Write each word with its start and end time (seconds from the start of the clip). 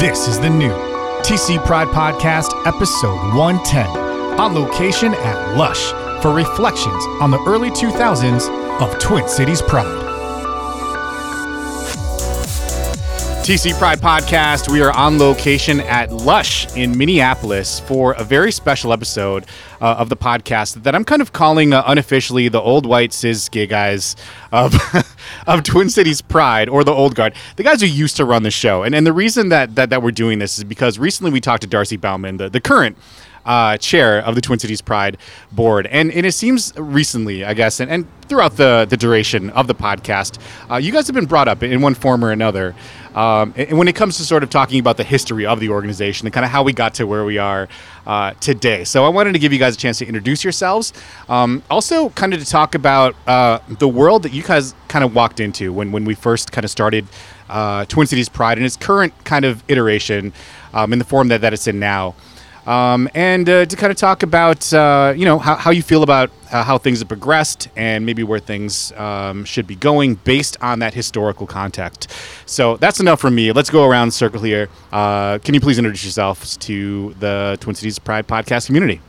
This 0.00 0.28
is 0.28 0.40
the 0.40 0.48
new 0.48 0.72
TC 1.20 1.62
Pride 1.66 1.88
Podcast, 1.88 2.66
episode 2.66 3.34
110, 3.36 3.86
on 4.40 4.54
location 4.54 5.12
at 5.12 5.56
Lush 5.58 5.92
for 6.22 6.32
reflections 6.32 7.04
on 7.20 7.30
the 7.30 7.38
early 7.46 7.68
2000s 7.68 8.48
of 8.80 8.98
Twin 8.98 9.28
Cities 9.28 9.60
Pride. 9.60 10.09
TC 13.50 13.76
Pride 13.80 13.98
Podcast, 13.98 14.70
we 14.70 14.80
are 14.80 14.92
on 14.92 15.18
location 15.18 15.80
at 15.80 16.12
Lush 16.12 16.72
in 16.76 16.96
Minneapolis 16.96 17.80
for 17.80 18.12
a 18.12 18.22
very 18.22 18.52
special 18.52 18.92
episode 18.92 19.44
uh, 19.80 19.96
of 19.98 20.08
the 20.08 20.16
podcast 20.16 20.84
that 20.84 20.94
I'm 20.94 21.04
kind 21.04 21.20
of 21.20 21.32
calling 21.32 21.72
uh, 21.72 21.82
unofficially 21.84 22.46
the 22.46 22.60
old 22.60 22.86
white 22.86 23.12
cis 23.12 23.48
gay 23.48 23.66
guys 23.66 24.14
of, 24.52 24.76
of 25.48 25.64
Twin 25.64 25.90
Cities 25.90 26.20
Pride 26.22 26.68
or 26.68 26.84
the 26.84 26.92
old 26.92 27.16
guard, 27.16 27.34
the 27.56 27.64
guys 27.64 27.80
who 27.80 27.88
used 27.88 28.16
to 28.18 28.24
run 28.24 28.44
the 28.44 28.52
show. 28.52 28.84
And, 28.84 28.94
and 28.94 29.04
the 29.04 29.12
reason 29.12 29.48
that, 29.48 29.74
that, 29.74 29.90
that 29.90 30.00
we're 30.00 30.12
doing 30.12 30.38
this 30.38 30.56
is 30.56 30.62
because 30.62 30.96
recently 31.00 31.32
we 31.32 31.40
talked 31.40 31.62
to 31.62 31.66
Darcy 31.66 31.96
Bauman, 31.96 32.36
the, 32.36 32.48
the 32.50 32.60
current 32.60 32.96
uh, 33.44 33.76
chair 33.78 34.18
of 34.20 34.34
the 34.34 34.40
Twin 34.40 34.58
Cities 34.58 34.80
Pride 34.80 35.16
board. 35.52 35.86
And, 35.88 36.12
and 36.12 36.24
it 36.24 36.32
seems 36.32 36.72
recently, 36.76 37.44
I 37.44 37.54
guess, 37.54 37.80
and, 37.80 37.90
and 37.90 38.06
throughout 38.28 38.56
the, 38.56 38.86
the 38.88 38.96
duration 38.96 39.50
of 39.50 39.66
the 39.66 39.74
podcast, 39.74 40.38
uh, 40.70 40.76
you 40.76 40.92
guys 40.92 41.06
have 41.06 41.14
been 41.14 41.26
brought 41.26 41.48
up 41.48 41.62
in 41.62 41.80
one 41.80 41.94
form 41.94 42.24
or 42.24 42.30
another. 42.30 42.74
Um, 43.14 43.54
and 43.56 43.76
when 43.78 43.88
it 43.88 43.94
comes 43.94 44.16
to 44.18 44.24
sort 44.24 44.42
of 44.42 44.50
talking 44.50 44.78
about 44.78 44.96
the 44.96 45.04
history 45.04 45.46
of 45.46 45.60
the 45.60 45.68
organization 45.68 46.26
and 46.26 46.34
kind 46.34 46.44
of 46.44 46.50
how 46.50 46.62
we 46.62 46.72
got 46.72 46.94
to 46.94 47.06
where 47.06 47.24
we 47.24 47.38
are 47.38 47.68
uh, 48.06 48.32
today. 48.40 48.84
So 48.84 49.04
I 49.04 49.08
wanted 49.08 49.32
to 49.32 49.38
give 49.38 49.52
you 49.52 49.58
guys 49.58 49.74
a 49.74 49.78
chance 49.78 49.98
to 49.98 50.06
introduce 50.06 50.44
yourselves. 50.44 50.92
Um, 51.28 51.62
also, 51.70 52.10
kind 52.10 52.32
of 52.34 52.40
to 52.40 52.46
talk 52.46 52.74
about 52.74 53.16
uh, 53.26 53.58
the 53.68 53.88
world 53.88 54.22
that 54.22 54.32
you 54.32 54.42
guys 54.42 54.74
kind 54.88 55.04
of 55.04 55.14
walked 55.14 55.40
into 55.40 55.72
when, 55.72 55.92
when 55.92 56.04
we 56.04 56.14
first 56.14 56.52
kind 56.52 56.64
of 56.64 56.70
started 56.70 57.06
uh, 57.48 57.84
Twin 57.86 58.06
Cities 58.06 58.28
Pride 58.28 58.58
and 58.58 58.64
its 58.64 58.76
current 58.76 59.12
kind 59.24 59.44
of 59.44 59.62
iteration 59.68 60.32
um, 60.72 60.92
in 60.92 60.98
the 60.98 61.04
form 61.04 61.28
that, 61.28 61.40
that 61.40 61.52
it's 61.52 61.66
in 61.66 61.78
now 61.78 62.14
um, 62.66 63.08
and 63.14 63.48
uh, 63.48 63.66
to 63.66 63.76
kind 63.76 63.90
of 63.90 63.96
talk 63.96 64.22
about 64.22 64.72
uh, 64.72 65.12
you 65.16 65.24
know 65.24 65.38
how, 65.38 65.56
how 65.56 65.70
you 65.70 65.82
feel 65.82 66.02
about 66.02 66.30
uh, 66.52 66.64
how 66.64 66.78
things 66.78 66.98
have 66.98 67.08
progressed 67.08 67.68
and 67.76 68.04
maybe 68.04 68.22
where 68.22 68.40
things 68.40 68.92
um, 68.92 69.44
should 69.44 69.66
be 69.66 69.76
going 69.76 70.16
based 70.16 70.56
on 70.60 70.80
that 70.80 70.94
historical 70.94 71.46
context. 71.46 72.10
So 72.46 72.76
that's 72.76 73.00
enough 73.00 73.20
from 73.20 73.34
me. 73.34 73.52
Let's 73.52 73.70
go 73.70 73.86
around 73.88 74.12
circle 74.12 74.42
here. 74.42 74.68
Uh, 74.92 75.38
can 75.38 75.54
you 75.54 75.60
please 75.60 75.78
introduce 75.78 76.04
yourselves 76.04 76.56
to 76.58 77.14
the 77.18 77.56
Twin 77.60 77.74
Cities 77.74 77.98
Pride 77.98 78.26
podcast 78.26 78.66
community? 78.66 79.00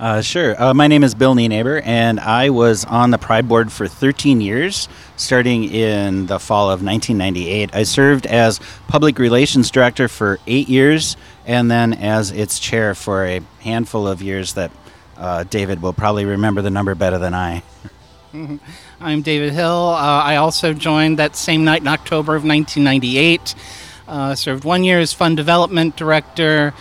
Uh, 0.00 0.22
sure. 0.22 0.60
Uh, 0.60 0.72
my 0.72 0.86
name 0.86 1.04
is 1.04 1.14
Bill 1.14 1.34
Nienaber, 1.34 1.82
and 1.84 2.18
I 2.18 2.48
was 2.48 2.86
on 2.86 3.10
the 3.10 3.18
Pride 3.18 3.46
Board 3.46 3.70
for 3.70 3.86
13 3.86 4.40
years, 4.40 4.88
starting 5.16 5.64
in 5.64 6.24
the 6.24 6.38
fall 6.38 6.70
of 6.70 6.82
1998. 6.82 7.74
I 7.74 7.82
served 7.82 8.24
as 8.24 8.60
Public 8.88 9.18
Relations 9.18 9.70
Director 9.70 10.08
for 10.08 10.38
eight 10.46 10.70
years, 10.70 11.18
and 11.44 11.70
then 11.70 11.92
as 11.92 12.30
its 12.30 12.58
chair 12.58 12.94
for 12.94 13.26
a 13.26 13.42
handful 13.60 14.08
of 14.08 14.22
years 14.22 14.54
that 14.54 14.70
uh, 15.18 15.44
David 15.44 15.82
will 15.82 15.92
probably 15.92 16.24
remember 16.24 16.62
the 16.62 16.70
number 16.70 16.94
better 16.94 17.18
than 17.18 17.34
I. 17.34 17.62
I'm 19.02 19.20
David 19.20 19.52
Hill. 19.52 19.90
Uh, 19.90 20.22
I 20.22 20.36
also 20.36 20.72
joined 20.72 21.18
that 21.18 21.36
same 21.36 21.62
night 21.62 21.82
in 21.82 21.88
October 21.88 22.36
of 22.36 22.42
1998. 22.42 23.54
Uh, 24.08 24.34
served 24.34 24.64
one 24.64 24.82
year 24.82 24.98
as 24.98 25.12
Fund 25.12 25.36
Development 25.36 25.94
Director 25.94 26.72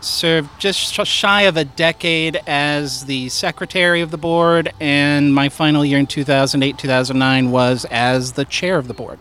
served 0.00 0.48
just 0.58 0.94
shy 1.06 1.42
of 1.42 1.56
a 1.56 1.64
decade 1.64 2.40
as 2.46 3.04
the 3.06 3.28
secretary 3.28 4.00
of 4.00 4.10
the 4.10 4.18
board, 4.18 4.72
and 4.80 5.34
my 5.34 5.48
final 5.48 5.84
year 5.84 5.98
in 5.98 6.06
2008 6.06 6.78
2009 6.78 7.50
was 7.50 7.84
as 7.90 8.32
the 8.32 8.44
chair 8.44 8.78
of 8.78 8.88
the 8.88 8.94
board. 8.94 9.18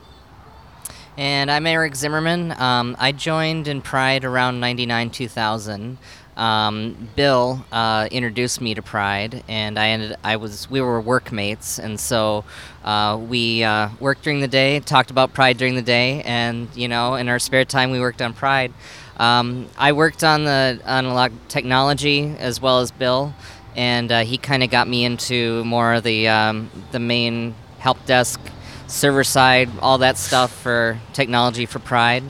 And 1.17 1.49
I'm 1.49 1.65
Eric 1.65 1.95
Zimmerman. 1.95 2.51
Um, 2.59 2.97
I 2.99 3.13
joined 3.13 3.67
in 3.69 3.81
Pride 3.81 4.25
around 4.25 4.59
99 4.59 5.11
2000. 5.11 5.97
Um, 6.35 7.09
Bill 7.15 7.63
uh, 7.71 8.09
introduced 8.11 8.59
me 8.59 8.73
to 8.73 8.81
Pride, 8.81 9.43
and 9.47 9.79
I 9.79 9.87
ended. 9.89 10.17
I 10.23 10.35
was 10.35 10.69
we 10.69 10.81
were 10.81 10.99
workmates, 10.99 11.79
and 11.79 11.97
so 11.97 12.43
uh, 12.83 13.17
we 13.21 13.63
uh, 13.63 13.89
worked 14.01 14.23
during 14.23 14.41
the 14.41 14.47
day, 14.47 14.81
talked 14.81 15.11
about 15.11 15.33
Pride 15.33 15.57
during 15.57 15.75
the 15.75 15.81
day, 15.81 16.21
and 16.23 16.67
you 16.75 16.89
know, 16.89 17.15
in 17.15 17.29
our 17.29 17.39
spare 17.39 17.63
time, 17.63 17.91
we 17.91 18.01
worked 18.01 18.21
on 18.21 18.33
Pride. 18.33 18.73
Um, 19.17 19.67
I 19.77 19.93
worked 19.93 20.23
on 20.23 20.43
the 20.43 20.79
analog 20.85 21.31
technology 21.47 22.35
as 22.37 22.61
well 22.61 22.79
as 22.79 22.91
Bill, 22.91 23.33
and 23.75 24.11
uh, 24.11 24.21
he 24.21 24.37
kind 24.37 24.63
of 24.63 24.69
got 24.69 24.87
me 24.87 25.05
into 25.05 25.63
more 25.63 25.93
of 25.93 26.03
the 26.03 26.27
um, 26.27 26.69
the 26.91 26.99
main 26.99 27.55
help 27.79 28.03
desk, 28.05 28.39
server 28.87 29.23
side, 29.23 29.69
all 29.81 29.99
that 29.99 30.17
stuff 30.17 30.51
for 30.51 30.99
technology 31.13 31.65
for 31.65 31.79
Pride. 31.79 32.23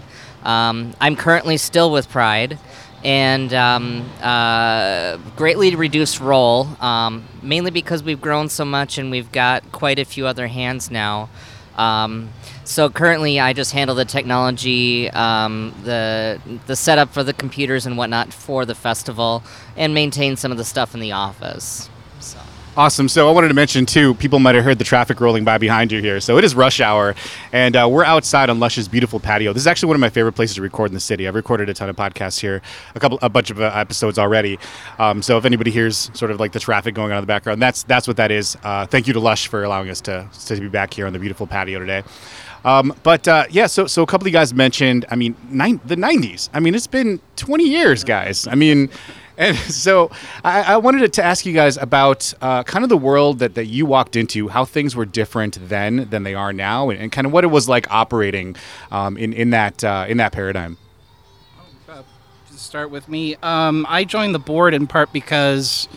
Um, 0.43 0.93
I'm 1.01 1.15
currently 1.15 1.57
still 1.57 1.91
with 1.91 2.09
Pride, 2.09 2.59
and 3.03 3.53
um, 3.53 4.09
uh, 4.21 5.17
greatly 5.35 5.75
reduced 5.75 6.19
role, 6.19 6.67
um, 6.81 7.27
mainly 7.41 7.71
because 7.71 8.03
we've 8.03 8.21
grown 8.21 8.49
so 8.49 8.65
much 8.65 8.97
and 8.97 9.11
we've 9.11 9.31
got 9.31 9.71
quite 9.71 9.99
a 9.99 10.05
few 10.05 10.27
other 10.27 10.47
hands 10.47 10.91
now. 10.91 11.29
Um, 11.77 12.29
so 12.65 12.89
currently, 12.89 13.39
I 13.39 13.53
just 13.53 13.71
handle 13.71 13.95
the 13.95 14.05
technology, 14.05 15.09
um, 15.11 15.73
the 15.83 16.41
the 16.65 16.75
setup 16.75 17.13
for 17.13 17.23
the 17.23 17.33
computers 17.33 17.85
and 17.85 17.97
whatnot 17.97 18.33
for 18.33 18.65
the 18.65 18.75
festival, 18.75 19.43
and 19.77 19.93
maintain 19.93 20.35
some 20.35 20.51
of 20.51 20.57
the 20.57 20.65
stuff 20.65 20.93
in 20.93 20.99
the 20.99 21.11
office. 21.11 21.89
So. 22.19 22.39
Awesome. 22.77 23.07
So 23.07 23.29
I 23.29 23.31
wanted 23.31 23.47
to 23.47 23.53
mention 23.53 23.85
too, 23.85 24.15
people 24.15 24.39
might 24.39 24.55
have 24.55 24.65
heard 24.65 24.79
the 24.79 24.83
traffic 24.83 25.21
rolling 25.21 25.45
by 25.45 25.57
behind 25.57 25.93
you 25.93 26.01
here. 26.01 26.19
So 26.19 26.37
it 26.37 26.43
is 26.43 26.55
rush 26.55 26.81
hour, 26.81 27.15
and 27.53 27.73
uh, 27.73 27.87
we're 27.89 28.03
outside 28.03 28.49
on 28.49 28.59
Lush's 28.59 28.89
beautiful 28.89 29.17
patio. 29.17 29.53
This 29.53 29.61
is 29.61 29.67
actually 29.67 29.87
one 29.87 29.95
of 29.95 30.01
my 30.01 30.09
favorite 30.09 30.33
places 30.33 30.57
to 30.57 30.61
record 30.61 30.89
in 30.89 30.93
the 30.93 30.99
city. 30.99 31.25
I've 31.25 31.35
recorded 31.35 31.69
a 31.69 31.73
ton 31.73 31.87
of 31.87 31.95
podcasts 31.95 32.37
here, 32.37 32.61
a 32.93 32.99
couple, 32.99 33.17
a 33.21 33.29
bunch 33.29 33.49
of 33.49 33.61
uh, 33.61 33.71
episodes 33.73 34.19
already. 34.19 34.59
Um, 34.99 35.21
so 35.21 35.37
if 35.37 35.45
anybody 35.45 35.71
hears 35.71 36.11
sort 36.13 36.31
of 36.31 36.39
like 36.41 36.51
the 36.51 36.59
traffic 36.59 36.95
going 36.95 37.13
on 37.13 37.19
in 37.19 37.23
the 37.23 37.27
background, 37.27 37.61
that's 37.61 37.83
that's 37.83 38.07
what 38.09 38.17
that 38.17 38.29
is. 38.29 38.57
Uh, 38.61 38.85
thank 38.85 39.07
you 39.07 39.13
to 39.13 39.21
Lush 39.21 39.47
for 39.47 39.63
allowing 39.63 39.89
us 39.89 40.01
to 40.01 40.27
to 40.47 40.59
be 40.59 40.67
back 40.67 40.93
here 40.93 41.07
on 41.07 41.13
the 41.13 41.19
beautiful 41.19 41.47
patio 41.47 41.79
today. 41.79 42.03
Um, 42.65 42.93
but 43.03 43.27
uh, 43.27 43.45
yeah, 43.49 43.67
so 43.67 43.85
so 43.85 44.01
a 44.01 44.05
couple 44.05 44.25
of 44.25 44.33
you 44.33 44.33
guys 44.33 44.53
mentioned. 44.53 45.05
I 45.09 45.15
mean, 45.15 45.35
nine, 45.49 45.79
the 45.85 45.95
'90s. 45.95 46.49
I 46.53 46.59
mean, 46.59 46.75
it's 46.75 46.87
been 46.87 47.21
20 47.37 47.63
years, 47.63 48.03
guys. 48.03 48.47
I 48.47 48.55
mean. 48.55 48.89
And 49.37 49.57
so 49.57 50.11
I, 50.45 50.61
I 50.61 50.77
wanted 50.77 51.11
to 51.11 51.21
ask 51.21 51.45
you 51.45 51.51
guys 51.51 51.75
about 51.75 52.33
uh, 52.39 52.63
kind 52.63 52.85
of 52.85 52.89
the 52.89 52.97
world 52.97 53.39
that, 53.39 53.55
that 53.55 53.65
you 53.65 53.85
walked 53.85 54.15
into, 54.15 54.47
how 54.47 54.63
things 54.63 54.95
were 54.95 55.03
different 55.03 55.57
then 55.67 56.07
than 56.09 56.23
they 56.23 56.33
are 56.33 56.53
now, 56.53 56.89
and, 56.89 56.97
and 56.97 57.11
kind 57.11 57.27
of 57.27 57.33
what 57.33 57.43
it 57.43 57.47
was 57.47 57.67
like 57.67 57.85
operating 57.91 58.55
um, 58.91 59.17
in, 59.17 59.33
in, 59.33 59.49
that, 59.49 59.83
uh, 59.83 60.05
in 60.07 60.15
that 60.19 60.31
paradigm. 60.31 60.77
Start 62.49 62.89
with 62.91 63.09
me, 63.09 63.35
um, 63.43 63.85
I 63.89 64.05
joined 64.05 64.33
the 64.33 64.39
board 64.39 64.73
in 64.73 64.87
part 64.87 65.11
because 65.11 65.89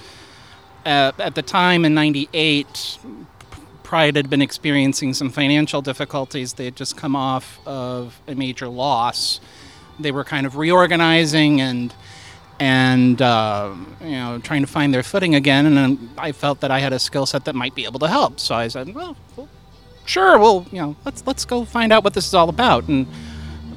uh, 0.84 1.12
at 1.18 1.36
the 1.36 1.42
time 1.42 1.84
in 1.84 1.94
98, 1.94 2.98
Pride 3.88 4.16
had 4.16 4.28
been 4.28 4.42
experiencing 4.42 5.14
some 5.14 5.30
financial 5.30 5.80
difficulties. 5.80 6.52
They 6.52 6.66
had 6.66 6.76
just 6.76 6.94
come 6.94 7.16
off 7.16 7.58
of 7.66 8.20
a 8.28 8.34
major 8.34 8.68
loss. 8.68 9.40
They 9.98 10.12
were 10.12 10.24
kind 10.24 10.44
of 10.44 10.56
reorganizing 10.56 11.62
and 11.62 11.94
and 12.60 13.22
uh, 13.22 13.74
you 14.02 14.10
know 14.10 14.40
trying 14.40 14.60
to 14.60 14.66
find 14.66 14.92
their 14.92 15.02
footing 15.02 15.34
again. 15.34 15.64
And 15.64 16.10
I 16.18 16.32
felt 16.32 16.60
that 16.60 16.70
I 16.70 16.80
had 16.80 16.92
a 16.92 16.98
skill 16.98 17.24
set 17.24 17.46
that 17.46 17.54
might 17.54 17.74
be 17.74 17.86
able 17.86 17.98
to 18.00 18.08
help. 18.08 18.40
So 18.40 18.54
I 18.54 18.68
said, 18.68 18.94
well, 18.94 19.16
well, 19.36 19.48
sure, 20.04 20.38
well, 20.38 20.66
you 20.70 20.82
know, 20.82 20.94
let's 21.06 21.26
let's 21.26 21.46
go 21.46 21.64
find 21.64 21.90
out 21.90 22.04
what 22.04 22.12
this 22.12 22.26
is 22.26 22.34
all 22.34 22.50
about. 22.50 22.88
And 22.88 23.06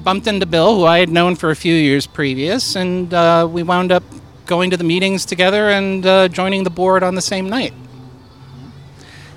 bumped 0.04 0.28
into 0.28 0.46
Bill, 0.46 0.76
who 0.76 0.84
I 0.84 1.00
had 1.00 1.08
known 1.08 1.38
for 1.38 1.52
a 1.52 1.56
few 1.56 1.74
years 1.74 2.06
previous, 2.06 2.76
and 2.76 3.14
uh, 3.14 3.48
we 3.50 3.64
wound 3.64 3.94
up 3.94 4.04
going 4.46 4.72
to 4.72 4.76
the 4.76 4.84
meetings 4.84 5.26
together 5.26 5.70
and 5.70 6.06
uh, 6.06 6.28
joining 6.28 6.66
the 6.66 6.70
board 6.70 7.02
on 7.02 7.16
the 7.16 7.22
same 7.22 7.48
night. 7.48 7.74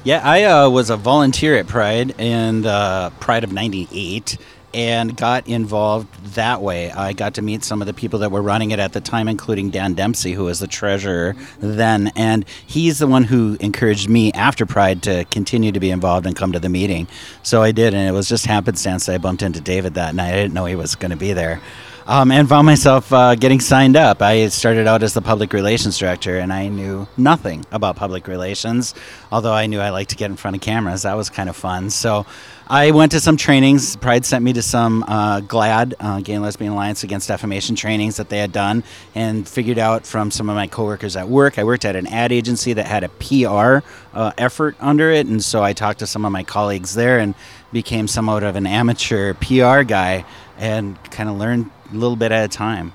Yeah, 0.05 0.21
I 0.23 0.45
uh, 0.45 0.69
was 0.69 0.91
a 0.91 0.99
volunteer 0.99 1.57
at 1.57 1.67
Pride 1.67 2.15
and 2.19 2.67
uh, 2.67 3.09
Pride 3.21 3.43
of 3.43 3.55
'98, 3.55 4.37
and 4.75 5.17
got 5.17 5.49
involved 5.49 6.35
that 6.35 6.61
way. 6.61 6.93
I 6.93 7.15
got 7.15 7.33
to 7.37 7.43
meet 7.43 7.65
some 7.65 7.81
of 7.81 7.87
the 7.87 7.95
people 7.95 8.19
that 8.19 8.31
were 8.31 8.43
running 8.43 8.71
it 8.73 8.79
at 8.79 8.93
the 8.93 9.01
time, 9.01 9.29
including 9.29 9.71
Dan 9.71 9.95
Dempsey, 9.95 10.35
who 10.35 10.45
was 10.45 10.59
the 10.59 10.67
treasurer 10.67 11.35
then, 11.59 12.13
and 12.17 12.45
he's 12.67 12.99
the 12.99 13.07
one 13.07 13.25
who 13.25 13.57
encouraged 13.61 14.11
me 14.11 14.31
after 14.33 14.67
Pride 14.67 15.03
to 15.05 15.25
continue 15.31 15.73
to 15.73 15.81
be 15.81 15.91
involved 15.91 16.27
and 16.27 16.37
come 16.37 16.53
to 16.53 16.61
the 16.61 16.69
meeting. 16.69 17.09
So 17.43 17.63
I 17.63 17.73
did, 17.73 17.95
and 17.95 18.07
it 18.07 18.13
was 18.13 18.29
just 18.29 18.45
happenstance 18.45 19.07
that 19.07 19.15
I 19.15 19.17
bumped 19.17 19.41
into 19.41 19.63
David 19.63 19.95
that 19.95 20.15
night. 20.15 20.35
I 20.35 20.37
didn't 20.37 20.53
know 20.53 20.67
he 20.67 20.77
was 20.77 20.97
going 20.97 21.13
to 21.13 21.17
be 21.17 21.33
there 21.33 21.63
um, 22.07 22.31
and 22.31 22.49
found 22.49 22.67
myself 22.67 23.13
uh, 23.13 23.35
getting 23.35 23.61
signed 23.61 23.97
up. 23.97 24.21
I 24.21 24.49
started 24.49 24.87
out 24.87 25.03
as 25.03 25.15
the 25.15 25.23
public 25.23 25.53
relations 25.53 25.99
director, 25.99 26.39
and 26.39 26.53
I 26.53 26.69
knew 26.69 27.09
nothing 27.17 27.65
about 27.73 27.97
public 27.97 28.29
relations, 28.29 28.95
although 29.33 29.53
I 29.53 29.67
knew 29.67 29.81
I 29.81 29.91
liked 29.91 30.11
to 30.11 30.17
get 30.17 30.31
in 30.31 30.37
front 30.37 30.57
of 30.57 30.61
cameras. 30.61 31.03
That 31.03 31.17
was 31.17 31.31
kind 31.31 31.49
of 31.49 31.57
fun. 31.57 31.91
So 31.91 32.27
I 32.69 32.91
went 32.91 33.13
to 33.13 33.21
some 33.21 33.37
trainings. 33.37 33.97
Pride 33.97 34.25
sent 34.27 34.45
me 34.45 34.53
to 34.53 34.63
some 34.63 35.03
uh, 35.05 35.41
GLAAD, 35.41 35.95
uh, 35.99 36.21
Gay 36.21 36.35
and 36.35 36.43
Lesbian 36.43 36.73
Alliance 36.73 37.05
Against 37.05 37.29
Defamation 37.29 37.77
trainings 37.77 38.17
that 38.17 38.29
they 38.29 38.39
had 38.39 38.53
done, 38.53 38.85
and 39.15 39.49
figured 39.49 39.79
out 39.79 40.07
from 40.07 40.31
some 40.31 40.51
of 40.51 40.57
my 40.57 40.67
coworkers 40.67 41.17
at 41.17 41.29
work. 41.29 41.59
I 41.59 41.65
worked 41.65 41.85
at 41.87 41.97
an 41.97 42.07
ad 42.07 42.33
agency 42.33 42.75
that 42.75 42.87
had 42.87 43.05
a 43.05 43.09
PR 43.09 43.87
uh, 44.15 44.33
effort 44.37 44.77
under 44.79 45.11
it, 45.11 45.27
and 45.27 45.43
so 45.43 45.63
I 45.63 45.73
talked 45.73 46.01
to 46.01 46.07
some 46.07 46.27
of 46.27 46.33
my 46.33 46.45
colleagues 46.45 46.95
there 46.95 47.19
and 47.19 47.35
became 47.73 48.07
somewhat 48.09 48.43
of 48.43 48.57
an 48.57 48.67
amateur 48.67 49.35
PR 49.35 49.83
guy 49.83 50.25
and 50.57 51.03
kind 51.11 51.29
of 51.29 51.37
learned 51.37 51.71
little 51.93 52.17
bit 52.17 52.33
at 52.33 52.45
a 52.45 52.49
time. 52.49 52.93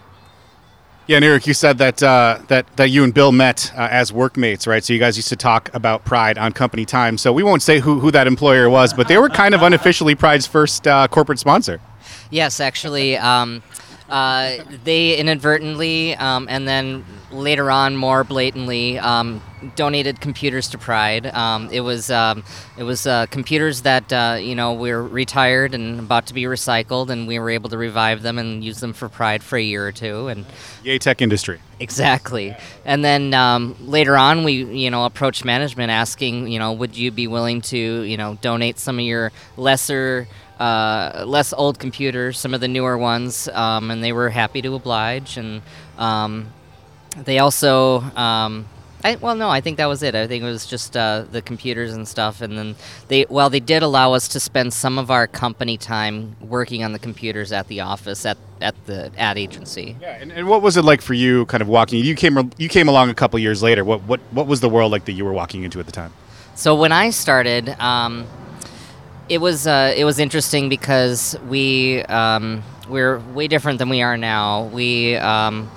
Yeah, 1.07 1.15
and 1.15 1.25
Eric, 1.25 1.47
you 1.47 1.55
said 1.55 1.79
that 1.79 2.03
uh, 2.03 2.39
that 2.49 2.67
that 2.77 2.91
you 2.91 3.03
and 3.03 3.11
Bill 3.11 3.31
met 3.31 3.71
uh, 3.75 3.87
as 3.89 4.13
workmates, 4.13 4.67
right? 4.67 4.83
So 4.83 4.93
you 4.93 4.99
guys 4.99 5.17
used 5.17 5.29
to 5.29 5.35
talk 5.35 5.73
about 5.73 6.05
Pride 6.05 6.37
on 6.37 6.51
company 6.51 6.85
time. 6.85 7.17
So 7.17 7.33
we 7.33 7.41
won't 7.41 7.63
say 7.63 7.79
who, 7.79 7.99
who 7.99 8.11
that 8.11 8.27
employer 8.27 8.69
was, 8.69 8.93
but 8.93 9.07
they 9.07 9.17
were 9.17 9.27
kind 9.27 9.55
of 9.55 9.63
unofficially 9.63 10.13
Pride's 10.13 10.45
first 10.45 10.87
uh, 10.87 11.07
corporate 11.07 11.39
sponsor. 11.39 11.81
Yes, 12.29 12.59
actually, 12.59 13.17
um, 13.17 13.63
uh, 14.09 14.63
they 14.83 15.15
inadvertently 15.17 16.15
um, 16.15 16.47
and 16.49 16.67
then 16.67 17.05
later 17.31 17.69
on 17.69 17.95
more 17.95 18.23
blatantly 18.23 18.97
um, 18.97 19.41
donated 19.75 20.21
computers 20.21 20.69
to 20.69 20.77
Pride. 20.77 21.25
Um, 21.27 21.69
it 21.71 21.81
was 21.81 22.09
um, 22.09 22.43
it 22.77 22.83
was 22.83 23.05
uh, 23.05 23.25
computers 23.27 23.81
that 23.81 24.11
uh, 24.11 24.37
you 24.39 24.55
know 24.55 24.73
were 24.73 25.03
retired 25.03 25.73
and 25.73 25.99
about 25.99 26.27
to 26.27 26.33
be 26.33 26.43
recycled, 26.43 27.09
and 27.09 27.27
we 27.27 27.39
were 27.39 27.49
able 27.49 27.69
to 27.69 27.77
revive 27.77 28.21
them 28.21 28.37
and 28.37 28.63
use 28.63 28.79
them 28.79 28.93
for 28.93 29.09
Pride 29.09 29.43
for 29.43 29.57
a 29.57 29.61
year 29.61 29.87
or 29.87 29.91
two. 29.91 30.27
And 30.27 30.45
Yay, 30.83 30.97
tech 30.97 31.21
industry. 31.21 31.59
Exactly. 31.79 32.55
And 32.85 33.05
then 33.05 33.33
um, 33.33 33.75
later 33.79 34.17
on, 34.17 34.43
we 34.43 34.63
you 34.63 34.89
know 34.89 35.05
approached 35.05 35.45
management 35.45 35.91
asking 35.91 36.47
you 36.47 36.59
know 36.59 36.73
would 36.73 36.97
you 36.97 37.11
be 37.11 37.27
willing 37.27 37.61
to 37.61 37.77
you 37.77 38.17
know 38.17 38.37
donate 38.41 38.79
some 38.79 38.99
of 38.99 39.05
your 39.05 39.31
lesser 39.57 40.27
uh, 40.59 41.23
less 41.25 41.53
old 41.53 41.79
computers, 41.79 42.37
some 42.37 42.53
of 42.53 42.61
the 42.61 42.67
newer 42.67 42.97
ones, 42.97 43.47
um, 43.49 43.91
and 43.91 44.03
they 44.03 44.11
were 44.11 44.29
happy 44.29 44.61
to 44.61 44.75
oblige. 44.75 45.37
And 45.37 45.61
um, 45.97 46.51
they 47.17 47.39
also, 47.39 48.01
um, 48.01 48.67
I, 49.03 49.15
well, 49.15 49.35
no, 49.35 49.49
I 49.49 49.61
think 49.61 49.77
that 49.77 49.85
was 49.85 50.03
it. 50.03 50.15
I 50.15 50.27
think 50.27 50.43
it 50.43 50.47
was 50.47 50.65
just 50.65 50.97
uh, 50.97 51.23
the 51.31 51.41
computers 51.41 51.93
and 51.93 52.05
stuff. 52.05 52.41
And 52.41 52.57
then 52.57 52.75
they, 53.07 53.25
well, 53.29 53.49
they 53.49 53.61
did 53.61 53.83
allow 53.83 54.13
us 54.13 54.27
to 54.29 54.39
spend 54.39 54.73
some 54.73 54.99
of 54.99 55.09
our 55.09 55.27
company 55.27 55.77
time 55.77 56.35
working 56.41 56.83
on 56.83 56.91
the 56.91 56.99
computers 56.99 57.53
at 57.53 57.69
the 57.69 57.79
office 57.79 58.25
at, 58.25 58.37
at 58.59 58.75
the 58.85 59.11
ad 59.17 59.37
agency. 59.37 59.95
Yeah, 60.01 60.17
and, 60.19 60.31
and 60.33 60.49
what 60.49 60.61
was 60.61 60.75
it 60.75 60.83
like 60.83 61.01
for 61.01 61.13
you, 61.13 61.45
kind 61.45 61.61
of 61.61 61.69
walking? 61.69 62.03
You 62.03 62.15
came 62.15 62.51
you 62.57 62.67
came 62.67 62.89
along 62.89 63.09
a 63.09 63.13
couple 63.13 63.39
years 63.39 63.63
later. 63.63 63.85
What 63.85 64.01
what 64.03 64.19
what 64.31 64.47
was 64.47 64.59
the 64.59 64.69
world 64.69 64.91
like 64.91 65.05
that 65.05 65.13
you 65.13 65.23
were 65.23 65.31
walking 65.31 65.63
into 65.63 65.79
at 65.79 65.85
the 65.85 65.93
time? 65.93 66.11
So 66.55 66.75
when 66.75 66.91
I 66.91 67.11
started. 67.11 67.69
Um, 67.79 68.27
it 69.29 69.37
was 69.39 69.67
uh, 69.67 69.93
it 69.95 70.03
was 70.03 70.19
interesting 70.19 70.69
because 70.69 71.37
we 71.47 72.01
um, 72.03 72.63
we're 72.89 73.19
way 73.19 73.47
different 73.47 73.77
than 73.77 73.87
we 73.89 74.01
are 74.01 74.17
now. 74.17 74.65
We 74.65 75.15
um, 75.15 75.69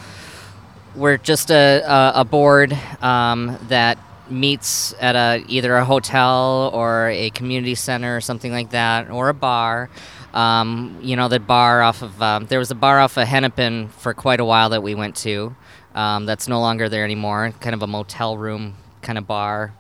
we're 0.97 1.19
just 1.19 1.51
a, 1.51 1.83
a, 1.87 2.21
a 2.21 2.25
board 2.25 2.73
um, 3.03 3.59
that 3.69 3.99
meets 4.31 4.95
at 5.01 5.15
a 5.15 5.45
either 5.49 5.77
a 5.77 5.85
hotel 5.85 6.71
or 6.73 7.11
a 7.11 7.31
community 7.31 7.75
center 7.75 8.17
or 8.17 8.21
something 8.21 8.51
like 8.51 8.71
that, 8.71 9.11
or 9.11 9.29
a 9.29 9.35
bar. 9.35 9.91
Um, 10.33 10.99
you 11.03 11.15
know, 11.15 11.29
the 11.29 11.39
bar 11.39 11.83
off 11.83 12.01
of 12.01 12.21
um, 12.23 12.47
there 12.47 12.59
was 12.59 12.71
a 12.71 12.75
bar 12.75 13.01
off 13.01 13.19
of 13.19 13.29
Hennepin 13.29 13.89
for 13.89 14.15
quite 14.15 14.41
a 14.41 14.45
while 14.47 14.71
that 14.71 14.83
we 14.83 14.95
went 14.95 15.15
to. 15.17 15.55
Um, 15.95 16.25
that's 16.25 16.49
no 16.49 16.59
longer 16.59 16.89
there 16.89 17.05
anymore. 17.05 17.53
Kind 17.61 17.75
of 17.75 17.83
a 17.83 17.87
motel 17.87 18.39
room 18.39 18.77
kind 19.03 19.19
of 19.19 19.27
bar. 19.27 19.75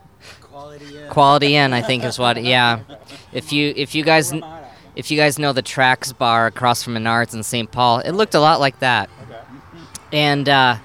Quality 0.52 0.98
Inn. 0.98 1.08
Quality 1.08 1.56
Inn, 1.56 1.72
I 1.72 1.80
think 1.80 2.04
is 2.04 2.18
what. 2.18 2.42
Yeah, 2.42 2.80
if 3.32 3.54
you 3.54 3.72
if 3.74 3.94
you 3.94 4.04
guys 4.04 4.34
if 4.94 5.10
you 5.10 5.16
guys 5.16 5.38
know 5.38 5.54
the 5.54 5.62
Tracks 5.62 6.12
Bar 6.12 6.46
across 6.46 6.82
from 6.82 6.94
Menards 6.94 7.32
in 7.32 7.42
St. 7.42 7.70
Paul, 7.72 8.00
it 8.00 8.12
looked 8.12 8.34
a 8.34 8.40
lot 8.40 8.60
like 8.60 8.78
that. 8.80 9.08
And 10.12 10.46
uh, 10.46 10.76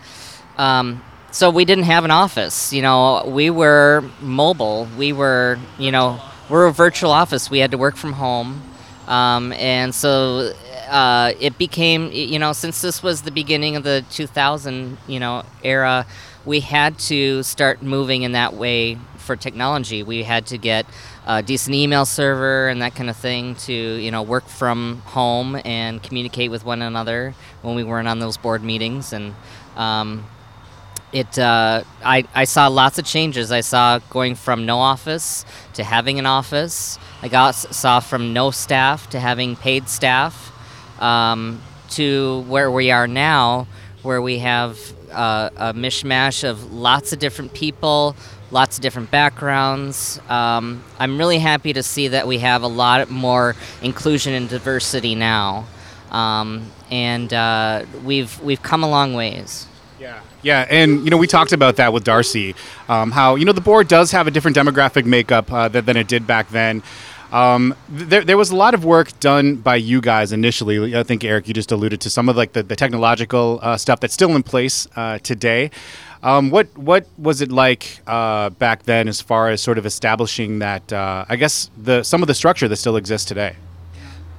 um, 0.58 1.04
so 1.32 1.50
we 1.50 1.66
didn't 1.66 1.84
have 1.84 2.06
an 2.06 2.12
office. 2.12 2.72
You 2.72 2.82
know, 2.82 3.26
we 3.28 3.50
were 3.50 4.10
mobile. 4.22 4.88
We 4.98 5.12
were, 5.12 5.60
you 5.78 5.92
know, 5.92 6.22
we're 6.50 6.68
a 6.68 6.72
virtual 6.72 7.12
office. 7.12 7.50
We 7.50 7.60
had 7.60 7.72
to 7.72 7.78
work 7.78 7.98
from 7.98 8.14
home, 8.14 8.62
um, 9.06 9.52
and 9.52 9.94
so 9.94 10.54
uh, 10.88 11.34
it 11.42 11.58
became, 11.58 12.10
you 12.14 12.40
know, 12.40 12.54
since 12.54 12.82
this 12.82 13.04
was 13.04 13.24
the 13.24 13.32
beginning 13.32 13.76
of 13.76 13.84
the 13.84 14.06
2000, 14.12 14.98
you 15.08 15.20
know, 15.20 15.44
era, 15.62 16.06
we 16.46 16.62
had 16.62 16.98
to 17.00 17.44
start 17.44 17.82
moving 17.82 18.24
in 18.24 18.32
that 18.32 18.54
way 18.54 18.98
for 19.28 19.36
technology. 19.36 20.02
We 20.02 20.24
had 20.24 20.48
to 20.48 20.58
get 20.58 20.88
a 21.28 21.44
decent 21.44 21.76
email 21.76 22.06
server 22.06 22.70
and 22.70 22.82
that 22.82 22.96
kind 22.96 23.10
of 23.10 23.18
thing 23.18 23.56
to, 23.68 23.74
you 23.74 24.10
know, 24.10 24.24
work 24.24 24.48
from 24.48 25.02
home 25.06 25.62
and 25.64 26.02
communicate 26.02 26.50
with 26.50 26.66
one 26.66 26.82
another 26.82 27.36
when 27.62 27.76
we 27.76 27.84
weren't 27.84 28.08
on 28.08 28.20
those 28.20 28.38
board 28.38 28.64
meetings. 28.64 29.14
And 29.14 29.36
um, 29.76 30.26
it, 31.12 31.38
uh, 31.38 31.84
I, 32.04 32.26
I 32.34 32.46
saw 32.46 32.68
lots 32.68 32.98
of 32.98 33.06
changes. 33.06 33.52
I 33.52 33.62
saw 33.62 34.00
going 34.10 34.36
from 34.36 34.66
no 34.66 34.80
office 34.80 35.46
to 35.74 35.84
having 35.84 36.18
an 36.18 36.26
office. 36.26 36.98
I 37.22 37.28
got 37.28 37.52
saw 37.52 38.00
from 38.00 38.34
no 38.34 38.52
staff 38.52 39.10
to 39.12 39.20
having 39.20 39.56
paid 39.56 39.90
staff, 39.90 40.52
um, 41.02 41.62
to 41.92 42.42
where 42.48 42.72
we 42.72 42.92
are 42.92 43.08
now, 43.08 43.68
where 44.04 44.22
we 44.22 44.40
have 44.40 44.80
uh, 45.12 45.50
a 45.56 45.74
mishmash 45.74 46.48
of 46.48 46.72
lots 46.72 47.14
of 47.14 47.20
different 47.20 47.54
people, 47.54 48.16
lots 48.52 48.78
of 48.78 48.82
different 48.82 49.12
backgrounds. 49.12 50.20
Um, 50.30 50.84
I'm 51.00 51.18
really 51.18 51.40
happy 51.40 51.74
to 51.74 51.84
see 51.84 52.10
that 52.10 52.28
we 52.28 52.40
have 52.40 52.64
a 52.64 52.68
lot 52.68 53.10
more 53.10 53.56
inclusion 53.82 54.34
and 54.34 54.50
diversity 54.50 55.16
now, 55.16 55.66
um, 56.12 56.72
and 56.90 57.32
uh, 57.34 57.86
we've 58.04 58.40
we've 58.42 58.62
come 58.62 58.84
a 58.84 58.90
long 58.90 59.14
ways. 59.14 59.68
Yeah, 60.00 60.22
yeah, 60.42 60.66
and 60.70 61.04
you 61.04 61.10
know 61.10 61.18
we 61.18 61.28
talked 61.28 61.52
about 61.52 61.78
that 61.78 61.92
with 61.94 62.04
Darcy, 62.04 62.56
um, 62.88 63.12
how 63.12 63.36
you 63.36 63.46
know 63.46 63.52
the 63.52 63.62
board 63.62 63.88
does 63.88 64.12
have 64.12 64.28
a 64.28 64.32
different 64.32 64.56
demographic 64.56 65.06
makeup 65.06 65.52
uh, 65.52 65.68
than, 65.68 65.98
it 65.98 66.08
did 66.08 66.28
back 66.28 66.50
then. 66.50 66.84
Um, 67.32 67.76
there, 67.90 68.24
there 68.24 68.38
was 68.38 68.52
a 68.52 68.56
lot 68.56 68.74
of 68.74 68.86
work 68.86 69.20
done 69.20 69.56
by 69.56 69.76
you 69.76 70.00
guys 70.00 70.32
initially. 70.32 70.96
I 70.96 71.04
think 71.04 71.26
Eric, 71.26 71.50
you 71.50 71.54
just 71.54 71.74
alluded 71.74 72.00
to 72.02 72.10
some 72.10 72.30
of 72.30 72.38
like 72.38 72.54
the, 72.54 72.64
the 72.64 72.76
technological 72.76 73.60
uh, 73.62 73.76
stuff 73.76 74.00
that's 74.00 74.14
still 74.14 74.34
in 74.34 74.44
place 74.44 74.88
uh, 74.96 75.20
today. 75.20 75.72
Um, 76.24 76.50
what 76.50 76.76
what 76.78 77.08
was 77.18 77.42
it 77.42 77.52
like 77.52 78.02
uh, 78.08 78.50
back 78.52 78.84
then, 78.84 79.08
as 79.08 79.22
far 79.22 79.50
as 79.50 79.62
sort 79.62 79.78
of 79.78 79.86
establishing 79.86 80.60
that? 80.60 80.92
Uh, 80.92 81.26
I 81.30 81.36
guess 81.36 81.70
the 81.78 82.04
some 82.04 82.24
of 82.24 82.28
the 82.28 82.34
structure 82.34 82.68
that 82.68 82.76
still 82.78 82.96
exists 82.96 83.28
today. 83.28 83.56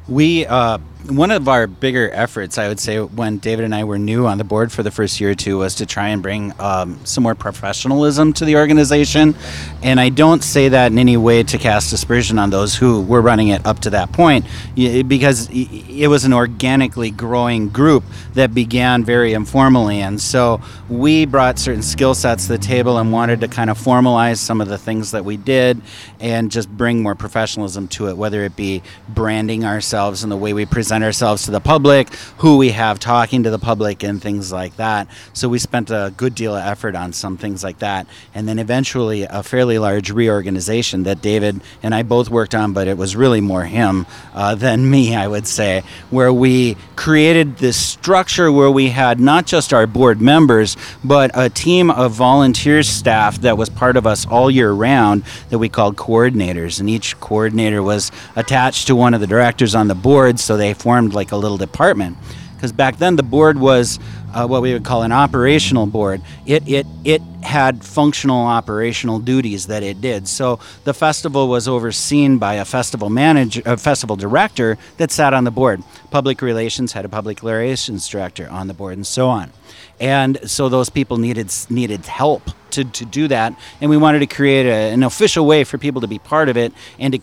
We 0.08 0.46
uh, 0.46 0.78
one 1.06 1.30
of 1.30 1.48
our 1.48 1.68
bigger 1.68 2.10
efforts, 2.12 2.58
I 2.58 2.66
would 2.66 2.80
say, 2.80 2.98
when 3.00 3.38
David 3.38 3.64
and 3.64 3.74
I 3.74 3.84
were 3.84 3.98
new 3.98 4.26
on 4.26 4.36
the 4.36 4.44
board 4.44 4.72
for 4.72 4.82
the 4.82 4.90
first 4.90 5.20
year 5.20 5.30
or 5.30 5.34
two, 5.34 5.58
was 5.58 5.76
to 5.76 5.86
try 5.86 6.08
and 6.08 6.20
bring 6.20 6.52
um, 6.58 6.98
some 7.04 7.22
more 7.22 7.36
professionalism 7.36 8.32
to 8.34 8.44
the 8.44 8.56
organization. 8.56 9.36
And 9.82 10.00
I 10.00 10.08
don't 10.08 10.42
say 10.42 10.68
that 10.70 10.90
in 10.90 10.98
any 10.98 11.16
way 11.16 11.44
to 11.44 11.56
cast 11.56 11.92
aspersion 11.92 12.36
on 12.38 12.50
those 12.50 12.74
who 12.74 13.00
were 13.00 13.20
running 13.20 13.48
it 13.48 13.64
up 13.64 13.78
to 13.80 13.90
that 13.90 14.12
point, 14.12 14.44
because 14.74 15.48
it 15.52 16.08
was 16.08 16.24
an 16.24 16.32
organically 16.32 17.12
growing 17.12 17.68
group 17.68 18.02
that 18.34 18.52
began 18.52 19.04
very 19.04 19.34
informally. 19.34 20.00
And 20.00 20.20
so 20.20 20.60
we 20.88 21.26
brought 21.26 21.60
certain 21.60 21.82
skill 21.82 22.14
sets 22.14 22.48
to 22.48 22.52
the 22.54 22.58
table 22.58 22.98
and 22.98 23.12
wanted 23.12 23.40
to 23.42 23.48
kind 23.48 23.70
of 23.70 23.78
formalize 23.78 24.38
some 24.38 24.60
of 24.60 24.66
the 24.66 24.78
things 24.78 25.12
that 25.12 25.24
we 25.24 25.36
did 25.36 25.80
and 26.18 26.50
just 26.50 26.68
bring 26.68 27.02
more 27.02 27.14
professionalism 27.14 27.86
to 27.88 28.08
it, 28.08 28.16
whether 28.16 28.42
it 28.42 28.56
be 28.56 28.82
branding 29.08 29.64
ourselves 29.64 30.24
and 30.24 30.32
the 30.32 30.36
way 30.36 30.52
we 30.52 30.66
present 30.66 30.87
ourselves 30.92 31.44
to 31.44 31.50
the 31.50 31.60
public, 31.60 32.12
who 32.38 32.56
we 32.56 32.70
have 32.70 32.98
talking 32.98 33.42
to 33.42 33.50
the 33.50 33.58
public, 33.58 34.02
and 34.02 34.20
things 34.20 34.52
like 34.52 34.76
that. 34.76 35.08
So 35.32 35.48
we 35.48 35.58
spent 35.58 35.90
a 35.90 36.12
good 36.16 36.34
deal 36.34 36.54
of 36.54 36.64
effort 36.64 36.94
on 36.94 37.12
some 37.12 37.36
things 37.36 37.62
like 37.62 37.78
that. 37.78 38.06
And 38.34 38.48
then 38.48 38.58
eventually 38.58 39.22
a 39.22 39.42
fairly 39.42 39.78
large 39.78 40.10
reorganization 40.10 41.04
that 41.04 41.20
David 41.20 41.60
and 41.82 41.94
I 41.94 42.02
both 42.02 42.28
worked 42.30 42.54
on, 42.54 42.72
but 42.72 42.88
it 42.88 42.96
was 42.96 43.16
really 43.16 43.40
more 43.40 43.64
him 43.64 44.06
uh, 44.34 44.54
than 44.54 44.90
me, 44.90 45.14
I 45.14 45.28
would 45.28 45.46
say, 45.46 45.82
where 46.10 46.32
we 46.32 46.76
created 46.96 47.58
this 47.58 47.76
structure 47.76 48.50
where 48.50 48.70
we 48.70 48.88
had 48.88 49.20
not 49.20 49.46
just 49.46 49.72
our 49.72 49.86
board 49.86 50.20
members, 50.20 50.76
but 51.04 51.30
a 51.34 51.48
team 51.48 51.90
of 51.90 52.12
volunteer 52.12 52.82
staff 52.82 53.40
that 53.40 53.56
was 53.56 53.68
part 53.68 53.96
of 53.96 54.06
us 54.06 54.26
all 54.26 54.50
year 54.50 54.72
round 54.72 55.22
that 55.50 55.58
we 55.58 55.68
called 55.68 55.96
coordinators. 55.96 56.80
And 56.80 56.88
each 56.88 57.18
coordinator 57.20 57.82
was 57.82 58.10
attached 58.36 58.86
to 58.88 58.96
one 58.96 59.14
of 59.14 59.20
the 59.20 59.26
directors 59.26 59.74
on 59.74 59.88
the 59.88 59.94
board, 59.94 60.40
so 60.40 60.56
they 60.56 60.74
formed 60.78 61.12
like 61.12 61.32
a 61.32 61.36
little 61.36 61.58
department. 61.58 62.16
Because 62.54 62.72
back 62.72 62.96
then 62.98 63.16
the 63.16 63.22
board 63.22 63.58
was 63.58 64.00
uh, 64.34 64.46
what 64.46 64.62
we 64.62 64.72
would 64.72 64.84
call 64.84 65.02
an 65.02 65.12
operational 65.12 65.86
board. 65.86 66.20
It, 66.44 66.68
it, 66.68 66.86
it 67.04 67.22
had 67.42 67.84
functional 67.84 68.46
operational 68.46 69.20
duties 69.20 69.68
that 69.68 69.82
it 69.82 70.00
did. 70.00 70.28
So 70.28 70.58
the 70.84 70.92
festival 70.92 71.48
was 71.48 71.68
overseen 71.68 72.38
by 72.38 72.54
a 72.54 72.64
festival 72.64 73.10
manager, 73.10 73.62
a 73.64 73.76
festival 73.76 74.16
director 74.16 74.76
that 74.96 75.10
sat 75.10 75.34
on 75.34 75.44
the 75.44 75.50
board. 75.50 75.82
Public 76.10 76.42
relations 76.42 76.92
had 76.92 77.04
a 77.04 77.08
public 77.08 77.42
relations 77.42 78.08
director 78.08 78.48
on 78.50 78.66
the 78.66 78.74
board, 78.74 78.96
and 78.96 79.06
so 79.06 79.28
on. 79.28 79.52
And 80.00 80.38
so 80.48 80.68
those 80.68 80.90
people 80.90 81.16
needed 81.16 81.52
needed 81.70 82.06
help 82.06 82.42
to, 82.70 82.84
to 82.84 83.04
do 83.04 83.28
that, 83.28 83.54
and 83.80 83.90
we 83.90 83.96
wanted 83.96 84.20
to 84.20 84.26
create 84.26 84.66
a, 84.66 84.92
an 84.92 85.02
official 85.02 85.46
way 85.46 85.64
for 85.64 85.78
people 85.78 86.02
to 86.02 86.06
be 86.06 86.18
part 86.18 86.48
of 86.48 86.56
it 86.56 86.72
and 86.98 87.14
to 87.14 87.20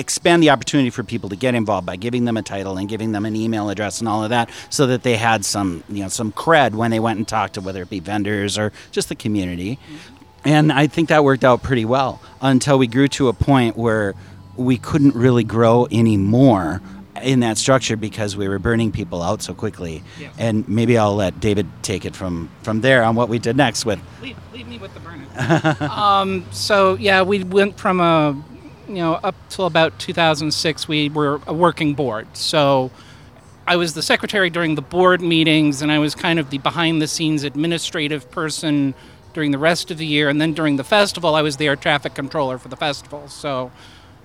expand 0.00 0.42
the 0.42 0.50
opportunity 0.50 0.90
for 0.90 1.04
people 1.04 1.28
to 1.28 1.36
get 1.36 1.54
involved 1.54 1.86
by 1.86 1.96
giving 1.96 2.24
them 2.24 2.36
a 2.36 2.42
title 2.42 2.76
and 2.76 2.88
giving 2.88 3.12
them 3.12 3.24
an 3.24 3.36
email 3.36 3.70
address 3.70 4.00
and 4.00 4.08
all 4.08 4.24
of 4.24 4.30
that 4.30 4.50
so 4.70 4.86
that 4.86 5.02
they 5.02 5.16
had 5.16 5.44
some 5.44 5.84
you 5.88 6.02
know 6.02 6.08
some 6.08 6.32
cred 6.32 6.74
when 6.74 6.90
they 6.90 6.98
went 6.98 7.18
and 7.18 7.28
talked 7.28 7.54
to 7.54 7.60
whether 7.60 7.82
it 7.82 7.90
be 7.90 8.00
vendors 8.00 8.58
or 8.58 8.72
just 8.90 9.08
the 9.08 9.14
community 9.14 9.78
and 10.44 10.72
i 10.72 10.86
think 10.86 11.08
that 11.10 11.22
worked 11.22 11.44
out 11.44 11.62
pretty 11.62 11.84
well 11.84 12.20
until 12.40 12.78
we 12.78 12.86
grew 12.86 13.06
to 13.06 13.28
a 13.28 13.32
point 13.32 13.76
where 13.76 14.14
we 14.56 14.76
couldn't 14.76 15.14
really 15.14 15.44
grow 15.44 15.86
anymore 15.92 16.80
in 17.22 17.40
that 17.40 17.58
structure 17.58 17.96
because 17.96 18.36
we 18.36 18.48
were 18.48 18.58
burning 18.58 18.92
people 18.92 19.22
out 19.22 19.42
so 19.42 19.54
quickly. 19.54 20.02
Yeah. 20.18 20.30
And 20.38 20.68
maybe 20.68 20.96
I'll 20.96 21.14
let 21.14 21.40
David 21.40 21.66
take 21.82 22.04
it 22.04 22.14
from 22.16 22.50
from 22.62 22.80
there 22.80 23.02
on 23.02 23.14
what 23.14 23.28
we 23.28 23.38
did 23.38 23.56
next 23.56 23.84
with. 23.84 24.00
leave, 24.22 24.36
leave 24.52 24.68
me 24.68 24.78
with 24.78 24.92
the 24.94 25.00
burner. 25.00 25.76
um, 25.90 26.44
so 26.50 26.94
yeah, 26.94 27.22
we 27.22 27.44
went 27.44 27.78
from 27.78 28.00
a, 28.00 28.40
you 28.90 29.02
know, 29.02 29.14
up 29.14 29.34
till 29.48 29.66
about 29.66 29.98
2006, 29.98 30.88
we 30.88 31.08
were 31.08 31.40
a 31.46 31.54
working 31.54 31.94
board. 31.94 32.36
So 32.36 32.90
I 33.66 33.76
was 33.76 33.94
the 33.94 34.02
secretary 34.02 34.50
during 34.50 34.74
the 34.74 34.82
board 34.82 35.20
meetings, 35.20 35.80
and 35.80 35.92
I 35.92 35.98
was 35.98 36.14
kind 36.14 36.38
of 36.38 36.50
the 36.50 36.58
behind-the-scenes 36.58 37.44
administrative 37.44 38.30
person 38.30 38.94
during 39.32 39.52
the 39.52 39.58
rest 39.58 39.90
of 39.92 39.98
the 39.98 40.06
year. 40.06 40.28
And 40.28 40.40
then 40.40 40.54
during 40.54 40.76
the 40.76 40.84
festival, 40.84 41.36
I 41.36 41.42
was 41.42 41.56
the 41.56 41.68
air 41.68 41.76
traffic 41.76 42.14
controller 42.14 42.58
for 42.58 42.68
the 42.68 42.76
festival. 42.76 43.28
So 43.28 43.70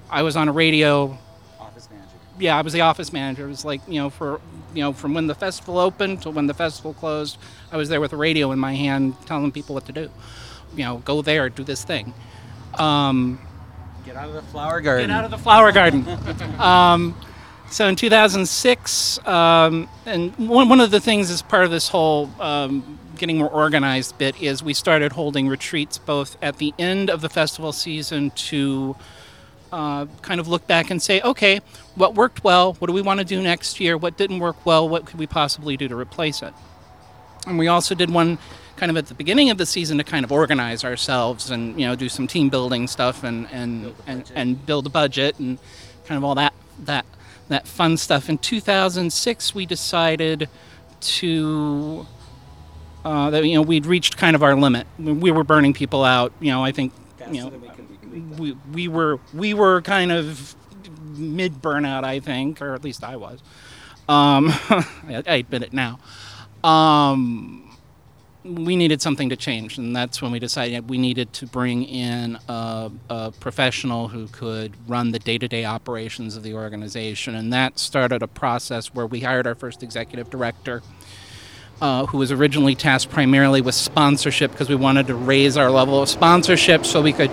I 0.09 0.23
was 0.23 0.35
on 0.35 0.47
a 0.47 0.51
radio 0.51 1.17
Office 1.59 1.89
manager. 1.91 2.09
yeah, 2.39 2.57
I 2.57 2.61
was 2.61 2.73
the 2.73 2.81
office 2.81 3.13
manager. 3.13 3.45
It 3.45 3.49
was 3.49 3.65
like 3.65 3.81
you 3.87 4.01
know 4.01 4.09
for 4.09 4.41
you 4.73 4.81
know 4.81 4.93
from 4.93 5.13
when 5.13 5.27
the 5.27 5.35
festival 5.35 5.77
opened 5.77 6.23
to 6.23 6.31
when 6.31 6.47
the 6.47 6.53
festival 6.55 6.93
closed, 6.93 7.37
I 7.71 7.77
was 7.77 7.89
there 7.89 8.01
with 8.01 8.13
a 8.13 8.17
radio 8.17 8.51
in 8.51 8.59
my 8.59 8.73
hand, 8.73 9.15
telling 9.25 9.51
people 9.51 9.75
what 9.75 9.85
to 9.85 9.91
do. 9.91 10.09
You 10.75 10.83
know, 10.85 10.97
go 11.05 11.21
there, 11.21 11.49
do 11.49 11.63
this 11.63 11.83
thing. 11.83 12.13
Um, 12.75 13.39
Get 14.15 14.23
out 14.23 14.29
of 14.29 14.35
the 14.35 14.41
flower 14.43 14.79
garden. 14.79 15.09
Get 15.09 15.13
out 15.13 15.25
of 15.25 15.31
the 15.31 15.37
flower 15.37 15.73
garden. 15.73 16.07
um, 16.57 17.17
so 17.69 17.85
in 17.89 17.97
2006, 17.97 19.27
um, 19.27 19.89
and 20.05 20.33
one, 20.37 20.69
one 20.69 20.79
of 20.79 20.89
the 20.89 21.01
things 21.01 21.29
as 21.29 21.41
part 21.41 21.65
of 21.65 21.71
this 21.71 21.89
whole 21.89 22.29
um, 22.39 22.97
getting 23.17 23.39
more 23.39 23.49
organized 23.49 24.17
bit 24.17 24.41
is 24.41 24.63
we 24.63 24.73
started 24.73 25.11
holding 25.11 25.49
retreats 25.49 25.97
both 25.97 26.37
at 26.41 26.59
the 26.59 26.73
end 26.79 27.09
of 27.09 27.19
the 27.19 27.27
festival 27.27 27.73
season 27.73 28.31
to 28.31 28.95
uh, 29.73 30.05
kind 30.21 30.39
of 30.39 30.47
look 30.47 30.65
back 30.65 30.91
and 30.91 31.01
say, 31.01 31.19
okay, 31.19 31.59
what 31.95 32.15
worked 32.15 32.41
well? 32.41 32.75
What 32.75 32.87
do 32.87 32.93
we 32.93 33.01
want 33.01 33.19
to 33.19 33.25
do 33.25 33.41
next 33.41 33.81
year? 33.81 33.97
What 33.97 34.15
didn't 34.15 34.39
work 34.39 34.65
well? 34.65 34.87
What 34.87 35.05
could 35.07 35.19
we 35.19 35.27
possibly 35.27 35.75
do 35.75 35.89
to 35.89 35.95
replace 35.97 36.41
it? 36.41 36.53
And 37.47 37.59
we 37.59 37.67
also 37.67 37.93
did 37.93 38.09
one 38.09 38.37
kind 38.75 38.89
of 38.89 38.97
at 38.97 39.07
the 39.07 39.13
beginning 39.13 39.49
of 39.49 39.57
the 39.57 39.65
season 39.65 39.97
to 39.97 40.03
kind 40.03 40.25
of 40.25 40.31
organize 40.31 40.83
ourselves 40.83 41.51
and 41.51 41.79
you 41.79 41.87
know 41.87 41.95
do 41.95 42.09
some 42.09 42.27
team 42.27 42.49
building 42.49 42.87
stuff 42.87 43.23
and 43.23 43.47
and, 43.51 43.93
and, 44.07 44.31
and 44.35 44.65
build 44.65 44.85
a 44.85 44.89
budget 44.89 45.39
and 45.39 45.57
kind 46.05 46.17
of 46.17 46.23
all 46.23 46.35
that 46.35 46.53
that 46.83 47.05
that 47.47 47.67
fun 47.67 47.97
stuff. 47.97 48.29
In 48.29 48.37
2006, 48.37 49.53
we 49.53 49.65
decided 49.65 50.49
to 51.01 52.07
uh, 53.03 53.29
that 53.29 53.45
you 53.45 53.55
know 53.55 53.61
we'd 53.61 53.85
reached 53.85 54.17
kind 54.17 54.35
of 54.35 54.43
our 54.43 54.55
limit. 54.55 54.87
We 54.97 55.31
were 55.31 55.43
burning 55.43 55.73
people 55.73 56.03
out. 56.03 56.33
You 56.39 56.51
know, 56.51 56.63
I 56.63 56.71
think 56.71 56.93
you 57.31 57.41
know 57.41 57.53
we, 58.37 58.57
we 58.71 58.87
were 58.87 59.19
we 59.33 59.53
were 59.53 59.81
kind 59.81 60.11
of 60.11 60.55
mid 61.17 61.61
burnout, 61.61 62.03
I 62.03 62.19
think, 62.19 62.61
or 62.61 62.73
at 62.73 62.83
least 62.83 63.03
I 63.03 63.15
was. 63.15 63.41
Um, 64.07 64.49
I, 64.69 65.23
I 65.27 65.35
admit 65.35 65.63
it 65.63 65.73
now. 65.73 65.99
Um, 66.63 67.64
we 68.45 68.75
needed 68.75 69.01
something 69.01 69.29
to 69.29 69.35
change, 69.35 69.77
and 69.77 69.95
that's 69.95 70.21
when 70.21 70.31
we 70.31 70.37
decided 70.37 70.87
we 70.89 70.99
needed 70.99 71.33
to 71.33 71.47
bring 71.47 71.83
in 71.83 72.37
a, 72.47 72.91
a 73.09 73.31
professional 73.39 74.07
who 74.07 74.27
could 74.27 74.73
run 74.87 75.11
the 75.11 75.19
day-to-day 75.19 75.65
operations 75.65 76.35
of 76.35 76.43
the 76.43 76.53
organization, 76.53 77.33
and 77.33 77.51
that 77.51 77.79
started 77.79 78.21
a 78.21 78.27
process 78.27 78.93
where 78.93 79.07
we 79.07 79.21
hired 79.21 79.47
our 79.47 79.55
first 79.55 79.81
executive 79.81 80.29
director. 80.29 80.81
Uh, 81.81 82.05
who 82.05 82.17
was 82.17 82.31
originally 82.31 82.73
tasked 82.73 83.11
primarily 83.11 83.59
with 83.59 83.75
sponsorship 83.75 84.49
because 84.49 84.69
we 84.69 84.75
wanted 84.75 85.07
to 85.07 85.13
raise 85.13 85.57
our 85.57 85.69
level 85.69 86.01
of 86.01 86.07
sponsorship 86.07 86.85
so 86.85 87.01
we 87.01 87.11
could 87.11 87.29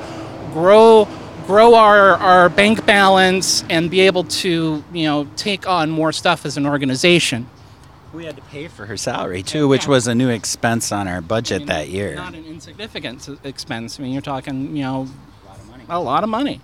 grow 0.53 1.07
grow 1.47 1.77
our, 1.77 2.17
our 2.17 2.49
bank 2.49 2.85
balance 2.85 3.63
and 3.71 3.89
be 3.89 4.01
able 4.01 4.25
to 4.25 4.83
you 4.93 5.05
know 5.05 5.29
take 5.37 5.69
on 5.69 5.91
more 5.91 6.11
stuff 6.11 6.45
as 6.45 6.57
an 6.57 6.67
organization. 6.67 7.47
We 8.13 8.27
had 8.27 8.37
to 8.37 8.43
pay 8.43 8.69
for 8.69 8.87
her 8.87 8.97
salary 8.97 9.43
too, 9.43 9.69
which 9.69 9.87
was 9.87 10.07
a 10.07 10.15
new 10.15 10.29
expense 10.29 10.93
on 10.93 11.09
our 11.09 11.21
budget 11.21 11.57
I 11.57 11.59
mean, 11.59 11.67
that 11.69 11.89
year. 11.89 12.15
Not 12.15 12.35
an 12.35 12.45
insignificant 12.45 13.29
expense. 13.45 13.99
I 13.99 14.03
mean, 14.03 14.13
you're 14.13 14.23
talking 14.23 14.77
you 14.77 14.83
know 14.83 15.09
a 15.89 16.01
lot 16.01 16.23
of 16.23 16.29
money. 16.31 16.61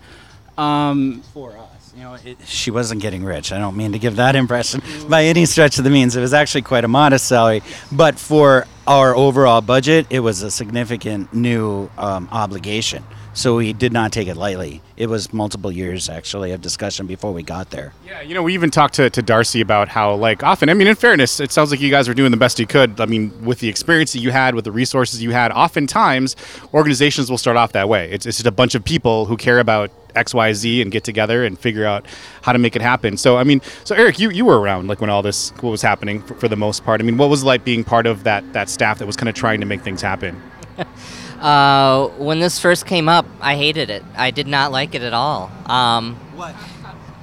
Um, 0.57 1.23
for 1.33 1.57
us. 1.57 1.93
You 1.97 2.03
know, 2.05 2.15
it, 2.15 2.37
she 2.47 2.71
wasn't 2.71 3.01
getting 3.01 3.25
rich. 3.25 3.53
I 3.53 3.59
don't 3.59 3.77
mean 3.77 3.93
to 3.93 3.99
give 3.99 4.17
that 4.17 4.37
impression 4.37 4.83
by 5.09 5.25
any 5.25 5.47
stretch 5.47 5.79
of 5.79 5.85
the 5.85 5.91
means. 5.91 6.17
It 6.17 6.21
was 6.21 6.35
actually 6.35 6.63
quite 6.63 6.85
a 6.85 6.89
modest 6.89 7.27
salary, 7.27 7.63
but 7.91 8.19
for 8.19 8.67
our 8.87 9.17
overall 9.17 9.61
budget, 9.61 10.07
it 10.11 10.21
was 10.21 10.43
a 10.43 10.51
significant 10.51 11.33
new 11.33 11.91
um, 11.99 12.29
obligation. 12.31 13.05
So 13.39 13.55
we 13.55 13.73
did 13.73 13.93
not 13.93 14.11
take 14.11 14.27
it 14.27 14.37
lightly. 14.37 14.83
It 14.97 15.07
was 15.07 15.33
multiple 15.33 15.71
years 15.71 16.09
actually 16.09 16.51
of 16.51 16.61
discussion 16.61 17.07
before 17.07 17.33
we 17.33 17.45
got 17.45 17.71
there. 17.71 17.93
Yeah, 18.05 18.21
you 18.21 18.35
know, 18.35 18.43
we 18.43 18.53
even 18.53 18.69
talked 18.69 18.95
to, 18.95 19.11
to 19.11 19.23
Darcy 19.23 19.61
about 19.61 19.87
how, 19.87 20.13
like, 20.17 20.43
often, 20.43 20.69
I 20.69 20.75
mean, 20.75 20.89
in 20.89 20.97
fairness, 20.97 21.39
it 21.39 21.53
sounds 21.53 21.71
like 21.71 21.79
you 21.79 21.89
guys 21.89 22.09
were 22.09 22.15
doing 22.15 22.33
the 22.33 22.37
best 22.37 22.59
you 22.59 22.67
could. 22.67 23.01
I 23.01 23.07
mean, 23.07 23.33
with 23.45 23.61
the 23.61 23.69
experience 23.69 24.13
that 24.15 24.19
you 24.19 24.33
had, 24.33 24.57
with 24.57 24.65
the 24.65 24.73
resources 24.73 25.23
you 25.23 25.31
had, 25.31 25.53
oftentimes 25.53 26.35
organizations 26.75 27.31
will 27.31 27.39
start 27.39 27.57
off 27.57 27.71
that 27.75 27.89
way. 27.89 28.11
It's, 28.11 28.27
it's 28.27 28.39
just 28.39 28.47
a 28.49 28.51
bunch 28.51 28.75
of 28.75 28.83
people 28.83 29.27
who 29.27 29.37
care 29.37 29.61
about 29.61 29.93
X, 30.17 30.35
Y, 30.35 30.53
Z 30.53 30.83
and 30.83 30.91
get 30.91 31.05
together 31.05 31.45
and 31.45 31.57
figure 31.57 31.87
out 31.87 32.07
how 32.43 32.53
to 32.53 32.59
make 32.59 32.75
it 32.75 32.83
happen. 32.83 33.17
So, 33.17 33.37
I 33.37 33.45
mean, 33.45 33.61
so 33.85 33.95
Eric, 33.95 34.19
you, 34.19 34.31
you 34.31 34.47
were 34.47 34.59
around, 34.61 34.89
like, 34.89 35.01
when 35.01 35.11
all 35.11 35.23
this 35.23 35.51
what 35.61 35.71
was 35.71 35.83
happening 35.83 36.23
for, 36.23 36.35
for 36.35 36.49
the 36.49 36.57
most 36.57 36.85
part. 36.85 37.01
I 37.01 37.05
mean, 37.05 37.19
what 37.19 37.31
was 37.31 37.45
it 37.45 37.47
like 37.47 37.63
being 37.63 37.85
part 37.85 38.07
of 38.07 38.25
that, 38.25 38.53
that 38.53 38.69
staff 38.69 38.99
that 38.99 39.07
was 39.07 39.17
kind 39.17 39.29
of 39.29 39.37
trying 39.37 39.61
to 39.61 39.67
make 39.67 39.83
things 39.83 40.03
happen? 40.03 40.43
Uh, 41.41 42.09
when 42.19 42.41
this 42.41 42.59
first 42.59 42.87
came 42.87 43.09
up, 43.09 43.27
I 43.41 43.57
hated 43.57 43.91
it. 43.91 44.03
I 44.17 44.31
did 44.31 44.47
not 44.47 44.73
like 44.73 44.95
it 44.95 45.03
at 45.03 45.13
all. 45.13 45.51
Um, 45.67 46.17
What? 46.35 46.55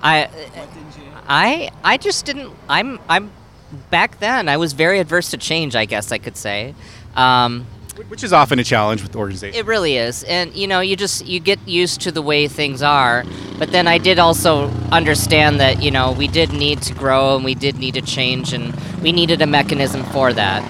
I, 0.02 0.30
I, 1.28 1.70
I 1.84 1.98
just 1.98 2.26
didn't. 2.26 2.54
I'm, 2.70 3.00
I'm. 3.10 3.32
Back 3.90 4.20
then, 4.20 4.48
I 4.48 4.58
was 4.58 4.74
very 4.74 5.00
adverse 5.00 5.32
to 5.32 5.38
change. 5.38 5.76
I 5.76 5.86
guess 5.86 6.12
I 6.12 6.18
could 6.18 6.38
say. 6.38 6.74
Um, 7.16 7.66
Which 8.08 8.24
is 8.24 8.32
often 8.32 8.60
a 8.60 8.64
challenge 8.64 9.02
with 9.02 9.16
organizations. 9.16 9.58
it 9.58 9.66
really 9.66 9.98
is, 9.98 10.24
and 10.24 10.54
you 10.56 10.68
know, 10.68 10.80
you 10.80 10.96
just 10.96 11.26
you 11.26 11.40
get 11.40 11.60
used 11.68 12.02
to 12.02 12.12
the 12.12 12.22
way 12.22 12.48
things 12.48 12.82
are. 12.82 13.26
But 13.58 13.72
then 13.72 13.88
I 13.88 13.98
did 13.98 14.20
also 14.20 14.70
understand 14.92 15.60
that 15.60 15.82
you 15.82 15.92
know 15.92 16.12
we 16.14 16.28
did 16.28 16.54
need 16.54 16.82
to 16.84 16.94
grow 16.94 17.36
and 17.36 17.44
we 17.44 17.56
did 17.56 17.78
need 17.78 17.96
to 17.96 18.02
change, 18.02 18.54
and 18.54 18.74
we 19.02 19.12
needed 19.12 19.42
a 19.42 19.48
mechanism 19.48 20.04
for 20.06 20.32
that. 20.32 20.64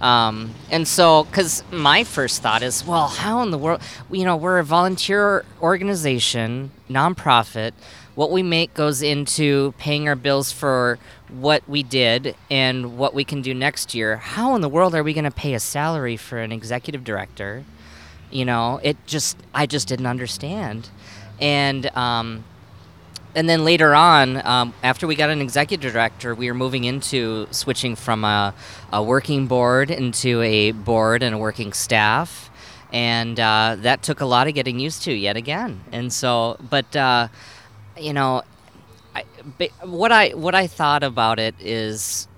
Um, 0.00 0.51
and 0.72 0.88
so, 0.88 1.24
because 1.24 1.62
my 1.70 2.02
first 2.02 2.40
thought 2.40 2.62
is, 2.62 2.86
well, 2.86 3.08
how 3.08 3.42
in 3.42 3.50
the 3.50 3.58
world, 3.58 3.82
you 4.10 4.24
know, 4.24 4.36
we're 4.36 4.58
a 4.58 4.64
volunteer 4.64 5.44
organization, 5.60 6.70
nonprofit. 6.88 7.72
What 8.14 8.30
we 8.30 8.42
make 8.42 8.72
goes 8.72 9.02
into 9.02 9.74
paying 9.76 10.08
our 10.08 10.16
bills 10.16 10.50
for 10.50 10.98
what 11.28 11.68
we 11.68 11.82
did 11.82 12.34
and 12.50 12.96
what 12.96 13.12
we 13.12 13.22
can 13.22 13.42
do 13.42 13.52
next 13.52 13.94
year. 13.94 14.16
How 14.16 14.54
in 14.54 14.62
the 14.62 14.68
world 14.68 14.94
are 14.94 15.02
we 15.02 15.12
going 15.12 15.24
to 15.24 15.30
pay 15.30 15.52
a 15.52 15.60
salary 15.60 16.16
for 16.16 16.38
an 16.38 16.52
executive 16.52 17.04
director? 17.04 17.64
You 18.30 18.46
know, 18.46 18.80
it 18.82 18.96
just, 19.06 19.36
I 19.54 19.66
just 19.66 19.88
didn't 19.88 20.06
understand. 20.06 20.88
And, 21.38 21.94
um, 21.94 22.44
and 23.34 23.48
then 23.48 23.64
later 23.64 23.94
on, 23.94 24.44
um, 24.46 24.74
after 24.82 25.06
we 25.06 25.14
got 25.14 25.30
an 25.30 25.40
executive 25.40 25.92
director, 25.92 26.34
we 26.34 26.48
were 26.48 26.54
moving 26.54 26.84
into 26.84 27.46
switching 27.50 27.96
from 27.96 28.24
a, 28.24 28.54
a 28.92 29.02
working 29.02 29.46
board 29.46 29.90
into 29.90 30.42
a 30.42 30.72
board 30.72 31.22
and 31.22 31.34
a 31.34 31.38
working 31.38 31.72
staff. 31.72 32.50
And 32.92 33.40
uh, 33.40 33.76
that 33.78 34.02
took 34.02 34.20
a 34.20 34.26
lot 34.26 34.48
of 34.48 34.54
getting 34.54 34.78
used 34.78 35.02
to 35.04 35.12
yet 35.12 35.36
again. 35.36 35.80
And 35.92 36.12
so, 36.12 36.58
but, 36.68 36.94
uh, 36.94 37.28
you 37.98 38.12
know, 38.12 38.42
I, 39.14 39.24
what 39.82 40.12
I 40.12 40.30
what 40.30 40.54
I 40.54 40.66
thought 40.66 41.02
about 41.02 41.38
it 41.38 41.54
is, 41.58 42.28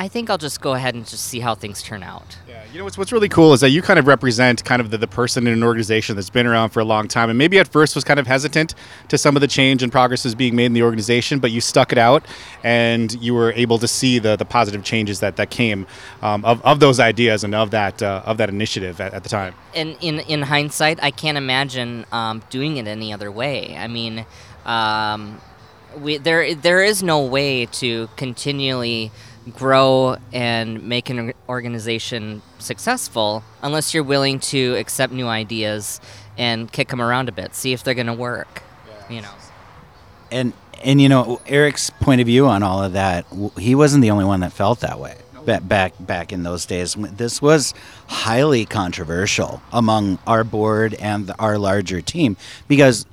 I 0.00 0.06
think 0.06 0.30
I'll 0.30 0.38
just 0.38 0.60
go 0.60 0.74
ahead 0.74 0.94
and 0.94 1.04
just 1.04 1.24
see 1.24 1.40
how 1.40 1.56
things 1.56 1.82
turn 1.82 2.04
out. 2.04 2.36
Yeah, 2.48 2.62
you 2.72 2.78
know 2.78 2.84
what's 2.84 2.96
what's 2.96 3.10
really 3.10 3.28
cool 3.28 3.52
is 3.52 3.60
that 3.62 3.70
you 3.70 3.82
kind 3.82 3.98
of 3.98 4.06
represent 4.06 4.64
kind 4.64 4.80
of 4.80 4.92
the, 4.92 4.96
the 4.96 5.08
person 5.08 5.48
in 5.48 5.52
an 5.52 5.64
organization 5.64 6.14
that's 6.14 6.30
been 6.30 6.46
around 6.46 6.70
for 6.70 6.78
a 6.78 6.84
long 6.84 7.08
time, 7.08 7.30
and 7.30 7.36
maybe 7.36 7.58
at 7.58 7.66
first 7.66 7.96
was 7.96 8.04
kind 8.04 8.20
of 8.20 8.26
hesitant 8.28 8.76
to 9.08 9.18
some 9.18 9.36
of 9.36 9.40
the 9.40 9.48
change 9.48 9.82
and 9.82 9.90
progress 9.90 10.22
that's 10.22 10.36
being 10.36 10.54
made 10.54 10.66
in 10.66 10.72
the 10.72 10.84
organization, 10.84 11.40
but 11.40 11.50
you 11.50 11.60
stuck 11.60 11.90
it 11.90 11.98
out, 11.98 12.24
and 12.62 13.20
you 13.20 13.34
were 13.34 13.52
able 13.54 13.76
to 13.80 13.88
see 13.88 14.20
the 14.20 14.36
the 14.36 14.44
positive 14.44 14.84
changes 14.84 15.18
that 15.18 15.34
that 15.34 15.50
came 15.50 15.84
um, 16.22 16.44
of, 16.44 16.64
of 16.64 16.78
those 16.78 17.00
ideas 17.00 17.42
and 17.42 17.52
of 17.52 17.72
that 17.72 18.00
uh, 18.00 18.22
of 18.24 18.36
that 18.38 18.48
initiative 18.48 19.00
at, 19.00 19.12
at 19.12 19.24
the 19.24 19.28
time. 19.28 19.52
And 19.74 19.96
in 20.00 20.20
in 20.20 20.42
hindsight, 20.42 21.02
I 21.02 21.10
can't 21.10 21.36
imagine 21.36 22.06
um, 22.12 22.40
doing 22.50 22.76
it 22.76 22.86
any 22.86 23.12
other 23.12 23.32
way. 23.32 23.76
I 23.76 23.88
mean, 23.88 24.24
um, 24.64 25.40
we 25.98 26.18
there 26.18 26.54
there 26.54 26.84
is 26.84 27.02
no 27.02 27.20
way 27.20 27.66
to 27.66 28.08
continually 28.14 29.10
grow 29.54 30.16
and 30.32 30.82
make 30.82 31.10
an 31.10 31.32
organization 31.48 32.42
successful 32.58 33.42
unless 33.62 33.94
you're 33.94 34.02
willing 34.02 34.40
to 34.40 34.74
accept 34.76 35.12
new 35.12 35.26
ideas 35.26 36.00
and 36.36 36.70
kick 36.70 36.88
them 36.88 37.00
around 37.00 37.28
a 37.28 37.32
bit, 37.32 37.54
see 37.54 37.72
if 37.72 37.82
they're 37.82 37.94
going 37.94 38.06
to 38.06 38.14
work. 38.14 38.62
You 39.08 39.22
know. 39.22 39.32
And 40.30 40.52
and 40.84 41.00
you 41.00 41.08
know 41.08 41.40
Eric's 41.46 41.90
point 41.90 42.20
of 42.20 42.26
view 42.26 42.46
on 42.46 42.62
all 42.62 42.82
of 42.82 42.92
that, 42.92 43.26
he 43.58 43.74
wasn't 43.74 44.02
the 44.02 44.10
only 44.10 44.24
one 44.24 44.40
that 44.40 44.52
felt 44.52 44.80
that 44.80 44.98
way. 44.98 45.16
Back 45.44 45.66
back 45.66 45.94
back 45.98 46.32
in 46.32 46.42
those 46.42 46.66
days, 46.66 46.94
this 46.94 47.40
was 47.40 47.72
highly 48.06 48.66
controversial 48.66 49.62
among 49.72 50.18
our 50.26 50.44
board 50.44 50.94
and 50.94 51.32
our 51.38 51.58
larger 51.58 52.02
team 52.02 52.36
because 52.68 53.06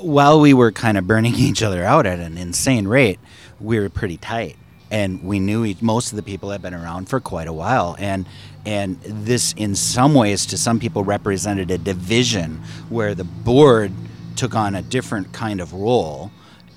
while 0.00 0.40
we 0.40 0.54
were 0.54 0.72
kind 0.72 0.96
of 0.96 1.06
burning 1.06 1.34
each 1.36 1.62
other 1.62 1.84
out 1.84 2.06
at 2.06 2.18
an 2.18 2.38
insane 2.38 2.88
rate, 2.88 3.20
we 3.60 3.78
were 3.78 3.88
pretty 3.88 4.16
tight, 4.16 4.56
and 4.92 5.24
we 5.24 5.40
knew 5.40 5.74
most 5.80 6.12
of 6.12 6.16
the 6.16 6.22
people 6.22 6.50
had 6.50 6.60
been 6.60 6.74
around 6.74 7.08
for 7.08 7.18
quite 7.18 7.48
a 7.48 7.52
while, 7.52 7.96
and 7.98 8.26
and 8.64 9.00
this, 9.02 9.54
in 9.56 9.74
some 9.74 10.14
ways, 10.14 10.46
to 10.46 10.58
some 10.58 10.78
people, 10.78 11.02
represented 11.02 11.70
a 11.72 11.78
division 11.78 12.62
where 12.90 13.14
the 13.14 13.24
board 13.24 13.90
took 14.36 14.54
on 14.54 14.76
a 14.76 14.82
different 14.82 15.32
kind 15.32 15.60
of 15.60 15.72
role 15.72 16.30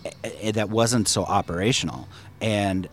eh, 0.06 0.30
eh, 0.42 0.52
that 0.54 0.70
wasn't 0.70 1.08
so 1.08 1.24
operational, 1.26 2.08
and 2.42 2.88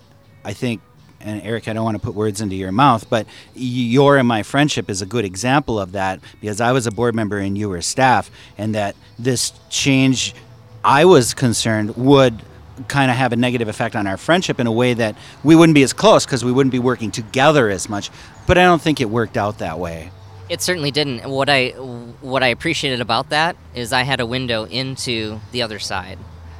I 0.44 0.52
think 0.52 0.82
and 1.20 1.40
Eric, 1.44 1.68
I 1.68 1.72
don't 1.72 1.84
want 1.84 1.96
to 1.96 2.02
put 2.02 2.16
words 2.16 2.40
into 2.40 2.56
your 2.56 2.72
mouth, 2.72 3.08
but 3.08 3.28
your 3.54 4.16
and 4.16 4.26
my 4.26 4.42
friendship 4.42 4.90
is 4.90 5.02
a 5.02 5.06
good 5.06 5.24
example 5.24 5.78
of 5.78 5.92
that 5.92 6.18
because 6.40 6.60
I 6.60 6.72
was 6.72 6.88
a 6.88 6.90
board 6.90 7.14
member 7.14 7.38
and 7.38 7.56
you 7.56 7.68
were 7.68 7.80
staff, 7.80 8.28
and 8.58 8.74
that 8.74 8.96
this 9.20 9.52
change, 9.70 10.34
I 10.82 11.04
was 11.04 11.32
concerned, 11.32 11.96
would 11.96 12.42
kind 12.88 13.10
of 13.10 13.16
have 13.16 13.32
a 13.32 13.36
negative 13.36 13.68
effect 13.68 13.96
on 13.96 14.06
our 14.06 14.16
friendship 14.16 14.58
in 14.58 14.66
a 14.66 14.72
way 14.72 14.94
that 14.94 15.16
we 15.44 15.54
wouldn't 15.54 15.74
be 15.74 15.82
as 15.82 15.92
close 15.92 16.24
because 16.24 16.44
we 16.44 16.52
wouldn't 16.52 16.72
be 16.72 16.78
working 16.78 17.10
together 17.10 17.68
as 17.68 17.88
much. 17.88 18.10
But 18.46 18.58
I 18.58 18.64
don't 18.64 18.80
think 18.80 19.00
it 19.00 19.10
worked 19.10 19.36
out 19.36 19.58
that 19.58 19.78
way. 19.78 20.10
It 20.48 20.60
certainly 20.60 20.90
didn't. 20.90 21.28
What 21.28 21.48
I 21.48 21.70
what 21.70 22.42
I 22.42 22.48
appreciated 22.48 23.00
about 23.00 23.30
that 23.30 23.56
is 23.74 23.92
I 23.92 24.02
had 24.02 24.20
a 24.20 24.26
window 24.26 24.64
into 24.64 25.40
the 25.50 25.62
other 25.62 25.78
side. 25.78 26.18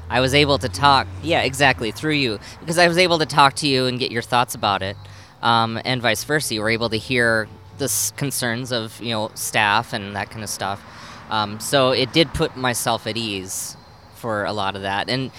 I 0.09 0.21
was 0.21 0.35
able 0.35 0.59
to 0.59 0.69
talk, 0.69 1.07
yeah, 1.23 1.41
exactly, 1.43 1.91
through 1.91 2.15
you, 2.15 2.39
because 2.61 2.77
I 2.79 2.87
was 2.87 2.99
able 2.99 3.19
to 3.19 3.27
talk 3.27 3.55
to 3.57 3.69
you 3.69 3.87
and 3.87 3.99
get 3.99 4.11
your 4.11 4.23
thoughts 4.23 4.55
about 4.55 4.83
it, 4.83 4.97
um, 5.41 5.81
and 5.85 6.03
vice 6.03 6.25
versa. 6.25 6.55
You 6.55 6.61
were 6.61 6.71
able 6.71 6.91
to 6.91 6.99
hear 6.99 7.49
the 7.79 8.13
concerns 8.17 8.73
of 8.73 9.01
you 9.01 9.11
know 9.11 9.31
staff 9.35 9.93
and 9.93 10.15
that 10.17 10.31
kind 10.31 10.45
of 10.45 10.51
stuff. 10.51 10.83
Um, 11.31 11.61
so 11.61 11.93
it 11.93 12.13
did 12.13 12.33
put 12.35 12.57
myself 12.57 13.07
at 13.07 13.17
ease 13.17 13.77
for 14.23 14.45
a 14.45 14.53
lot 14.53 14.77
of 14.77 14.83
that, 14.83 15.11
and 15.11 15.31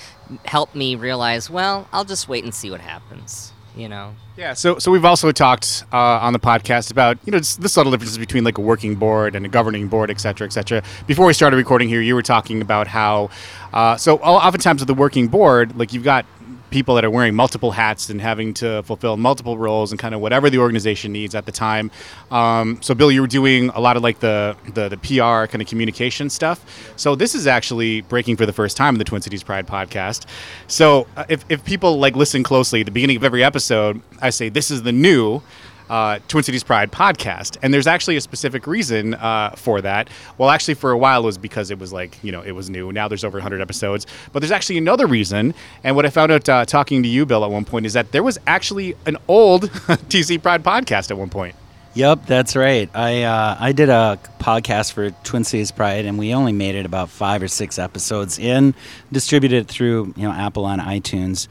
helped 0.45 0.75
me 0.75 0.95
realize, 0.95 1.49
well, 1.49 1.87
I'll 1.91 2.05
just 2.05 2.27
wait 2.27 2.43
and 2.43 2.53
see 2.53 2.69
what 2.69 2.81
happens. 2.81 3.51
You 3.75 3.89
know. 3.89 4.13
Yeah, 4.37 4.53
so 4.53 4.77
so 4.77 4.91
we've 4.91 5.05
also 5.05 5.31
talked 5.31 5.83
uh, 5.91 5.97
on 6.25 6.33
the 6.33 6.39
podcast 6.39 6.91
about 6.91 7.17
you 7.25 7.31
know 7.31 7.39
the 7.39 7.69
subtle 7.69 7.91
differences 7.91 8.19
between 8.19 8.43
like 8.43 8.59
a 8.59 8.61
working 8.61 8.93
board 8.95 9.35
and 9.35 9.47
a 9.47 9.49
governing 9.49 9.87
board, 9.87 10.11
et 10.11 10.19
cetera, 10.19 10.45
et 10.45 10.53
cetera. 10.53 10.83
Before 11.07 11.25
we 11.25 11.33
started 11.33 11.57
recording 11.57 11.89
here, 11.89 12.01
you 12.01 12.13
were 12.13 12.21
talking 12.21 12.61
about 12.61 12.85
how 12.87 13.31
uh, 13.73 13.97
so 13.97 14.17
oftentimes 14.17 14.81
with 14.81 14.87
the 14.87 14.93
working 14.93 15.27
board, 15.27 15.75
like 15.75 15.91
you've 15.91 16.03
got 16.03 16.25
people 16.73 16.95
that 16.95 17.05
are 17.05 17.09
wearing 17.11 17.35
multiple 17.35 17.71
hats 17.71 18.09
and 18.09 18.19
having 18.19 18.51
to 18.55 18.81
fulfill 18.81 19.15
multiple 19.15 19.59
roles 19.59 19.91
and 19.91 19.99
kind 19.99 20.15
of 20.15 20.21
whatever 20.21 20.49
the 20.49 20.57
organization 20.57 21.11
needs 21.11 21.35
at 21.35 21.45
the 21.45 21.51
time. 21.51 21.91
Um, 22.31 22.79
so, 22.81 22.95
Bill, 22.95 23.11
you 23.11 23.21
were 23.21 23.27
doing 23.27 23.69
a 23.69 23.79
lot 23.79 23.95
of 23.95 24.01
like 24.01 24.19
the, 24.19 24.57
the, 24.73 24.89
the 24.89 24.97
PR 24.97 25.45
kind 25.45 25.61
of 25.61 25.67
communication 25.67 26.31
stuff. 26.31 26.91
So, 26.95 27.15
this 27.15 27.35
is 27.35 27.45
actually 27.45 28.01
breaking 28.01 28.37
for 28.37 28.47
the 28.47 28.53
first 28.53 28.75
time 28.75 28.95
in 28.95 28.99
the 28.99 29.05
Twin 29.05 29.21
Cities 29.21 29.43
Pride 29.43 29.67
podcast. 29.67 30.25
So, 30.67 31.05
uh, 31.15 31.25
if, 31.29 31.45
if 31.47 31.63
people 31.63 31.99
like 31.99 32.15
listen 32.15 32.41
closely 32.41 32.79
at 32.79 32.87
the 32.87 32.91
beginning 32.91 33.17
of 33.17 33.23
every 33.23 33.43
episode, 33.43 34.01
I 34.19 34.31
say 34.31 34.49
this 34.49 34.71
is 34.71 34.81
the 34.81 34.91
new 34.91 35.43
uh, 35.93 36.17
Twin 36.27 36.43
Cities 36.43 36.63
Pride 36.63 36.91
podcast. 36.91 37.57
And 37.61 37.71
there's 37.71 37.85
actually 37.85 38.17
a 38.17 38.21
specific 38.21 38.65
reason 38.65 39.13
uh, 39.13 39.51
for 39.51 39.79
that. 39.81 40.09
Well, 40.39 40.49
actually, 40.49 40.73
for 40.73 40.89
a 40.89 40.97
while, 40.97 41.21
it 41.21 41.25
was 41.25 41.37
because 41.37 41.69
it 41.69 41.77
was 41.77 41.93
like, 41.93 42.17
you 42.23 42.31
know, 42.31 42.41
it 42.41 42.53
was 42.53 42.67
new. 42.67 42.91
Now 42.91 43.07
there's 43.07 43.23
over 43.23 43.37
100 43.37 43.61
episodes. 43.61 44.07
But 44.31 44.39
there's 44.39 44.51
actually 44.51 44.79
another 44.79 45.05
reason. 45.05 45.53
And 45.83 45.95
what 45.95 46.07
I 46.07 46.09
found 46.09 46.31
out 46.31 46.49
uh, 46.49 46.65
talking 46.65 47.03
to 47.03 47.07
you, 47.07 47.27
Bill, 47.27 47.45
at 47.45 47.51
one 47.51 47.63
point 47.63 47.85
is 47.85 47.93
that 47.93 48.11
there 48.11 48.23
was 48.23 48.39
actually 48.47 48.95
an 49.05 49.17
old 49.27 49.63
TC 50.09 50.41
Pride 50.41 50.63
podcast 50.63 51.11
at 51.11 51.17
one 51.17 51.29
point. 51.29 51.55
Yep, 51.95 52.25
that's 52.25 52.55
right. 52.55 52.89
I 52.95 53.21
uh, 53.21 53.55
I 53.59 53.71
did 53.71 53.89
a 53.89 54.17
podcast 54.39 54.93
for 54.93 55.11
Twin 55.23 55.43
Cities 55.43 55.71
Pride, 55.71 56.05
and 56.05 56.17
we 56.17 56.33
only 56.33 56.51
made 56.51 56.73
it 56.73 56.87
about 56.87 57.09
five 57.09 57.43
or 57.43 57.47
six 57.47 57.77
episodes 57.77 58.39
in, 58.39 58.73
distributed 59.11 59.67
through 59.67 60.11
you 60.17 60.23
know 60.23 60.31
Apple 60.31 60.65
on 60.65 60.79
iTunes. 60.79 61.47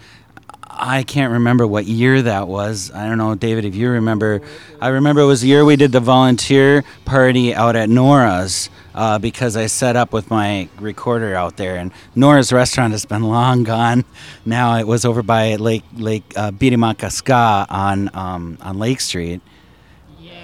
I 0.74 1.02
can't 1.02 1.32
remember 1.32 1.66
what 1.66 1.84
year 1.84 2.22
that 2.22 2.48
was. 2.48 2.90
I 2.92 3.06
don't 3.06 3.18
know, 3.18 3.34
David, 3.34 3.64
if 3.64 3.74
you 3.74 3.90
remember. 3.90 4.40
I 4.80 4.88
remember 4.88 5.20
it 5.20 5.26
was 5.26 5.42
the 5.42 5.48
year 5.48 5.64
we 5.64 5.76
did 5.76 5.92
the 5.92 6.00
volunteer 6.00 6.82
party 7.04 7.54
out 7.54 7.76
at 7.76 7.88
Nora's 7.88 8.70
uh, 8.94 9.18
because 9.18 9.56
I 9.56 9.66
set 9.66 9.96
up 9.96 10.12
with 10.12 10.30
my 10.30 10.68
recorder 10.80 11.34
out 11.34 11.56
there. 11.56 11.76
And 11.76 11.92
Nora's 12.14 12.52
restaurant 12.52 12.92
has 12.92 13.04
been 13.04 13.22
long 13.28 13.64
gone. 13.64 14.04
Now 14.46 14.78
it 14.78 14.86
was 14.86 15.04
over 15.04 15.22
by 15.22 15.56
Lake 15.56 15.84
Lake 15.94 16.24
uh, 16.36 16.50
Bde 16.50 16.78
Maka 16.78 17.10
Ska 17.10 17.66
on 17.68 18.10
um, 18.14 18.58
on 18.62 18.78
Lake 18.78 19.00
Street. 19.00 19.42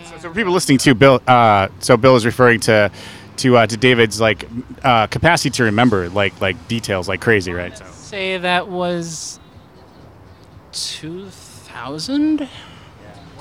So, 0.04 0.16
so 0.16 0.28
for 0.28 0.34
people 0.34 0.52
listening 0.52 0.78
to 0.78 0.94
Bill, 0.94 1.22
uh, 1.26 1.68
so 1.78 1.96
Bill 1.96 2.16
is 2.16 2.26
referring 2.26 2.60
to 2.60 2.90
to 3.38 3.56
uh, 3.56 3.66
to 3.66 3.76
David's 3.76 4.20
like 4.20 4.46
uh, 4.84 5.06
capacity 5.06 5.50
to 5.50 5.64
remember 5.64 6.10
like 6.10 6.38
like 6.40 6.68
details 6.68 7.08
like 7.08 7.20
crazy, 7.20 7.52
right? 7.52 7.76
So. 7.76 7.84
Say 7.92 8.38
that 8.38 8.68
was 8.68 9.37
2000? 10.86 12.48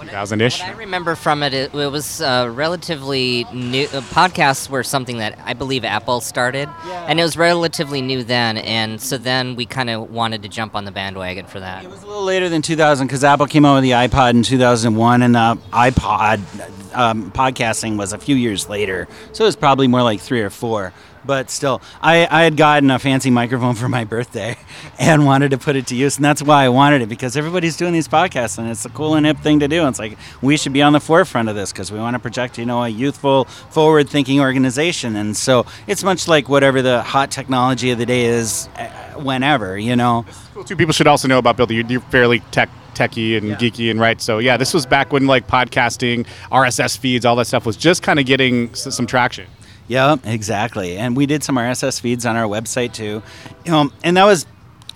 2000-ish. 0.06 0.62
I 0.62 0.71
remember 0.71 1.15
from 1.15 1.43
it, 1.43 1.54
it, 1.54 1.73
it 1.73 1.91
was 1.91 2.21
uh, 2.21 2.50
relatively 2.54 3.45
new. 3.54 3.86
Uh, 3.86 4.02
podcasts 4.02 4.69
were 4.69 4.84
something 4.84 5.17
that 5.17 5.38
I 5.43 5.54
believe 5.54 5.84
Apple 5.84 6.21
started, 6.21 6.69
and 6.86 7.19
it 7.19 7.23
was 7.23 7.36
relatively 7.38 8.02
new 8.02 8.23
then. 8.23 8.58
And 8.58 9.02
so 9.02 9.17
then 9.17 9.56
we 9.56 9.65
kind 9.65 9.89
of 9.89 10.12
wanted 10.12 10.43
to 10.43 10.50
jump 10.50 10.76
on 10.76 10.86
the 10.86 10.91
bandwagon 10.91 11.45
for 11.47 11.60
that. 11.60 11.84
It 11.84 11.89
was 11.89 12.04
a 12.04 12.08
little 12.08 12.23
later 12.23 12.50
than 12.50 12.62
2000 12.62 13.08
because 13.08 13.23
Apple 13.23 13.47
came 13.47 13.65
out 13.65 13.76
with 13.76 13.84
the 13.84 13.91
iPod 13.91 14.32
in 14.32 14.43
2001, 14.43 15.21
and 15.21 15.36
the 15.36 15.58
iPod 15.73 16.95
um, 16.95 17.32
podcasting 17.32 17.97
was 17.97 18.13
a 18.13 18.17
few 18.17 18.36
years 18.36 18.69
later. 18.69 19.08
So 19.34 19.43
it 19.43 19.47
was 19.47 19.56
probably 19.56 19.88
more 19.88 20.04
like 20.04 20.19
three 20.21 20.41
or 20.41 20.50
four. 20.50 20.93
But 21.28 21.50
still, 21.52 21.82
I, 22.02 22.26
I 22.32 22.44
had 22.44 22.56
gotten 22.58 22.90
a 22.90 22.98
fancy 23.00 23.30
microphone 23.30 23.76
for 23.76 23.88
my 23.90 24.06
birthday 24.06 24.58
and 25.00 25.26
wanted 25.26 25.52
to 25.52 25.58
put 25.58 25.76
it 25.76 25.86
to 25.88 25.96
use. 25.96 26.16
And 26.16 26.26
that's 26.26 26.42
why 26.42 26.63
I 26.63 26.70
wanted 26.70 27.02
it 27.02 27.10
because 27.10 27.36
everybody's 27.38 27.76
doing 27.78 27.92
these 27.94 28.08
podcasts 28.08 28.58
and 28.58 28.70
it's 28.70 28.86
a 28.86 28.90
cool 28.90 29.16
and 29.16 29.26
hip 29.26 29.38
thing 29.40 29.60
to 29.60 29.68
do. 29.68 29.82
And 29.82 29.90
it's 29.90 30.00
like 30.00 30.18
we 30.42 30.56
should 30.58 30.74
be 30.74 30.82
on 30.82 30.94
the 30.94 31.00
forefront 31.02 31.50
of 31.50 31.56
this 31.56 31.72
because 31.74 31.92
we 31.92 32.00
want 32.00 32.16
to 32.16 32.20
project, 32.20 32.58
you 32.58 32.66
know, 32.66 32.82
a 32.84 32.88
youthful, 32.90 33.44
forward 33.46 34.10
thinking 34.10 34.40
organization. 34.40 35.16
And 35.18 35.36
so 35.36 35.66
it's 35.86 36.04
much 36.04 36.28
like 36.28 36.48
whatever 36.50 36.82
the 36.82 37.04
hot 37.04 37.30
technology 37.30 37.92
of 37.92 37.98
the 37.98 38.06
day 38.06 38.26
is 38.26 38.70
uh, 38.78 38.88
whenever, 39.22 39.78
you 39.78 39.96
know. 39.96 40.26
Well, 40.56 40.63
two 40.63 40.76
people 40.78 40.94
should 40.94 41.08
also 41.08 41.28
know 41.28 41.38
about 41.40 41.58
Bill. 41.58 41.72
You're, 41.72 41.86
you're 41.86 42.02
fairly 42.02 42.40
tech 42.52 42.70
techie 42.96 43.38
and 43.38 43.50
Yeah. 43.50 43.56
geeky 43.58 43.92
and 43.92 44.00
right. 44.00 44.20
So 44.20 44.40
yeah, 44.40 44.58
this 44.58 44.74
was 44.74 44.86
back 44.88 45.12
when 45.13 45.28
like 45.28 45.46
podcasting, 45.48 46.26
RSS 46.52 46.98
feeds, 46.98 47.26
all 47.26 47.36
that 47.36 47.46
stuff 47.46 47.66
was 47.66 47.78
just 47.78 48.02
kind 48.02 48.18
of 48.18 48.26
getting 48.26 48.70
s- 48.72 48.96
some 48.96 49.06
traction. 49.06 49.46
Yeah, 49.88 50.17
exactly. 50.23 50.97
And 50.97 51.15
we 51.15 51.26
did 51.26 51.43
some 51.43 51.56
RSS 51.56 52.02
feeds 52.02 52.26
on 52.26 52.36
our 52.36 52.47
website 52.47 52.93
too. 52.93 53.23
Know, 53.65 53.91
and 54.04 54.17
that 54.17 54.26
was 54.26 54.45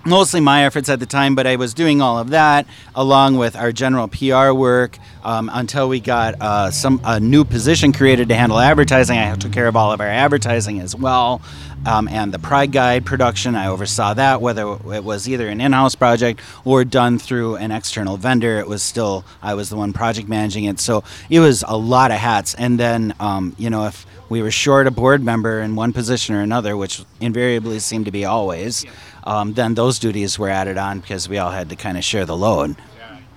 mostly 0.05 0.39
my 0.39 0.65
efforts 0.65 0.89
at 0.89 0.99
the 0.99 1.05
time, 1.05 1.35
but 1.35 1.45
I 1.45 1.55
was 1.55 1.73
doing 1.73 2.01
all 2.01 2.19
of 2.19 2.29
that 2.29 2.67
along 2.95 3.37
with 3.37 3.55
our 3.55 3.71
general 3.71 4.07
PR 4.07 4.51
work 4.51 4.97
um, 5.23 5.49
until 5.53 5.87
we 5.87 5.99
got 5.99 6.35
uh, 6.41 6.71
some 6.71 7.01
a 7.03 7.19
new 7.19 7.45
position 7.45 7.93
created 7.93 8.29
to 8.29 8.35
handle 8.35 8.59
advertising. 8.59 9.17
I 9.17 9.35
took 9.35 9.51
care 9.51 9.67
of 9.67 9.75
all 9.75 9.91
of 9.91 10.01
our 10.01 10.07
advertising 10.07 10.79
as 10.79 10.95
well. 10.95 11.41
Um, 11.83 12.07
and 12.07 12.31
the 12.31 12.37
Pride 12.37 12.71
Guide 12.71 13.05
production, 13.05 13.55
I 13.55 13.67
oversaw 13.67 14.13
that, 14.13 14.39
whether 14.39 14.77
it 14.93 15.03
was 15.03 15.27
either 15.27 15.49
an 15.49 15.59
in-house 15.59 15.95
project 15.95 16.39
or 16.63 16.83
done 16.85 17.17
through 17.17 17.55
an 17.55 17.71
external 17.71 18.17
vendor. 18.17 18.59
It 18.59 18.67
was 18.67 18.83
still 18.83 19.25
I 19.41 19.55
was 19.55 19.69
the 19.69 19.77
one 19.77 19.91
project 19.91 20.27
managing 20.27 20.65
it, 20.65 20.79
so 20.79 21.03
it 21.29 21.39
was 21.39 21.63
a 21.67 21.75
lot 21.75 22.11
of 22.11 22.17
hats. 22.17 22.53
And 22.53 22.79
then, 22.79 23.15
um, 23.19 23.55
you 23.57 23.71
know, 23.71 23.87
if 23.87 24.05
we 24.29 24.41
were 24.41 24.51
short 24.51 24.87
a 24.87 24.91
board 24.91 25.23
member 25.23 25.59
in 25.59 25.75
one 25.75 25.91
position 25.91 26.35
or 26.35 26.41
another, 26.41 26.77
which 26.77 27.03
invariably 27.19 27.79
seemed 27.79 28.05
to 28.05 28.11
be 28.11 28.25
always, 28.25 28.85
um, 29.23 29.53
then 29.53 29.75
those 29.75 29.99
duties 29.99 30.37
were 30.39 30.49
added 30.49 30.77
on 30.77 30.99
because 30.99 31.27
we 31.29 31.37
all 31.37 31.51
had 31.51 31.69
to 31.69 31.75
kind 31.75 31.97
of 31.97 32.03
share 32.03 32.25
the 32.25 32.35
load. 32.37 32.75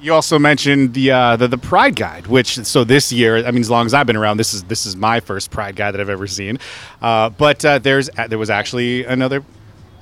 You 0.01 0.13
also 0.13 0.39
mentioned 0.39 0.93
the, 0.93 1.13
uh, 1.13 1.37
the 1.37 1.49
the 1.49 1.57
Pride 1.57 1.97
Guide, 1.97 2.27
which 2.27 2.57
so 2.67 2.85
this 2.85 3.11
year, 3.11 3.39
I 3.47 3.51
mean, 3.51 3.63
as 3.63 3.71
long 3.71 3.87
as 3.87 3.95
I've 3.95 4.07
been 4.07 4.17
around, 4.17 4.37
this 4.37 4.53
is 4.53 4.63
this 4.65 4.85
is 4.85 4.97
my 4.97 5.21
first 5.21 5.51
Pride 5.51 5.77
Guide 5.77 5.93
that 5.95 6.01
I've 6.01 6.11
ever 6.11 6.27
seen. 6.27 6.59
Uh, 7.01 7.31
but 7.31 7.65
uh, 7.65 7.79
there's 7.79 8.11
there 8.29 8.39
was 8.39 8.51
actually 8.51 9.05
another 9.07 9.43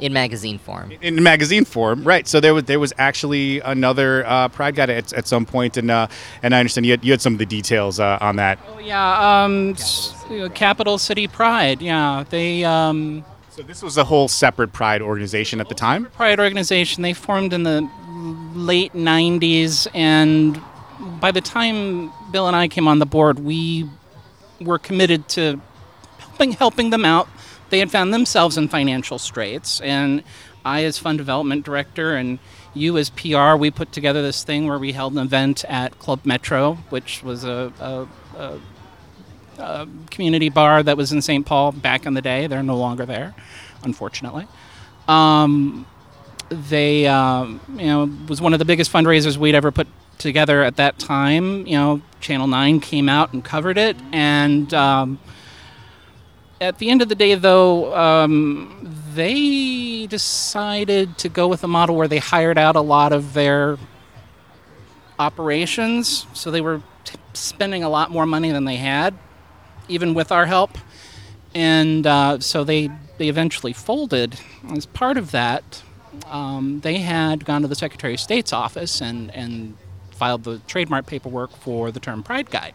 In 0.00 0.12
magazine 0.12 0.58
form. 0.58 0.90
in 1.02 1.22
magazine 1.22 1.64
form, 1.64 2.02
right? 2.02 2.26
So 2.26 2.40
there 2.40 2.52
was 2.52 2.64
there 2.64 2.80
was 2.80 2.92
actually 2.98 3.60
another 3.60 4.26
uh, 4.26 4.48
Pride 4.48 4.74
Guide 4.74 4.90
at, 4.90 5.12
at 5.12 5.28
some 5.28 5.46
point, 5.46 5.76
and 5.76 5.88
uh, 5.88 6.08
and 6.42 6.52
I 6.52 6.58
understand 6.58 6.84
you 6.84 6.94
had, 6.94 7.04
you 7.04 7.12
had 7.12 7.20
some 7.20 7.34
of 7.34 7.38
the 7.38 7.46
details 7.46 8.00
uh, 8.00 8.18
on 8.20 8.34
that. 8.36 8.58
Oh, 8.74 8.80
yeah, 8.80 9.44
um, 9.44 9.70
s- 9.74 10.16
you 10.28 10.38
know, 10.38 10.48
Capital 10.48 10.98
City 10.98 11.28
Pride. 11.28 11.80
Yeah, 11.80 12.24
they 12.28 12.64
um, 12.64 13.24
So 13.52 13.60
this 13.62 13.82
was 13.82 13.98
a 13.98 14.04
whole 14.04 14.28
separate 14.28 14.72
Pride 14.72 15.02
organization 15.02 15.60
at 15.60 15.68
the 15.68 15.74
time. 15.74 16.06
Pride 16.06 16.40
organization. 16.40 17.02
They 17.02 17.12
formed 17.12 17.52
in 17.52 17.64
the 17.64 17.86
late 18.54 18.94
'90s, 18.94 19.86
and 19.92 20.58
by 21.20 21.32
the 21.32 21.42
time 21.42 22.10
Bill 22.30 22.46
and 22.46 22.56
I 22.56 22.66
came 22.68 22.88
on 22.88 22.98
the 22.98 23.04
board, 23.04 23.40
we 23.40 23.90
were 24.58 24.78
committed 24.78 25.28
to 25.30 25.60
helping 26.18 26.52
helping 26.52 26.88
them 26.88 27.04
out. 27.04 27.28
They 27.68 27.78
had 27.78 27.90
found 27.90 28.14
themselves 28.14 28.56
in 28.56 28.68
financial 28.68 29.18
straits, 29.18 29.82
and 29.82 30.24
I, 30.64 30.84
as 30.84 30.96
fund 30.96 31.18
development 31.18 31.66
director, 31.66 32.14
and 32.14 32.38
you 32.72 32.96
as 32.96 33.10
PR, 33.10 33.54
we 33.56 33.70
put 33.70 33.92
together 33.92 34.22
this 34.22 34.44
thing 34.44 34.66
where 34.66 34.78
we 34.78 34.92
held 34.92 35.12
an 35.12 35.18
event 35.18 35.66
at 35.66 35.98
Club 35.98 36.20
Metro, 36.24 36.76
which 36.88 37.22
was 37.22 37.44
a, 37.44 37.70
a, 37.80 38.08
a, 38.38 38.60
a 39.62 39.88
community 40.10 40.48
bar 40.48 40.82
that 40.82 40.96
was 40.96 41.12
in 41.12 41.22
St. 41.22 41.46
Paul 41.46 41.72
back 41.72 42.06
in 42.06 42.14
the 42.14 42.22
day. 42.22 42.46
They're 42.46 42.62
no 42.62 42.76
longer 42.76 43.06
there. 43.06 43.34
unfortunately. 43.84 44.46
Um, 45.08 45.86
they, 46.48 47.06
um, 47.06 47.60
you 47.76 47.86
know, 47.86 48.10
was 48.28 48.40
one 48.40 48.52
of 48.52 48.58
the 48.58 48.64
biggest 48.64 48.92
fundraisers 48.92 49.36
we'd 49.36 49.54
ever 49.54 49.70
put 49.70 49.88
together 50.18 50.62
at 50.62 50.76
that 50.76 50.98
time. 50.98 51.66
You 51.66 51.76
know, 51.76 52.02
Channel 52.20 52.46
Nine 52.46 52.80
came 52.80 53.08
out 53.08 53.32
and 53.32 53.44
covered 53.44 53.78
it, 53.78 53.96
and 54.12 54.72
um, 54.74 55.18
at 56.60 56.78
the 56.78 56.90
end 56.90 57.02
of 57.02 57.08
the 57.08 57.14
day, 57.14 57.34
though, 57.34 57.94
um, 57.96 58.94
they 59.14 60.06
decided 60.06 61.18
to 61.18 61.28
go 61.28 61.48
with 61.48 61.64
a 61.64 61.68
model 61.68 61.96
where 61.96 62.08
they 62.08 62.18
hired 62.18 62.58
out 62.58 62.76
a 62.76 62.80
lot 62.80 63.12
of 63.12 63.34
their 63.34 63.78
operations, 65.18 66.26
so 66.34 66.50
they 66.50 66.60
were 66.60 66.82
t- 67.04 67.16
spending 67.34 67.82
a 67.82 67.88
lot 67.88 68.10
more 68.10 68.26
money 68.26 68.52
than 68.52 68.64
they 68.64 68.76
had, 68.76 69.14
even 69.88 70.14
with 70.14 70.32
our 70.32 70.46
help, 70.46 70.78
and 71.54 72.06
uh, 72.06 72.40
so 72.40 72.64
they 72.64 72.90
they 73.18 73.28
eventually 73.28 73.72
folded. 73.72 74.38
As 74.70 74.86
part 74.86 75.16
of 75.18 75.30
that, 75.32 75.82
um, 76.26 76.80
they 76.80 76.98
had 76.98 77.44
gone 77.44 77.62
to 77.62 77.68
the 77.68 77.74
Secretary 77.74 78.14
of 78.14 78.20
State's 78.20 78.52
office 78.52 79.00
and 79.00 79.30
and 79.34 79.76
filed 80.10 80.44
the 80.44 80.58
trademark 80.66 81.06
paperwork 81.06 81.50
for 81.56 81.90
the 81.90 82.00
term 82.00 82.22
Pride 82.22 82.50
Guide. 82.50 82.74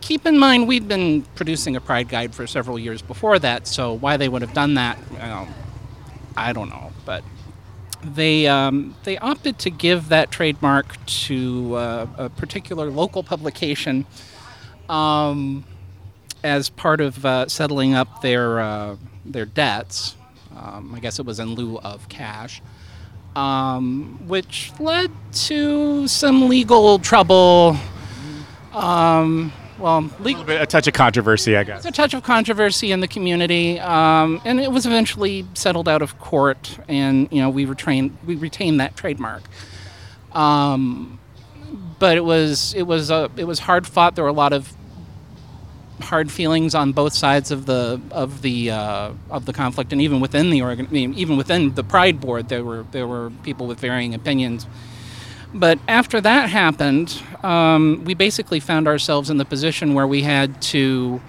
Keep 0.00 0.24
in 0.24 0.38
mind, 0.38 0.66
we'd 0.68 0.88
been 0.88 1.22
producing 1.34 1.76
a 1.76 1.80
Pride 1.80 2.08
Guide 2.08 2.34
for 2.34 2.46
several 2.46 2.78
years 2.78 3.02
before 3.02 3.38
that, 3.40 3.66
so 3.66 3.92
why 3.92 4.16
they 4.16 4.28
would 4.28 4.40
have 4.40 4.54
done 4.54 4.74
that, 4.74 4.96
I 6.36 6.52
don't 6.52 6.70
know, 6.70 6.92
but 7.04 7.24
they 8.02 8.46
um, 8.46 8.94
they 9.04 9.18
opted 9.18 9.58
to 9.58 9.70
give 9.70 10.08
that 10.08 10.30
trademark 10.30 11.04
to 11.04 11.74
uh, 11.74 12.06
a 12.16 12.30
particular 12.30 12.90
local 12.90 13.22
publication 13.22 14.06
um, 14.88 15.64
as 16.42 16.68
part 16.68 17.00
of 17.00 17.24
uh, 17.24 17.48
settling 17.48 17.94
up 17.94 18.22
their 18.22 18.60
uh, 18.60 18.96
their 19.24 19.46
debts. 19.46 20.16
Um, 20.56 20.92
I 20.94 21.00
guess 21.00 21.18
it 21.18 21.26
was 21.26 21.38
in 21.38 21.54
lieu 21.54 21.78
of 21.78 22.08
cash, 22.08 22.60
um, 23.36 24.18
which 24.26 24.72
led 24.80 25.10
to 25.32 26.08
some 26.08 26.48
legal 26.48 26.98
trouble. 26.98 27.76
Um, 28.72 29.52
well, 29.78 30.10
legal, 30.18 30.42
A, 30.42 30.46
bit, 30.46 30.60
a 30.62 30.66
touch 30.66 30.88
of 30.88 30.94
controversy, 30.94 31.56
I 31.56 31.62
guess. 31.62 31.84
a 31.84 31.92
touch 31.92 32.12
of 32.12 32.24
controversy 32.24 32.90
in 32.90 32.98
the 32.98 33.06
community, 33.06 33.78
um, 33.78 34.40
and 34.44 34.58
it 34.58 34.72
was 34.72 34.86
eventually 34.86 35.46
settled 35.54 35.88
out 35.88 36.02
of 36.02 36.18
court, 36.18 36.78
and 36.88 37.28
you 37.30 37.40
know 37.40 37.48
we 37.50 37.64
retained 37.64 38.16
we 38.26 38.34
retained 38.34 38.80
that 38.80 38.96
trademark. 38.96 39.42
Um, 40.32 41.20
but 41.98 42.16
it 42.16 42.24
was 42.24 42.74
it 42.74 42.82
was 42.82 43.10
a 43.10 43.30
it 43.36 43.44
was 43.44 43.60
hard 43.60 43.86
fought. 43.86 44.16
There 44.16 44.24
were 44.24 44.30
a 44.30 44.32
lot 44.32 44.52
of 44.52 44.72
hard 46.00 46.30
feelings 46.30 46.74
on 46.74 46.92
both 46.92 47.12
sides 47.12 47.50
of 47.50 47.66
the 47.66 48.00
of 48.10 48.42
the 48.42 48.70
uh, 48.70 49.12
of 49.30 49.46
the 49.46 49.52
conflict, 49.52 49.92
and 49.92 50.00
even 50.00 50.20
within 50.20 50.50
the 50.50 50.62
organ, 50.62 50.86
I 50.86 50.90
mean, 50.90 51.14
even 51.14 51.36
within 51.36 51.74
the 51.74 51.84
Pride 51.84 52.20
Board, 52.20 52.48
there 52.48 52.64
were 52.64 52.84
there 52.90 53.06
were 53.06 53.30
people 53.42 53.66
with 53.66 53.80
varying 53.80 54.14
opinions. 54.14 54.66
But 55.54 55.78
after 55.88 56.20
that 56.20 56.50
happened, 56.50 57.22
um, 57.42 58.02
we 58.04 58.14
basically 58.14 58.60
found 58.60 58.86
ourselves 58.86 59.30
in 59.30 59.38
the 59.38 59.46
position 59.46 59.94
where 59.94 60.06
we 60.06 60.22
had 60.22 60.60
to 60.62 61.20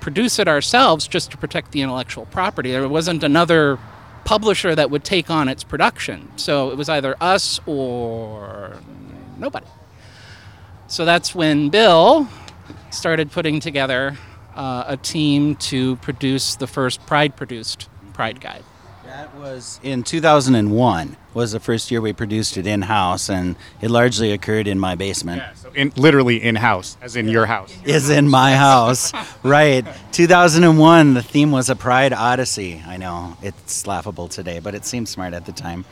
produce 0.00 0.38
it 0.38 0.48
ourselves 0.48 1.06
just 1.06 1.30
to 1.30 1.36
protect 1.36 1.72
the 1.72 1.82
intellectual 1.82 2.26
property. 2.26 2.72
There 2.72 2.88
wasn't 2.88 3.22
another 3.22 3.78
publisher 4.24 4.74
that 4.74 4.90
would 4.90 5.04
take 5.04 5.30
on 5.30 5.48
its 5.48 5.62
production. 5.64 6.28
So 6.36 6.70
it 6.70 6.76
was 6.76 6.88
either 6.88 7.16
us 7.20 7.60
or 7.66 8.76
nobody. 9.38 9.66
So 10.88 11.04
that's 11.04 11.34
when 11.34 11.68
Bill 11.70 12.28
started 12.96 13.30
putting 13.30 13.60
together 13.60 14.16
uh, 14.54 14.84
a 14.86 14.96
team 14.96 15.54
to 15.56 15.96
produce 15.96 16.56
the 16.56 16.66
first 16.66 17.04
Pride 17.06 17.36
produced 17.36 17.88
Pride 18.14 18.40
Guide. 18.40 18.64
That 19.04 19.34
was 19.36 19.78
in 19.82 20.02
2001. 20.02 21.16
Was 21.32 21.52
the 21.52 21.60
first 21.60 21.90
year 21.90 22.00
we 22.00 22.12
produced 22.12 22.56
it 22.56 22.66
in 22.66 22.82
house, 22.82 23.28
and 23.28 23.54
it 23.80 23.90
largely 23.90 24.32
occurred 24.32 24.66
in 24.66 24.78
my 24.78 24.94
basement. 24.94 25.42
Yeah, 25.42 25.54
so 25.54 25.70
in, 25.74 25.92
literally 25.96 26.42
in 26.42 26.56
house, 26.56 26.96
as 27.00 27.14
in 27.14 27.28
your 27.28 27.46
house. 27.46 27.74
Is 27.84 28.10
in 28.10 28.28
my 28.28 28.56
house, 28.56 29.12
right? 29.42 29.86
2001. 30.12 31.14
The 31.14 31.22
theme 31.22 31.52
was 31.52 31.70
a 31.70 31.76
Pride 31.76 32.12
Odyssey. 32.14 32.82
I 32.86 32.96
know 32.96 33.36
it's 33.42 33.86
laughable 33.86 34.28
today, 34.28 34.58
but 34.58 34.74
it 34.74 34.84
seemed 34.86 35.08
smart 35.08 35.34
at 35.34 35.44
the 35.44 35.52
time. 35.52 35.84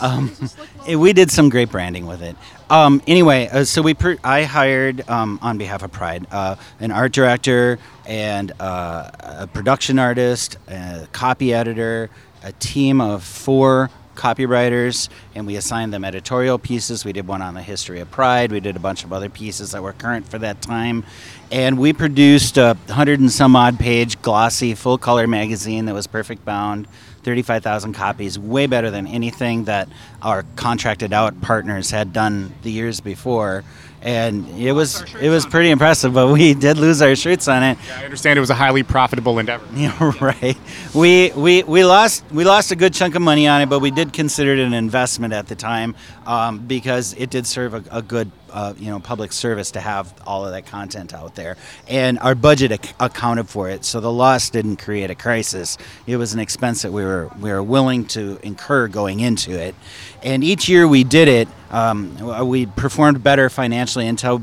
Um, 0.00 0.34
we 0.88 1.12
did 1.12 1.30
some 1.30 1.48
great 1.48 1.70
branding 1.70 2.06
with 2.06 2.22
it. 2.22 2.36
Um, 2.70 3.02
anyway, 3.06 3.48
uh, 3.48 3.64
so 3.64 3.82
we 3.82 3.96
I 4.22 4.44
hired 4.44 5.08
um, 5.08 5.38
on 5.42 5.58
behalf 5.58 5.82
of 5.82 5.90
Pride 5.92 6.26
uh, 6.30 6.56
an 6.80 6.90
art 6.90 7.12
director 7.12 7.78
and 8.06 8.52
uh, 8.60 9.10
a 9.20 9.46
production 9.46 9.98
artist, 9.98 10.58
a 10.68 11.08
copy 11.12 11.54
editor, 11.54 12.10
a 12.42 12.52
team 12.52 13.00
of 13.00 13.22
four 13.24 13.90
copywriters, 14.18 15.08
and 15.34 15.46
we 15.46 15.56
assigned 15.56 15.92
them 15.92 16.04
editorial 16.04 16.58
pieces. 16.58 17.04
We 17.04 17.12
did 17.12 17.26
one 17.26 17.40
on 17.40 17.54
the 17.54 17.62
history 17.62 18.00
of 18.00 18.10
Pride. 18.10 18.50
We 18.52 18.60
did 18.60 18.76
a 18.76 18.80
bunch 18.80 19.04
of 19.04 19.12
other 19.12 19.30
pieces 19.30 19.70
that 19.70 19.82
were 19.82 19.92
current 19.92 20.28
for 20.28 20.38
that 20.40 20.60
time, 20.60 21.04
and 21.50 21.78
we 21.78 21.92
produced 21.92 22.58
a 22.58 22.76
hundred 22.90 23.20
and 23.20 23.30
some 23.30 23.56
odd 23.56 23.78
page 23.78 24.20
glossy 24.20 24.74
full 24.74 24.98
color 24.98 25.26
magazine 25.26 25.86
that 25.86 25.94
was 25.94 26.06
perfect 26.06 26.44
bound. 26.44 26.86
35,000 27.28 27.92
copies, 27.92 28.38
way 28.38 28.66
better 28.66 28.90
than 28.90 29.06
anything 29.06 29.64
that 29.64 29.86
our 30.22 30.46
contracted 30.56 31.12
out 31.12 31.38
partners 31.42 31.90
had 31.90 32.10
done 32.10 32.50
the 32.62 32.70
years 32.70 33.00
before. 33.00 33.64
And 34.00 34.48
it 34.58 34.72
was 34.72 35.04
it 35.20 35.28
was 35.28 35.44
pretty 35.44 35.68
impressive, 35.70 36.14
but 36.14 36.32
we 36.32 36.54
did 36.54 36.78
lose 36.78 37.02
our 37.02 37.14
shirts 37.14 37.46
on 37.46 37.62
it. 37.62 37.76
Yeah, 37.86 38.00
I 38.00 38.04
understand 38.04 38.38
it 38.38 38.40
was 38.40 38.48
a 38.48 38.54
highly 38.54 38.82
profitable 38.82 39.38
endeavor. 39.38 39.66
Yeah, 39.74 40.12
right. 40.22 40.56
We, 40.94 41.32
we 41.32 41.64
we 41.64 41.84
lost 41.84 42.24
we 42.30 42.44
lost 42.44 42.70
a 42.70 42.76
good 42.76 42.94
chunk 42.94 43.14
of 43.14 43.20
money 43.20 43.46
on 43.46 43.60
it, 43.60 43.68
but 43.68 43.80
we 43.80 43.90
did 43.90 44.14
consider 44.14 44.54
it 44.54 44.60
an 44.60 44.72
investment 44.72 45.34
at 45.34 45.48
the 45.48 45.54
time 45.54 45.96
um, 46.26 46.60
because 46.60 47.12
it 47.18 47.28
did 47.28 47.46
serve 47.46 47.74
a, 47.74 47.84
a 47.90 48.00
good 48.00 48.30
uh, 48.52 48.74
you 48.78 48.90
know 48.90 49.00
public 49.00 49.32
service 49.32 49.70
to 49.72 49.80
have 49.80 50.12
all 50.26 50.44
of 50.44 50.52
that 50.52 50.66
content 50.66 51.14
out 51.14 51.34
there, 51.34 51.56
and 51.88 52.18
our 52.18 52.34
budget 52.34 52.72
ac- 52.72 52.94
accounted 53.00 53.48
for 53.48 53.68
it. 53.68 53.84
So 53.84 54.00
the 54.00 54.12
loss 54.12 54.50
didn't 54.50 54.76
create 54.76 55.10
a 55.10 55.14
crisis. 55.14 55.78
It 56.06 56.16
was 56.16 56.34
an 56.34 56.40
expense 56.40 56.82
that 56.82 56.92
we 56.92 57.04
were 57.04 57.30
we 57.40 57.50
were 57.50 57.62
willing 57.62 58.06
to 58.06 58.38
incur 58.42 58.88
going 58.88 59.20
into 59.20 59.52
it, 59.52 59.74
and 60.22 60.42
each 60.44 60.68
year 60.68 60.86
we 60.86 61.04
did 61.04 61.28
it. 61.28 61.48
Um, 61.70 62.48
we 62.48 62.66
performed 62.66 63.22
better 63.22 63.50
financially 63.50 64.06
until 64.06 64.42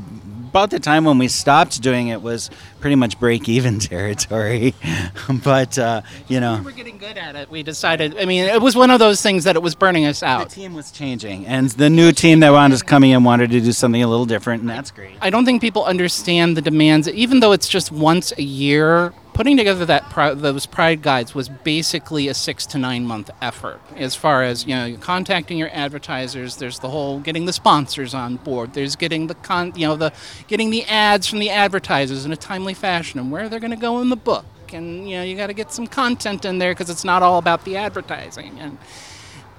about 0.56 0.70
the 0.70 0.80
time 0.80 1.04
when 1.04 1.18
we 1.18 1.28
stopped 1.28 1.82
doing 1.82 2.08
it 2.08 2.22
was 2.22 2.48
pretty 2.80 2.96
much 2.96 3.20
break 3.20 3.46
even 3.46 3.78
territory. 3.92 4.72
but 5.44 5.78
uh, 5.78 6.00
you 6.28 6.40
know, 6.40 6.56
We 6.56 6.64
were 6.64 6.72
getting 6.72 6.96
good 6.96 7.18
at 7.18 7.36
it. 7.36 7.50
We 7.50 7.62
decided. 7.62 8.16
I 8.18 8.24
mean, 8.24 8.44
it 8.46 8.62
was 8.62 8.74
one 8.74 8.90
of 8.90 8.98
those 8.98 9.20
things 9.20 9.44
that 9.44 9.54
it 9.54 9.62
was 9.62 9.74
burning 9.74 10.06
us 10.06 10.22
out. 10.22 10.48
the 10.48 10.54
team 10.54 10.72
was 10.72 10.90
changing, 10.90 11.46
and 11.46 11.68
the 11.70 11.90
new 11.90 12.10
team 12.10 12.40
that 12.40 12.50
wanted 12.50 12.74
us 12.74 12.82
coming 12.82 13.10
in 13.10 13.22
wanted 13.22 13.50
to 13.50 13.60
do 13.60 13.72
something 13.72 14.02
a 14.02 14.08
little 14.08 14.24
different, 14.24 14.62
and 14.62 14.70
that's 14.70 14.90
great. 14.90 15.18
I 15.20 15.28
don't 15.28 15.44
think 15.44 15.60
people 15.60 15.84
understand 15.84 16.56
the 16.56 16.62
demands. 16.62 17.06
Even 17.08 17.40
though 17.40 17.52
it's 17.52 17.68
just 17.68 17.92
once 17.92 18.32
a 18.38 18.42
year, 18.42 19.12
putting 19.36 19.58
together 19.58 19.84
that 19.84 20.10
those 20.40 20.64
pride 20.64 21.02
guides 21.02 21.34
was 21.34 21.50
basically 21.50 22.26
a 22.26 22.32
six 22.32 22.64
to 22.64 22.78
nine 22.78 23.04
month 23.04 23.30
effort. 23.42 23.78
As 23.94 24.14
far 24.14 24.42
as 24.42 24.66
you 24.66 24.74
know, 24.74 24.96
contacting 24.96 25.58
your 25.58 25.68
advertisers, 25.74 26.56
there's 26.56 26.78
the 26.78 26.88
whole 26.88 27.20
getting 27.20 27.44
the 27.44 27.52
sponsors 27.52 28.14
on 28.14 28.36
board. 28.36 28.72
There's 28.72 28.96
getting 28.96 29.26
the 29.26 29.34
con, 29.34 29.74
you 29.76 29.86
know, 29.86 29.94
the 29.94 30.10
getting 30.48 30.70
the 30.70 30.84
ads 30.84 31.26
from 31.26 31.38
the 31.38 31.50
advertisers 31.50 32.24
in 32.24 32.32
a 32.32 32.36
timely 32.36 32.72
fashion 32.72 33.20
and 33.20 33.30
where 33.30 33.50
they're 33.50 33.60
going 33.60 33.72
to 33.72 33.76
go 33.76 34.00
in 34.00 34.08
the 34.08 34.16
book. 34.16 34.46
And 34.72 35.08
you 35.08 35.16
know, 35.16 35.22
you 35.22 35.36
got 35.36 35.48
to 35.48 35.54
get 35.54 35.70
some 35.70 35.86
content 35.86 36.46
in 36.46 36.56
there 36.56 36.72
because 36.72 36.88
it's 36.88 37.04
not 37.04 37.22
all 37.22 37.36
about 37.36 37.66
the 37.66 37.76
advertising. 37.76 38.58
And 38.58 38.78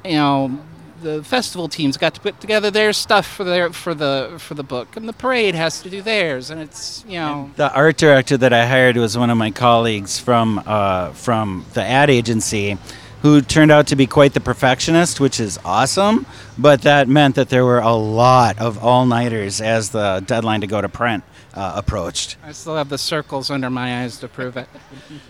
you 0.04 0.14
know 0.14 0.60
the 1.02 1.24
festival 1.24 1.68
teams 1.68 1.98
got 1.98 2.14
to 2.16 2.22
put 2.22 2.40
together 2.40 2.72
their 2.72 2.94
stuff 2.94 3.28
for 3.28 3.44
their 3.44 3.72
for 3.72 3.94
the 3.94 4.36
for 4.38 4.54
the 4.54 4.64
book. 4.64 4.96
And 4.96 5.08
the 5.08 5.14
parade 5.14 5.56
has 5.56 5.82
to 5.82 5.90
do 5.90 6.02
theirs. 6.02 6.50
And 6.50 6.62
it's 6.62 7.04
you 7.08 7.20
know. 7.20 7.52
The 7.56 7.74
art 7.74 7.98
director 7.98 8.38
that 8.38 8.54
I 8.54 8.66
hired 8.66 8.98
was 8.98 9.18
one 9.18 9.30
of 9.30 9.38
my 9.38 9.52
colleagues 9.52 10.20
from 10.20 10.62
uh, 10.66 11.12
from 11.12 11.66
the 11.74 11.84
ad 11.84 12.10
agency, 12.10 12.78
who 13.22 13.42
turned 13.42 13.72
out 13.72 13.88
to 13.88 13.96
be 13.96 14.08
quite 14.08 14.34
the 14.34 14.40
perfectionist, 14.40 15.20
which 15.20 15.40
is 15.40 15.60
awesome. 15.64 16.26
But 16.58 16.82
that 16.84 17.08
meant 17.08 17.36
that 17.36 17.50
there 17.50 17.66
were 17.66 17.80
a 17.80 17.96
lot 17.96 18.60
of 18.60 18.84
all 18.84 19.06
nighters 19.06 19.62
as 19.62 19.92
the 19.92 20.24
deadline 20.26 20.62
to 20.62 20.68
go 20.68 20.82
to 20.82 20.90
print 20.90 21.24
uh, 21.58 21.74
approached. 21.76 22.38
I 22.44 22.52
still 22.52 22.76
have 22.76 22.90
the 22.90 23.00
circles 23.00 23.50
under 23.50 23.70
my 23.72 24.04
eyes 24.04 24.18
to 24.20 24.28
prove 24.28 24.56
it. 24.58 24.70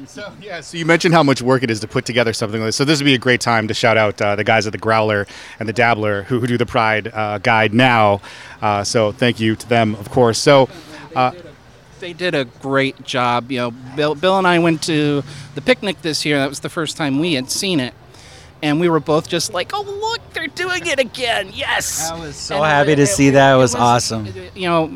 So 0.08 0.32
yeah, 0.42 0.62
so 0.62 0.78
you 0.78 0.86
mentioned 0.86 1.14
how 1.14 1.24
much 1.24 1.42
work 1.42 1.64
it 1.64 1.70
is 1.72 1.80
to 1.82 1.88
put 1.88 2.06
together 2.06 2.34
something 2.34 2.60
like 2.62 2.70
this. 2.70 2.76
So 2.76 2.86
this 2.86 3.00
would 3.00 3.06
be 3.06 3.14
a 3.14 3.18
great 3.20 3.42
time 3.42 3.68
to 3.68 3.74
shout 3.74 3.98
out 3.98 4.22
uh, 4.22 4.36
the 4.36 4.44
guys 4.44 4.66
at 4.66 4.72
the 4.72 4.78
Growler 4.80 5.28
and 5.60 5.68
the 5.68 5.74
Dabbler 5.74 6.24
who, 6.24 6.40
who 6.40 6.48
do 6.48 6.58
the 6.58 6.66
Pride 6.66 7.08
uh, 7.14 7.38
guide 7.40 7.74
now. 7.74 8.22
Uh, 8.62 8.84
so 8.84 9.12
thank 9.12 9.40
you 9.40 9.56
to 9.56 9.70
them, 9.70 9.96
of 9.96 10.10
course. 10.10 10.38
So 10.40 10.70
uh, 11.16 11.32
They 12.00 12.14
did 12.14 12.36
a 12.36 12.46
great 12.46 13.04
job. 13.04 13.52
You 13.52 13.60
know, 13.60 13.72
Bill, 13.72 14.16
Bill 14.16 14.38
and 14.38 14.48
I 14.48 14.60
went 14.60 14.82
to 14.84 15.24
the 15.56 15.62
picnic 15.62 16.02
this 16.02 16.26
year. 16.26 16.38
That 16.40 16.50
was 16.50 16.62
the 16.62 16.70
first 16.70 16.98
time 16.98 17.20
we 17.20 17.34
had 17.34 17.50
seen 17.52 17.80
it, 17.80 17.94
and 18.64 18.80
we 18.80 18.88
were 18.90 19.00
both 19.02 19.28
just 19.28 19.54
like, 19.54 19.72
"Oh, 19.74 19.82
look, 19.82 20.34
they're 20.34 20.48
doing 20.48 20.86
it 20.88 21.00
again! 21.00 21.52
Yes!" 21.54 22.10
I 22.10 22.20
was 22.20 22.36
so 22.36 22.56
And 22.56 22.66
happy 22.66 22.96
to 22.96 23.06
see 23.08 23.32
that. 23.32 23.54
It 23.54 23.58
was 23.58 23.76
awesome. 23.76 24.28
You 24.56 24.70
know, 24.70 24.88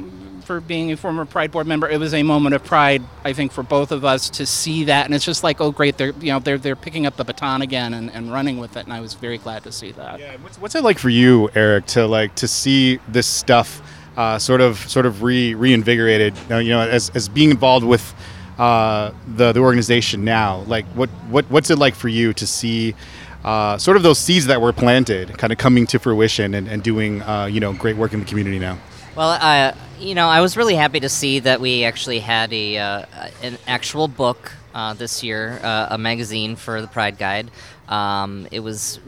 for 0.52 0.60
being 0.60 0.92
a 0.92 0.98
former 0.98 1.24
Pride 1.24 1.50
board 1.50 1.66
member. 1.66 1.88
It 1.88 1.98
was 1.98 2.14
a 2.14 2.24
moment 2.24 2.54
of 2.56 2.62
pride, 2.62 3.02
I 3.24 3.32
think, 3.32 3.54
for 3.54 3.64
both 3.64 3.94
of 3.94 4.04
us 4.04 4.30
to 4.32 4.46
see 4.46 4.84
that, 4.84 5.06
and 5.06 5.16
it's 5.16 5.24
just 5.24 5.46
like, 5.46 5.62
oh, 5.62 5.72
great, 5.72 5.98
they're 5.98 6.12
you 6.20 6.34
know 6.34 6.40
they're 6.40 6.58
they're 6.58 6.76
picking 6.76 7.06
up 7.06 7.16
the 7.16 7.24
baton 7.24 7.62
again 7.62 7.94
and, 7.94 8.12
and 8.12 8.34
running 8.34 8.58
with 8.58 8.76
it, 8.76 8.84
and 8.84 8.92
I 8.92 9.00
was 9.00 9.14
very 9.14 9.38
glad 9.38 9.64
to 9.64 9.72
see 9.72 9.94
that. 9.94 10.20
Yeah, 10.20 10.36
what's, 10.42 10.60
what's 10.60 10.76
it 10.76 10.84
like 10.84 11.00
for 11.00 11.08
you, 11.08 11.50
Eric, 11.56 11.86
to 11.88 12.06
like 12.06 12.36
to 12.36 12.50
see 12.50 13.00
this 13.08 13.28
stuff 13.28 13.82
uh, 14.18 14.38
sort 14.40 14.60
of 14.60 14.78
sort 14.78 15.06
of 15.06 15.24
re 15.24 15.56
reinvigorated? 15.56 16.36
You 16.36 16.50
know, 16.50 16.60
you 16.60 16.70
know 16.72 16.82
as 16.82 17.12
as 17.12 17.30
being 17.30 17.52
involved 17.52 17.86
with 17.86 18.14
uh, 18.60 19.14
the 19.38 19.54
the 19.54 19.62
organization 19.62 20.26
now. 20.26 20.64
Like, 20.68 20.86
what 20.88 21.10
what 21.30 21.46
what's 21.50 21.70
it 21.70 21.78
like 21.78 21.96
for 21.96 22.10
you 22.10 22.34
to 22.34 22.46
see? 22.46 22.94
Uh, 23.46 23.76
sort 23.78 23.98
of 23.98 24.04
those 24.04 24.20
seeds 24.20 24.46
that 24.48 24.62
were 24.62 24.74
planted, 24.74 25.36
kind 25.40 25.52
of 25.52 25.58
coming 25.58 25.88
to 25.88 25.98
fruition 25.98 26.54
and, 26.54 26.68
and 26.68 26.84
doing, 26.84 27.24
uh, 27.24 27.46
you 27.46 27.60
know, 27.60 27.74
great 27.74 27.96
work 27.96 28.14
in 28.14 28.20
the 28.20 28.26
community 28.26 28.60
now. 28.60 28.78
Well, 29.16 29.76
you 30.00 30.16
know, 30.16 30.28
I 30.28 30.42
was 30.42 30.56
really 30.58 30.76
happy 30.76 31.00
to 31.02 31.10
see 31.10 31.40
that 31.40 31.60
we 31.60 31.84
actually 31.84 32.20
had 32.20 32.52
a 32.54 32.78
uh, 32.78 33.06
an 33.44 33.58
actual 33.68 34.08
book 34.08 34.54
uh, 34.74 34.94
this 34.94 35.22
year, 35.24 35.60
uh, 35.64 35.88
a 35.92 35.98
magazine 35.98 36.56
for 36.56 36.82
the 36.82 36.88
Pride 36.88 37.18
Guide. 37.18 37.52
Um, 37.90 38.48
it 38.52 38.62
was 38.62 39.00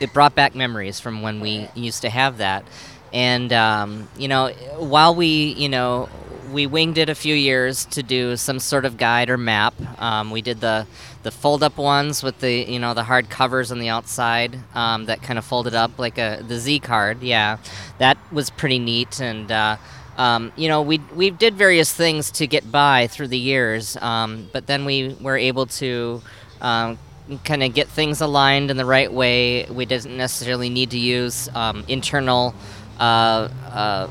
it 0.00 0.12
brought 0.12 0.34
back 0.34 0.54
memories 0.54 1.00
from 1.00 1.22
when 1.22 1.40
we 1.40 1.68
used 1.74 2.02
to 2.02 2.10
have 2.10 2.38
that, 2.38 2.64
and 3.12 3.52
um, 3.52 4.08
you 4.18 4.28
know, 4.28 4.48
while 4.76 5.14
we 5.14 5.54
you 5.54 5.68
know 5.68 6.08
we 6.52 6.66
winged 6.66 6.98
it 6.98 7.08
a 7.08 7.14
few 7.14 7.34
years 7.34 7.86
to 7.86 8.02
do 8.02 8.36
some 8.36 8.58
sort 8.58 8.84
of 8.84 8.96
guide 8.98 9.30
or 9.30 9.38
map. 9.38 9.74
Um, 10.00 10.30
we 10.30 10.42
did 10.42 10.60
the 10.60 10.86
the 11.22 11.30
fold 11.30 11.62
up 11.62 11.76
ones 11.76 12.22
with 12.22 12.38
the 12.40 12.70
you 12.70 12.78
know 12.78 12.94
the 12.94 13.04
hard 13.04 13.28
covers 13.28 13.70
on 13.70 13.78
the 13.78 13.88
outside 13.88 14.58
um, 14.74 15.06
that 15.06 15.22
kind 15.22 15.38
of 15.38 15.44
folded 15.44 15.74
up 15.74 15.98
like 15.98 16.18
a 16.18 16.42
the 16.46 16.58
Z 16.58 16.80
card. 16.80 17.22
Yeah, 17.22 17.58
that 17.98 18.18
was 18.32 18.50
pretty 18.50 18.78
neat 18.78 19.20
and. 19.20 19.50
Uh, 19.50 19.76
um, 20.18 20.52
you 20.54 20.68
know, 20.68 20.82
we 20.82 20.98
we 21.14 21.30
did 21.30 21.54
various 21.54 21.90
things 21.94 22.30
to 22.32 22.46
get 22.46 22.70
by 22.70 23.06
through 23.06 23.28
the 23.28 23.38
years, 23.38 23.96
um, 23.96 24.50
but 24.52 24.66
then 24.66 24.84
we 24.84 25.16
were 25.18 25.38
able 25.38 25.64
to 25.66 26.20
um, 26.60 26.98
kind 27.44 27.62
of 27.62 27.72
get 27.72 27.88
things 27.88 28.20
aligned 28.20 28.70
in 28.70 28.76
the 28.76 28.84
right 28.84 29.10
way. 29.10 29.64
We 29.64 29.86
didn't 29.86 30.16
necessarily 30.16 30.68
need 30.68 30.90
to 30.90 30.98
use 30.98 31.48
um, 31.54 31.84
internal 31.88 32.54
uh, 32.98 33.48
uh, 33.72 34.10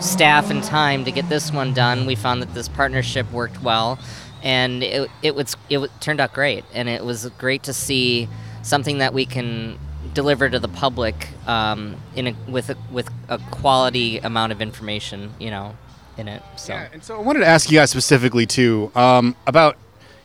staff 0.00 0.50
and 0.50 0.62
time 0.62 1.04
to 1.04 1.12
get 1.12 1.28
this 1.28 1.52
one 1.52 1.72
done. 1.72 2.04
We 2.04 2.14
found 2.14 2.42
that 2.42 2.52
this 2.52 2.68
partnership 2.68 3.30
worked 3.32 3.62
well, 3.62 3.98
and 4.42 4.82
it 4.82 5.10
it 5.22 5.34
was 5.34 5.56
it 5.70 5.90
turned 6.00 6.20
out 6.20 6.32
great, 6.32 6.64
and 6.74 6.88
it 6.88 7.04
was 7.04 7.28
great 7.38 7.62
to 7.64 7.72
see 7.72 8.28
something 8.62 8.98
that 8.98 9.14
we 9.14 9.26
can 9.26 9.78
deliver 10.14 10.48
to 10.48 10.58
the 10.58 10.68
public 10.68 11.28
um, 11.46 11.96
in 12.14 12.28
a, 12.28 12.36
with 12.48 12.70
a, 12.70 12.76
with 12.90 13.08
a 13.28 13.38
quality 13.50 14.18
amount 14.18 14.52
of 14.52 14.60
information, 14.60 15.32
you 15.38 15.50
know, 15.50 15.76
in 16.16 16.28
it. 16.28 16.42
So. 16.56 16.74
Yeah, 16.74 16.88
and 16.92 17.02
so 17.02 17.16
I 17.16 17.20
wanted 17.20 17.40
to 17.40 17.46
ask 17.46 17.70
you 17.70 17.78
guys 17.78 17.90
specifically 17.90 18.46
too 18.46 18.92
um, 18.94 19.36
about 19.46 19.76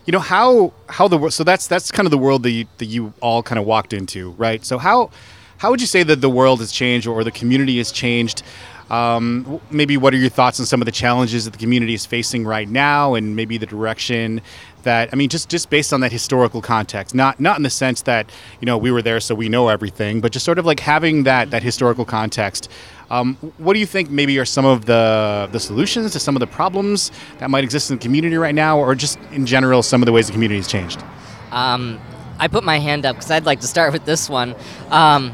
you 0.06 0.12
know 0.12 0.20
how 0.20 0.74
how 0.88 1.08
the 1.08 1.30
so 1.30 1.44
that's 1.44 1.68
that's 1.68 1.92
kind 1.92 2.06
of 2.06 2.12
the 2.12 2.18
world 2.18 2.44
that 2.44 2.52
you, 2.52 2.66
that 2.78 2.86
you 2.86 3.14
all 3.22 3.44
kind 3.44 3.60
of 3.60 3.66
walked 3.66 3.94
into, 3.94 4.32
right? 4.32 4.64
So 4.66 4.78
how 4.78 5.12
how 5.58 5.70
would 5.72 5.82
you 5.82 5.88
say 5.88 6.04
that 6.04 6.22
the 6.22 6.30
world 6.30 6.60
has 6.60 6.72
changed 6.72 7.08
or 7.08 7.24
the 7.24 7.32
community 7.32 7.78
has 7.78 7.92
changed? 7.92 8.44
Um, 8.90 9.60
maybe 9.70 9.98
what 9.98 10.14
are 10.14 10.18
your 10.18 10.30
thoughts 10.30 10.60
on 10.60 10.66
some 10.66 10.82
of 10.82 10.86
the 10.86 10.92
challenges 10.92 11.46
that 11.46 11.52
the 11.52 11.60
community 11.60 11.94
is 11.94 12.06
facing 12.06 12.46
right 12.46 12.70
now, 12.70 13.16
and 13.16 13.36
maybe 13.36 13.58
the 13.58 13.66
direction 13.66 14.42
that 14.84 15.10
I 15.12 15.16
mean, 15.16 15.30
just 15.30 15.50
just 15.50 15.70
based 15.70 15.92
on 15.92 16.00
that 16.02 16.12
historical 16.12 16.62
context, 16.62 17.14
not 17.14 17.40
not 17.40 17.58
in 17.58 17.64
the 17.64 17.70
sense 17.70 18.04
that 18.04 18.30
you 18.62 18.66
know 18.66 18.78
we 18.78 18.90
were 18.90 19.02
there 19.02 19.20
so 19.20 19.36
we 19.36 19.50
know 19.50 19.68
everything, 19.68 20.22
but 20.22 20.32
just 20.32 20.46
sort 20.46 20.58
of 20.58 20.66
like 20.66 20.80
having 20.80 21.24
that 21.24 21.52
that 21.52 21.64
historical 21.64 22.06
context. 22.06 22.70
Um, 23.10 23.36
what 23.58 23.74
do 23.74 23.80
you 23.80 23.86
think 23.86 24.10
maybe 24.10 24.38
are 24.40 24.46
some 24.46 24.66
of 24.66 24.86
the 24.86 25.50
the 25.52 25.60
solutions 25.60 26.12
to 26.14 26.20
some 26.20 26.36
of 26.36 26.40
the 26.40 26.48
problems 26.48 27.12
that 27.40 27.50
might 27.50 27.64
exist 27.64 27.92
in 27.92 27.98
the 27.98 28.02
community 28.02 28.38
right 28.38 28.56
now, 28.56 28.80
or 28.80 28.96
just 28.96 29.20
in 29.32 29.46
general 29.46 29.84
some 29.84 30.02
of 30.02 30.06
the 30.06 30.12
ways 30.12 30.28
the 30.28 30.34
community 30.34 30.58
has 30.58 30.68
changed? 30.68 31.04
Um, 31.52 32.00
I 32.40 32.48
put 32.48 32.64
my 32.64 32.80
hand 32.80 33.06
up 33.06 33.16
because 33.16 33.32
I'd 33.32 33.46
like 33.46 33.62
to 33.62 33.68
start 33.68 33.92
with 33.92 34.06
this 34.06 34.30
one. 34.30 34.56
Um, 34.90 35.34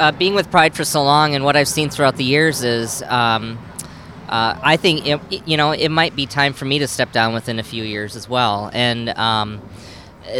uh, 0.00 0.12
being 0.12 0.34
with 0.34 0.50
Pride 0.50 0.74
for 0.74 0.82
so 0.82 1.04
long 1.04 1.34
and 1.34 1.44
what 1.44 1.56
I've 1.56 1.68
seen 1.68 1.90
throughout 1.90 2.16
the 2.16 2.24
years 2.24 2.64
is, 2.64 3.02
um, 3.02 3.58
uh, 4.28 4.58
I 4.62 4.76
think 4.76 5.06
it, 5.06 5.46
you 5.46 5.56
know 5.56 5.72
it 5.72 5.90
might 5.90 6.16
be 6.16 6.24
time 6.24 6.52
for 6.52 6.64
me 6.64 6.78
to 6.78 6.88
step 6.88 7.12
down 7.12 7.34
within 7.34 7.58
a 7.58 7.62
few 7.62 7.84
years 7.84 8.16
as 8.16 8.28
well, 8.28 8.70
and 8.72 9.10
um, 9.10 9.60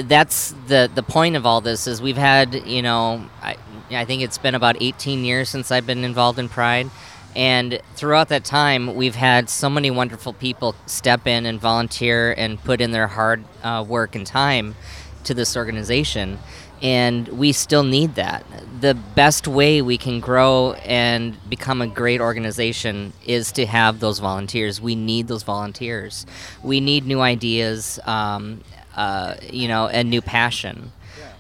that's 0.05 0.55
the 0.69 0.91
the 0.95 1.03
point 1.03 1.37
of 1.37 1.45
all 1.45 1.61
this 1.61 1.87
is 1.87 2.01
we've 2.01 2.17
had 2.17 2.55
you 2.67 2.83
know 2.83 3.29
I, 3.43 3.57
I 3.91 4.05
think 4.05 4.23
it's 4.23 4.39
been 4.39 4.55
about 4.55 4.77
18 4.81 5.25
years 5.25 5.49
since 5.49 5.71
I've 5.71 5.87
been 5.87 6.05
involved 6.05 6.39
in 6.39 6.49
Pride. 6.49 6.91
And 7.37 7.81
throughout 7.95 8.29
that 8.31 8.45
time, 8.45 8.97
we've 8.97 9.15
had 9.15 9.49
so 9.49 9.71
many 9.71 9.89
wonderful 9.89 10.33
people 10.33 10.75
step 10.87 11.29
in 11.29 11.47
and 11.47 11.61
volunteer 11.61 12.33
and 12.37 12.59
put 12.59 12.81
in 12.81 12.91
their 12.91 13.07
hard 13.07 13.45
uh, 13.63 13.85
work 13.87 14.17
and 14.17 14.27
time 14.27 14.75
to 15.23 15.35
this 15.35 15.57
organization 15.57 16.39
and 16.83 17.29
we 17.29 17.53
still 17.53 17.83
need 17.83 18.15
that. 18.15 18.45
The 18.81 18.95
best 18.95 19.47
way 19.47 19.83
we 19.83 19.99
can 19.99 20.21
grow 20.21 20.73
and 20.85 21.37
become 21.51 21.83
a 21.83 21.87
great 21.87 22.21
organization 22.21 23.13
is 23.27 23.53
to 23.53 23.67
have 23.67 24.01
those 24.01 24.19
volunteers. 24.19 24.81
We 24.81 24.95
need 24.95 25.29
those 25.29 25.43
volunteers. 25.43 26.25
We 26.63 26.81
need 26.81 27.07
new 27.07 27.21
ideas, 27.21 28.01
um, 28.05 28.63
uh, 28.97 29.35
you 29.51 29.69
know, 29.69 29.89
and 29.89 30.09
new 30.09 30.23
passion. 30.23 30.93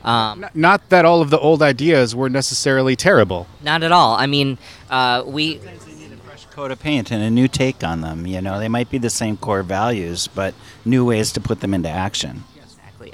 Um, 0.04 0.46
not 0.54 0.88
that 0.88 1.04
all 1.04 1.20
of 1.20 1.30
the 1.30 1.38
old 1.38 1.62
ideas 1.62 2.14
were 2.14 2.30
necessarily 2.30 2.96
terrible. 2.96 3.46
Not 3.62 3.82
at 3.82 3.92
all. 3.92 4.14
I 4.16 4.26
mean, 4.26 4.58
uh, 4.88 5.22
we 5.26 5.58
Sometimes 5.58 5.84
they 5.84 5.94
need 5.94 6.12
a 6.12 6.16
fresh 6.16 6.46
coat 6.46 6.70
of 6.70 6.80
paint 6.80 7.10
and 7.10 7.22
a 7.22 7.30
new 7.30 7.48
take 7.48 7.84
on 7.84 8.00
them. 8.00 8.26
You 8.26 8.40
know, 8.40 8.58
they 8.58 8.68
might 8.68 8.90
be 8.90 8.96
the 8.96 9.10
same 9.10 9.36
core 9.36 9.62
values, 9.62 10.26
but 10.26 10.54
new 10.86 11.04
ways 11.04 11.32
to 11.32 11.40
put 11.40 11.60
them 11.60 11.74
into 11.74 11.90
action 11.90 12.44
exactly 12.59 12.59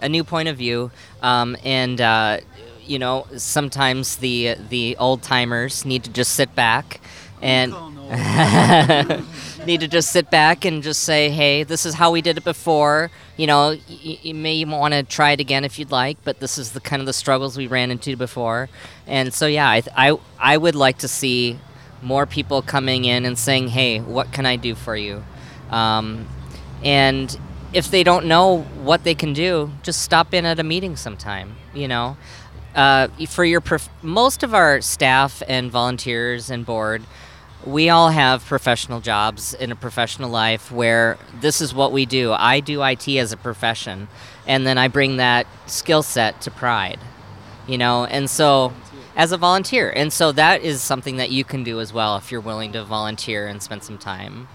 a 0.02 0.08
new 0.08 0.24
point 0.24 0.48
of 0.48 0.56
view, 0.56 0.90
um, 1.22 1.56
and 1.64 2.00
uh, 2.00 2.38
you 2.84 2.98
know 2.98 3.26
sometimes 3.36 4.16
the 4.16 4.56
the 4.68 4.96
old 4.98 5.22
timers 5.22 5.84
need 5.84 6.04
to 6.04 6.10
just 6.10 6.32
sit 6.34 6.54
back 6.54 7.00
and 7.42 7.72
need 9.66 9.80
to 9.80 9.88
just 9.88 10.10
sit 10.10 10.30
back 10.30 10.64
and 10.64 10.82
just 10.82 11.02
say, 11.02 11.28
hey, 11.30 11.64
this 11.64 11.84
is 11.84 11.94
how 11.94 12.10
we 12.10 12.22
did 12.22 12.36
it 12.38 12.44
before. 12.44 13.10
You 13.36 13.46
know, 13.46 13.70
y- 13.88 14.18
you 14.22 14.34
may 14.34 14.64
want 14.64 14.94
to 14.94 15.02
try 15.02 15.32
it 15.32 15.40
again 15.40 15.64
if 15.64 15.78
you'd 15.78 15.90
like, 15.90 16.18
but 16.24 16.38
this 16.40 16.56
is 16.56 16.72
the 16.72 16.80
kind 16.80 17.00
of 17.00 17.06
the 17.06 17.12
struggles 17.12 17.56
we 17.56 17.66
ran 17.66 17.90
into 17.90 18.16
before. 18.16 18.68
And 19.06 19.34
so, 19.34 19.46
yeah, 19.46 19.68
I, 19.68 19.82
I, 19.96 20.18
I 20.38 20.56
would 20.56 20.74
like 20.76 20.98
to 20.98 21.08
see 21.08 21.58
more 22.02 22.26
people 22.26 22.62
coming 22.62 23.04
in 23.04 23.24
and 23.24 23.36
saying, 23.38 23.68
hey, 23.68 24.00
what 24.00 24.32
can 24.32 24.46
I 24.46 24.56
do 24.56 24.74
for 24.74 24.96
you? 24.96 25.24
Um, 25.70 26.28
and 26.84 27.36
if 27.72 27.90
they 27.90 28.02
don't 28.02 28.26
know 28.26 28.62
what 28.82 29.04
they 29.04 29.14
can 29.14 29.32
do, 29.32 29.70
just 29.82 30.02
stop 30.02 30.32
in 30.32 30.44
at 30.44 30.58
a 30.58 30.64
meeting 30.64 30.96
sometime. 30.96 31.56
You 31.74 31.88
know, 31.88 32.16
uh, 32.74 33.08
for 33.28 33.44
your 33.44 33.60
prof- 33.60 33.88
most 34.02 34.42
of 34.42 34.54
our 34.54 34.80
staff 34.80 35.42
and 35.48 35.70
volunteers 35.70 36.50
and 36.50 36.64
board, 36.64 37.02
we 37.64 37.88
all 37.88 38.10
have 38.10 38.44
professional 38.44 39.00
jobs 39.00 39.52
in 39.52 39.72
a 39.72 39.76
professional 39.76 40.30
life 40.30 40.70
where 40.70 41.18
this 41.40 41.60
is 41.60 41.74
what 41.74 41.90
we 41.90 42.06
do. 42.06 42.32
I 42.32 42.60
do 42.60 42.82
IT 42.82 43.08
as 43.08 43.32
a 43.32 43.36
profession, 43.36 44.08
and 44.46 44.66
then 44.66 44.78
I 44.78 44.88
bring 44.88 45.16
that 45.16 45.46
skill 45.66 46.02
set 46.02 46.40
to 46.42 46.50
Pride. 46.50 47.00
You 47.66 47.78
know, 47.78 48.04
and 48.04 48.30
so 48.30 48.72
as 49.16 49.32
a 49.32 49.36
volunteer, 49.36 49.90
and 49.90 50.12
so 50.12 50.30
that 50.32 50.62
is 50.62 50.80
something 50.80 51.16
that 51.16 51.30
you 51.30 51.42
can 51.42 51.64
do 51.64 51.80
as 51.80 51.92
well 51.92 52.16
if 52.16 52.30
you're 52.30 52.40
willing 52.40 52.72
to 52.72 52.84
volunteer 52.84 53.48
and 53.48 53.60
spend 53.60 53.82
some 53.82 53.98
time. 53.98 54.46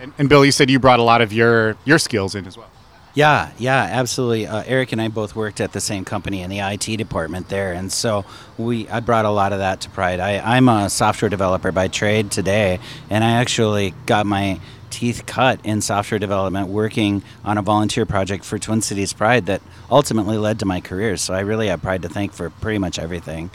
And, 0.00 0.12
and 0.18 0.28
Bill, 0.28 0.44
you 0.44 0.52
said 0.52 0.70
you 0.70 0.78
brought 0.78 0.98
a 0.98 1.02
lot 1.02 1.20
of 1.20 1.32
your 1.32 1.76
your 1.84 1.98
skills 1.98 2.34
in 2.34 2.46
as 2.46 2.56
well. 2.56 2.70
Yeah, 3.12 3.50
yeah, 3.58 3.88
absolutely. 3.90 4.46
Uh, 4.46 4.62
Eric 4.66 4.92
and 4.92 5.02
I 5.02 5.08
both 5.08 5.34
worked 5.34 5.60
at 5.60 5.72
the 5.72 5.80
same 5.80 6.04
company 6.04 6.42
in 6.42 6.50
the 6.50 6.60
IT 6.60 6.96
department 6.96 7.48
there, 7.48 7.72
and 7.72 7.92
so 7.92 8.24
we 8.56 8.88
I 8.88 9.00
brought 9.00 9.24
a 9.24 9.30
lot 9.30 9.52
of 9.52 9.58
that 9.58 9.80
to 9.82 9.90
Pride. 9.90 10.20
I, 10.20 10.38
I'm 10.38 10.68
a 10.68 10.88
software 10.88 11.28
developer 11.28 11.72
by 11.72 11.88
trade 11.88 12.30
today, 12.30 12.78
and 13.08 13.24
I 13.24 13.32
actually 13.32 13.94
got 14.06 14.26
my 14.26 14.60
teeth 14.90 15.24
cut 15.26 15.64
in 15.64 15.80
software 15.80 16.18
development 16.18 16.68
working 16.68 17.22
on 17.44 17.58
a 17.58 17.62
volunteer 17.62 18.06
project 18.06 18.44
for 18.44 18.58
Twin 18.58 18.82
Cities 18.82 19.12
Pride 19.12 19.46
that 19.46 19.62
ultimately 19.90 20.36
led 20.36 20.58
to 20.60 20.66
my 20.66 20.80
career. 20.80 21.16
So 21.16 21.34
I 21.34 21.40
really 21.40 21.68
have 21.68 21.82
Pride 21.82 22.02
to 22.02 22.08
thank 22.08 22.32
for 22.32 22.50
pretty 22.50 22.78
much 22.78 22.98
everything. 22.98 23.50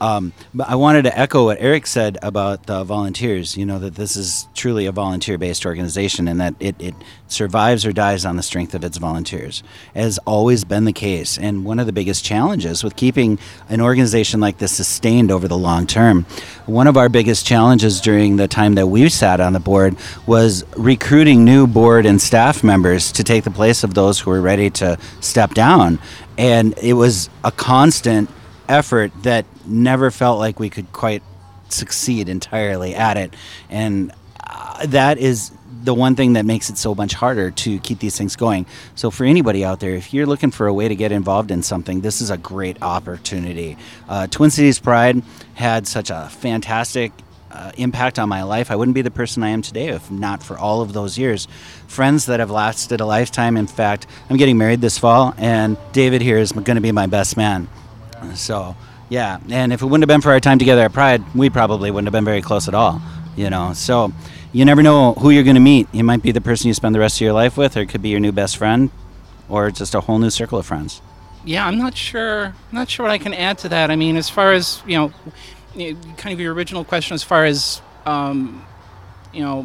Um, 0.00 0.32
but 0.54 0.68
I 0.68 0.76
wanted 0.76 1.02
to 1.02 1.18
echo 1.18 1.46
what 1.46 1.58
Eric 1.60 1.86
said 1.86 2.18
about 2.22 2.66
the 2.66 2.84
volunteers. 2.84 3.56
You 3.56 3.66
know 3.66 3.78
that 3.78 3.96
this 3.96 4.16
is 4.16 4.46
truly 4.54 4.86
a 4.86 4.92
volunteer-based 4.92 5.66
organization, 5.66 6.28
and 6.28 6.40
that 6.40 6.54
it, 6.60 6.76
it 6.78 6.94
survives 7.26 7.84
or 7.84 7.92
dies 7.92 8.24
on 8.24 8.36
the 8.36 8.42
strength 8.42 8.74
of 8.74 8.84
its 8.84 8.96
volunteers. 8.98 9.62
it 9.94 10.00
Has 10.00 10.18
always 10.18 10.64
been 10.64 10.84
the 10.84 10.92
case, 10.92 11.36
and 11.38 11.64
one 11.64 11.78
of 11.78 11.86
the 11.86 11.92
biggest 11.92 12.24
challenges 12.24 12.84
with 12.84 12.96
keeping 12.96 13.38
an 13.68 13.80
organization 13.80 14.40
like 14.40 14.58
this 14.58 14.72
sustained 14.72 15.30
over 15.30 15.48
the 15.48 15.58
long 15.58 15.86
term. 15.86 16.26
One 16.66 16.86
of 16.86 16.96
our 16.96 17.08
biggest 17.08 17.46
challenges 17.46 18.00
during 18.00 18.36
the 18.36 18.48
time 18.48 18.74
that 18.76 18.86
we 18.86 19.08
sat 19.08 19.40
on 19.40 19.52
the 19.52 19.60
board 19.60 19.96
was 20.26 20.64
recruiting 20.76 21.44
new 21.44 21.66
board 21.66 22.06
and 22.06 22.20
staff 22.20 22.62
members 22.62 23.10
to 23.12 23.24
take 23.24 23.44
the 23.44 23.50
place 23.50 23.82
of 23.82 23.94
those 23.94 24.20
who 24.20 24.30
were 24.30 24.40
ready 24.40 24.70
to 24.70 24.98
step 25.20 25.54
down, 25.54 25.98
and 26.36 26.76
it 26.78 26.92
was 26.92 27.30
a 27.42 27.50
constant 27.50 28.30
effort 28.68 29.12
that 29.22 29.46
never 29.66 30.10
felt 30.10 30.38
like 30.38 30.60
we 30.60 30.70
could 30.70 30.92
quite 30.92 31.22
succeed 31.68 32.28
entirely 32.28 32.94
at 32.94 33.16
it, 33.16 33.34
and 33.68 34.12
uh, 34.44 34.86
that 34.86 35.18
is 35.18 35.52
the 35.84 35.94
one 35.94 36.16
thing 36.16 36.34
that 36.34 36.44
makes 36.44 36.70
it 36.70 36.76
so 36.76 36.94
much 36.94 37.14
harder 37.14 37.50
to 37.50 37.78
keep 37.80 37.98
these 38.00 38.16
things 38.16 38.36
going. 38.36 38.66
So, 38.94 39.10
for 39.10 39.24
anybody 39.24 39.64
out 39.64 39.80
there, 39.80 39.94
if 39.94 40.12
you're 40.12 40.26
looking 40.26 40.50
for 40.50 40.66
a 40.66 40.74
way 40.74 40.88
to 40.88 40.96
get 40.96 41.12
involved 41.12 41.50
in 41.50 41.62
something, 41.62 42.00
this 42.00 42.20
is 42.20 42.30
a 42.30 42.36
great 42.36 42.82
opportunity. 42.82 43.76
Uh, 44.08 44.26
Twin 44.26 44.50
Cities 44.50 44.78
Pride 44.78 45.22
had 45.54 45.86
such 45.86 46.10
a 46.10 46.28
fantastic 46.30 47.12
uh, 47.50 47.72
impact 47.76 48.18
on 48.18 48.28
my 48.28 48.42
life. 48.42 48.70
I 48.70 48.76
wouldn't 48.76 48.94
be 48.94 49.02
the 49.02 49.10
person 49.10 49.42
I 49.42 49.50
am 49.50 49.62
today 49.62 49.88
if 49.88 50.10
not 50.10 50.42
for 50.42 50.58
all 50.58 50.82
of 50.82 50.92
those 50.92 51.18
years. 51.18 51.48
Friends 51.86 52.26
that 52.26 52.40
have 52.40 52.50
lasted 52.50 53.00
a 53.00 53.06
lifetime. 53.06 53.56
In 53.56 53.66
fact, 53.66 54.06
I'm 54.28 54.36
getting 54.36 54.58
married 54.58 54.80
this 54.80 54.98
fall, 54.98 55.34
and 55.38 55.76
David 55.92 56.22
here 56.22 56.38
is 56.38 56.52
going 56.52 56.76
to 56.76 56.80
be 56.80 56.92
my 56.92 57.06
best 57.06 57.36
man. 57.36 57.68
So, 58.34 58.76
yeah, 59.08 59.38
and 59.48 59.72
if 59.72 59.82
it 59.82 59.86
wouldn't 59.86 60.02
have 60.02 60.08
been 60.08 60.20
for 60.20 60.30
our 60.30 60.40
time 60.40 60.58
together 60.58 60.82
at 60.82 60.92
Pride, 60.92 61.22
we 61.34 61.50
probably 61.50 61.90
wouldn't 61.90 62.06
have 62.06 62.12
been 62.12 62.24
very 62.24 62.42
close 62.42 62.68
at 62.68 62.74
all, 62.74 63.00
you 63.36 63.50
know. 63.50 63.72
So, 63.72 64.12
you 64.52 64.64
never 64.64 64.82
know 64.82 65.14
who 65.14 65.30
you're 65.30 65.44
going 65.44 65.54
to 65.54 65.60
meet. 65.60 65.88
You 65.92 66.04
might 66.04 66.22
be 66.22 66.32
the 66.32 66.40
person 66.40 66.68
you 66.68 66.74
spend 66.74 66.94
the 66.94 67.00
rest 67.00 67.16
of 67.16 67.20
your 67.22 67.32
life 67.32 67.56
with, 67.56 67.76
or 67.76 67.80
it 67.80 67.88
could 67.88 68.02
be 68.02 68.08
your 68.08 68.20
new 68.20 68.32
best 68.32 68.56
friend, 68.56 68.90
or 69.48 69.70
just 69.70 69.94
a 69.94 70.00
whole 70.00 70.18
new 70.18 70.30
circle 70.30 70.58
of 70.58 70.66
friends. 70.66 71.02
Yeah, 71.44 71.66
I'm 71.66 71.78
not 71.78 71.96
sure. 71.96 72.46
I'm 72.46 72.54
not 72.72 72.90
sure 72.90 73.04
what 73.04 73.12
I 73.12 73.18
can 73.18 73.34
add 73.34 73.58
to 73.58 73.68
that. 73.70 73.90
I 73.90 73.96
mean, 73.96 74.16
as 74.16 74.28
far 74.28 74.52
as 74.52 74.82
you 74.86 74.96
know, 74.96 75.12
kind 76.16 76.32
of 76.32 76.40
your 76.40 76.54
original 76.54 76.84
question, 76.84 77.14
as 77.14 77.22
far 77.22 77.44
as 77.44 77.80
um, 78.06 78.64
you 79.32 79.42
know, 79.42 79.62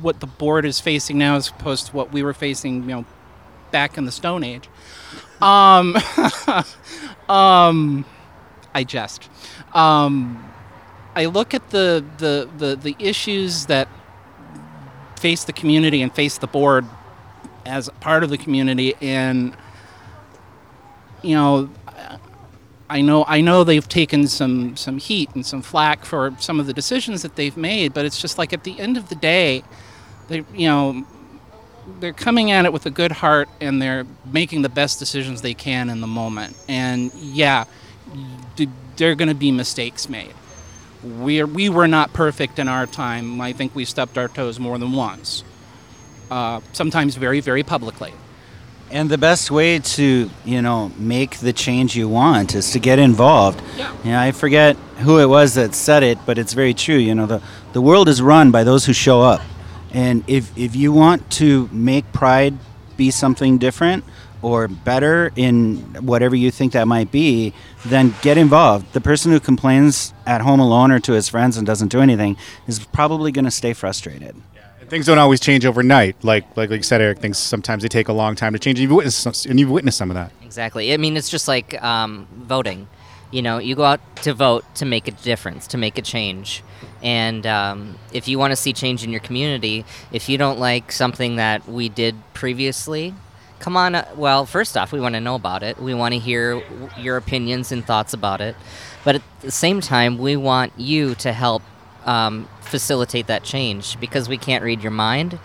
what 0.00 0.20
the 0.20 0.26
board 0.26 0.64
is 0.64 0.80
facing 0.80 1.18
now, 1.18 1.36
as 1.36 1.48
opposed 1.48 1.86
to 1.88 1.96
what 1.96 2.12
we 2.12 2.22
were 2.22 2.34
facing, 2.34 2.82
you 2.82 2.88
know, 2.88 3.04
back 3.70 3.98
in 3.98 4.04
the 4.04 4.12
Stone 4.12 4.44
Age. 4.44 4.68
Um, 5.40 5.96
um, 7.28 8.04
I 8.74 8.84
jest. 8.84 9.28
Um, 9.72 10.52
I 11.14 11.26
look 11.26 11.54
at 11.54 11.70
the, 11.70 12.04
the, 12.18 12.48
the, 12.56 12.76
the 12.76 12.96
issues 12.98 13.66
that 13.66 13.88
face 15.20 15.44
the 15.44 15.52
community 15.52 16.02
and 16.02 16.12
face 16.12 16.38
the 16.38 16.46
board 16.46 16.84
as 17.64 17.88
part 18.00 18.24
of 18.24 18.30
the 18.30 18.36
community, 18.36 18.94
and 19.00 19.56
you 21.22 21.34
know, 21.34 21.70
I 22.90 23.00
know 23.00 23.24
I 23.26 23.40
know 23.40 23.64
they've 23.64 23.88
taken 23.88 24.28
some 24.28 24.76
some 24.76 24.98
heat 24.98 25.30
and 25.34 25.44
some 25.44 25.62
flack 25.62 26.04
for 26.04 26.34
some 26.38 26.60
of 26.60 26.66
the 26.66 26.74
decisions 26.74 27.22
that 27.22 27.36
they've 27.36 27.56
made, 27.56 27.94
but 27.94 28.04
it's 28.04 28.20
just 28.20 28.36
like 28.36 28.52
at 28.52 28.64
the 28.64 28.78
end 28.78 28.96
of 28.96 29.08
the 29.08 29.14
day, 29.14 29.64
they 30.28 30.44
you 30.54 30.68
know 30.68 31.06
they're 32.00 32.12
coming 32.12 32.50
at 32.50 32.64
it 32.64 32.72
with 32.72 32.86
a 32.86 32.90
good 32.90 33.12
heart 33.12 33.48
and 33.60 33.80
they're 33.80 34.06
making 34.30 34.62
the 34.62 34.68
best 34.68 34.98
decisions 34.98 35.42
they 35.42 35.54
can 35.54 35.90
in 35.90 36.00
the 36.00 36.06
moment. 36.06 36.56
And 36.68 37.12
yeah, 37.14 37.64
they're 38.96 39.14
going 39.14 39.28
to 39.28 39.34
be 39.34 39.50
mistakes 39.50 40.08
made. 40.08 40.34
We 41.02 41.42
we 41.44 41.68
were 41.68 41.88
not 41.88 42.12
perfect 42.12 42.58
in 42.58 42.68
our 42.68 42.86
time. 42.86 43.40
I 43.40 43.52
think 43.52 43.74
we 43.74 43.84
stepped 43.84 44.16
our 44.16 44.28
toes 44.28 44.58
more 44.58 44.78
than 44.78 44.92
once. 44.92 45.44
Uh, 46.30 46.60
sometimes 46.72 47.16
very 47.16 47.40
very 47.40 47.62
publicly. 47.62 48.14
And 48.90 49.10
the 49.10 49.18
best 49.18 49.50
way 49.50 49.80
to, 49.80 50.30
you 50.44 50.62
know, 50.62 50.92
make 50.96 51.38
the 51.38 51.52
change 51.52 51.96
you 51.96 52.08
want 52.08 52.54
is 52.54 52.70
to 52.72 52.78
get 52.78 52.98
involved. 52.98 53.60
Yeah. 53.76 53.92
You 54.04 54.10
know, 54.10 54.20
I 54.20 54.30
forget 54.30 54.76
who 54.98 55.18
it 55.18 55.26
was 55.26 55.54
that 55.54 55.74
said 55.74 56.02
it, 56.02 56.18
but 56.24 56.38
it's 56.38 56.52
very 56.52 56.74
true. 56.74 56.96
You 56.96 57.14
know, 57.14 57.26
the, 57.26 57.42
the 57.72 57.80
world 57.80 58.08
is 58.08 58.22
run 58.22 58.50
by 58.50 58.62
those 58.62 58.84
who 58.86 58.92
show 58.92 59.20
up. 59.20 59.40
And 59.94 60.24
if, 60.26 60.56
if 60.58 60.76
you 60.76 60.92
want 60.92 61.30
to 61.32 61.70
make 61.72 62.12
pride 62.12 62.54
be 62.96 63.10
something 63.10 63.58
different 63.58 64.04
or 64.42 64.68
better 64.68 65.32
in 65.36 65.76
whatever 66.04 66.36
you 66.36 66.50
think 66.50 66.72
that 66.72 66.86
might 66.86 67.10
be, 67.10 67.54
then 67.86 68.14
get 68.20 68.36
involved. 68.36 68.92
The 68.92 69.00
person 69.00 69.32
who 69.32 69.40
complains 69.40 70.12
at 70.26 70.42
home 70.42 70.60
alone 70.60 70.90
or 70.90 71.00
to 71.00 71.12
his 71.12 71.28
friends 71.28 71.56
and 71.56 71.66
doesn't 71.66 71.88
do 71.88 72.00
anything 72.00 72.36
is 72.66 72.84
probably 72.86 73.32
going 73.32 73.46
to 73.46 73.50
stay 73.50 73.72
frustrated. 73.72 74.36
Yeah. 74.54 74.62
And 74.80 74.90
things 74.90 75.06
don't 75.06 75.18
always 75.18 75.40
change 75.40 75.64
overnight. 75.64 76.22
Like, 76.22 76.44
like 76.56 76.68
like 76.68 76.78
you 76.78 76.82
said, 76.82 77.00
Eric. 77.00 77.20
Things 77.20 77.38
sometimes 77.38 77.82
they 77.84 77.88
take 77.88 78.08
a 78.08 78.12
long 78.12 78.34
time 78.34 78.52
to 78.52 78.58
change. 78.58 78.78
And 78.78 78.82
you've 78.82 78.96
witnessed 78.96 79.20
some, 79.20 79.32
and 79.48 79.58
you've 79.58 79.70
witnessed 79.70 79.96
some 79.96 80.10
of 80.10 80.14
that. 80.14 80.30
Exactly. 80.44 80.92
I 80.92 80.98
mean, 80.98 81.16
it's 81.16 81.30
just 81.30 81.48
like 81.48 81.82
um, 81.82 82.26
voting. 82.36 82.86
You 83.34 83.42
know, 83.42 83.58
you 83.58 83.74
go 83.74 83.82
out 83.82 84.00
to 84.22 84.32
vote 84.32 84.64
to 84.76 84.84
make 84.84 85.08
a 85.08 85.10
difference, 85.10 85.66
to 85.68 85.76
make 85.76 85.98
a 85.98 86.02
change. 86.02 86.62
And 87.02 87.44
um, 87.46 87.98
if 88.12 88.28
you 88.28 88.38
want 88.38 88.52
to 88.52 88.56
see 88.56 88.72
change 88.72 89.02
in 89.02 89.10
your 89.10 89.20
community, 89.20 89.84
if 90.12 90.28
you 90.28 90.38
don't 90.38 90.60
like 90.60 90.92
something 90.92 91.34
that 91.34 91.68
we 91.68 91.88
did 91.88 92.14
previously, 92.32 93.12
come 93.58 93.76
on. 93.76 93.96
Uh, 93.96 94.08
well, 94.14 94.46
first 94.46 94.76
off, 94.76 94.92
we 94.92 95.00
want 95.00 95.16
to 95.16 95.20
know 95.20 95.34
about 95.34 95.64
it. 95.64 95.82
We 95.82 95.94
want 95.94 96.14
to 96.14 96.20
hear 96.20 96.60
w- 96.60 96.90
your 96.96 97.16
opinions 97.16 97.72
and 97.72 97.84
thoughts 97.84 98.12
about 98.12 98.40
it. 98.40 98.54
But 99.02 99.16
at 99.16 99.22
the 99.40 99.50
same 99.50 99.80
time, 99.80 100.16
we 100.16 100.36
want 100.36 100.72
you 100.78 101.16
to 101.16 101.32
help 101.32 101.64
um, 102.04 102.48
facilitate 102.60 103.26
that 103.26 103.42
change 103.42 103.98
because 103.98 104.28
we 104.28 104.38
can't 104.38 104.62
read 104.62 104.80
your 104.80 104.92
mind. 104.92 105.40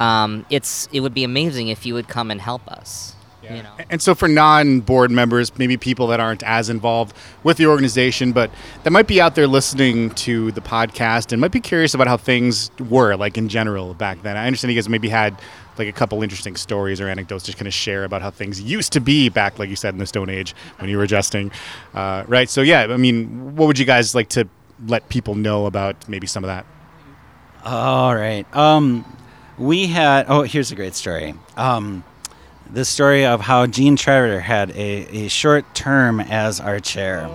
Um, 0.00 0.46
it's 0.50 0.88
it 0.92 0.98
would 0.98 1.14
be 1.14 1.22
amazing 1.22 1.68
if 1.68 1.86
you 1.86 1.94
would 1.94 2.08
come 2.08 2.32
and 2.32 2.40
help 2.40 2.66
us. 2.66 3.14
You 3.56 3.62
know. 3.62 3.72
And 3.90 4.00
so, 4.00 4.14
for 4.14 4.28
non-board 4.28 5.10
members, 5.10 5.56
maybe 5.58 5.76
people 5.76 6.06
that 6.08 6.20
aren't 6.20 6.42
as 6.42 6.70
involved 6.70 7.16
with 7.42 7.56
the 7.56 7.66
organization, 7.66 8.32
but 8.32 8.50
that 8.84 8.90
might 8.90 9.06
be 9.06 9.20
out 9.20 9.34
there 9.34 9.46
listening 9.46 10.10
to 10.10 10.52
the 10.52 10.60
podcast 10.60 11.32
and 11.32 11.40
might 11.40 11.52
be 11.52 11.60
curious 11.60 11.94
about 11.94 12.06
how 12.06 12.16
things 12.16 12.70
were, 12.88 13.16
like 13.16 13.36
in 13.36 13.48
general 13.48 13.94
back 13.94 14.22
then. 14.22 14.36
I 14.36 14.46
understand 14.46 14.72
you 14.72 14.78
guys 14.78 14.88
maybe 14.88 15.08
had 15.08 15.38
like 15.78 15.88
a 15.88 15.92
couple 15.92 16.22
interesting 16.22 16.56
stories 16.56 17.00
or 17.00 17.08
anecdotes 17.08 17.44
to 17.44 17.52
kind 17.52 17.66
of 17.66 17.74
share 17.74 18.04
about 18.04 18.22
how 18.22 18.30
things 18.30 18.60
used 18.60 18.92
to 18.92 19.00
be 19.00 19.28
back, 19.28 19.58
like 19.58 19.70
you 19.70 19.76
said, 19.76 19.94
in 19.94 19.98
the 19.98 20.06
Stone 20.06 20.28
Age 20.28 20.54
when 20.78 20.90
you 20.90 20.98
were 20.98 21.04
adjusting, 21.04 21.50
uh, 21.94 22.24
right? 22.28 22.48
So, 22.48 22.60
yeah, 22.60 22.82
I 22.82 22.96
mean, 22.96 23.56
what 23.56 23.66
would 23.66 23.78
you 23.78 23.86
guys 23.86 24.14
like 24.14 24.28
to 24.30 24.46
let 24.86 25.08
people 25.08 25.34
know 25.34 25.66
about 25.66 26.08
maybe 26.08 26.26
some 26.26 26.44
of 26.44 26.48
that? 26.48 26.66
All 27.64 28.14
right. 28.14 28.46
Um, 28.54 29.04
we 29.58 29.86
had. 29.86 30.26
Oh, 30.28 30.42
here's 30.42 30.72
a 30.72 30.76
great 30.76 30.94
story. 30.94 31.34
Um, 31.56 32.04
the 32.72 32.84
story 32.84 33.24
of 33.24 33.40
how 33.40 33.66
Jean 33.66 33.96
Tretter 33.96 34.40
had 34.40 34.70
a, 34.70 35.24
a 35.24 35.28
short 35.28 35.74
term 35.74 36.20
as 36.20 36.60
our 36.60 36.80
chair. 36.80 37.28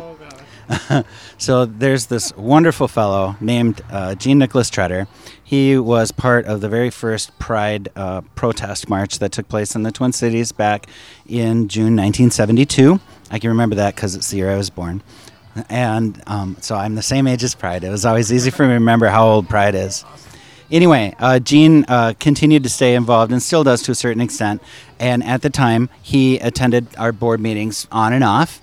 so 1.37 1.65
there's 1.65 2.07
this 2.07 2.35
wonderful 2.35 2.87
fellow 2.87 3.35
named 3.39 3.81
uh, 3.91 4.15
Jean-Nickolaus 4.15 4.71
Tretter. 4.71 5.07
He 5.43 5.77
was 5.77 6.11
part 6.11 6.45
of 6.45 6.61
the 6.61 6.69
very 6.69 6.89
first 6.89 7.37
Pride 7.37 7.89
uh, 7.95 8.21
protest 8.35 8.89
march 8.89 9.19
that 9.19 9.31
took 9.31 9.47
place 9.47 9.75
in 9.75 9.83
the 9.83 9.91
Twin 9.91 10.11
Cities 10.11 10.51
back 10.51 10.87
in 11.27 11.67
June 11.67 11.95
1972. 11.95 12.99
I 13.29 13.39
can 13.39 13.49
remember 13.49 13.75
that 13.75 13.95
because 13.95 14.15
it's 14.15 14.31
the 14.31 14.37
year 14.37 14.51
I 14.51 14.57
was 14.57 14.69
born. 14.69 15.03
And 15.69 16.21
um, 16.27 16.57
so 16.61 16.75
I'm 16.75 16.95
the 16.95 17.01
same 17.01 17.27
age 17.27 17.43
as 17.43 17.55
Pride. 17.55 17.83
It 17.83 17.89
was 17.89 18.05
always 18.05 18.31
easy 18.33 18.51
for 18.51 18.63
me 18.63 18.69
to 18.69 18.73
remember 18.75 19.07
how 19.07 19.27
old 19.27 19.47
Pride 19.47 19.75
is. 19.75 20.03
Anyway, 20.71 21.13
uh, 21.19 21.39
Gene 21.39 21.85
uh, 21.87 22.13
continued 22.19 22.63
to 22.63 22.69
stay 22.69 22.95
involved 22.95 23.31
and 23.31 23.41
still 23.41 23.63
does 23.63 23.81
to 23.83 23.91
a 23.91 23.95
certain 23.95 24.21
extent. 24.21 24.61
And 24.99 25.23
at 25.23 25.41
the 25.41 25.49
time, 25.49 25.89
he 26.01 26.39
attended 26.39 26.87
our 26.97 27.11
board 27.11 27.39
meetings 27.39 27.87
on 27.91 28.13
and 28.13 28.23
off. 28.23 28.61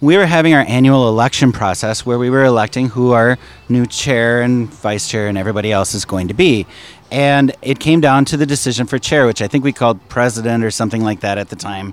We 0.00 0.16
were 0.16 0.26
having 0.26 0.54
our 0.54 0.64
annual 0.66 1.08
election 1.08 1.52
process 1.52 2.06
where 2.06 2.18
we 2.18 2.30
were 2.30 2.44
electing 2.44 2.88
who 2.88 3.12
our 3.12 3.36
new 3.68 3.84
chair 3.84 4.40
and 4.40 4.72
vice 4.72 5.08
chair 5.08 5.28
and 5.28 5.36
everybody 5.36 5.72
else 5.72 5.94
is 5.94 6.04
going 6.04 6.28
to 6.28 6.34
be. 6.34 6.66
And 7.10 7.54
it 7.60 7.80
came 7.80 8.00
down 8.00 8.24
to 8.26 8.36
the 8.36 8.46
decision 8.46 8.86
for 8.86 8.98
chair, 8.98 9.26
which 9.26 9.42
I 9.42 9.48
think 9.48 9.64
we 9.64 9.72
called 9.72 10.08
president 10.08 10.64
or 10.64 10.70
something 10.70 11.02
like 11.02 11.20
that 11.20 11.36
at 11.36 11.50
the 11.50 11.56
time 11.56 11.92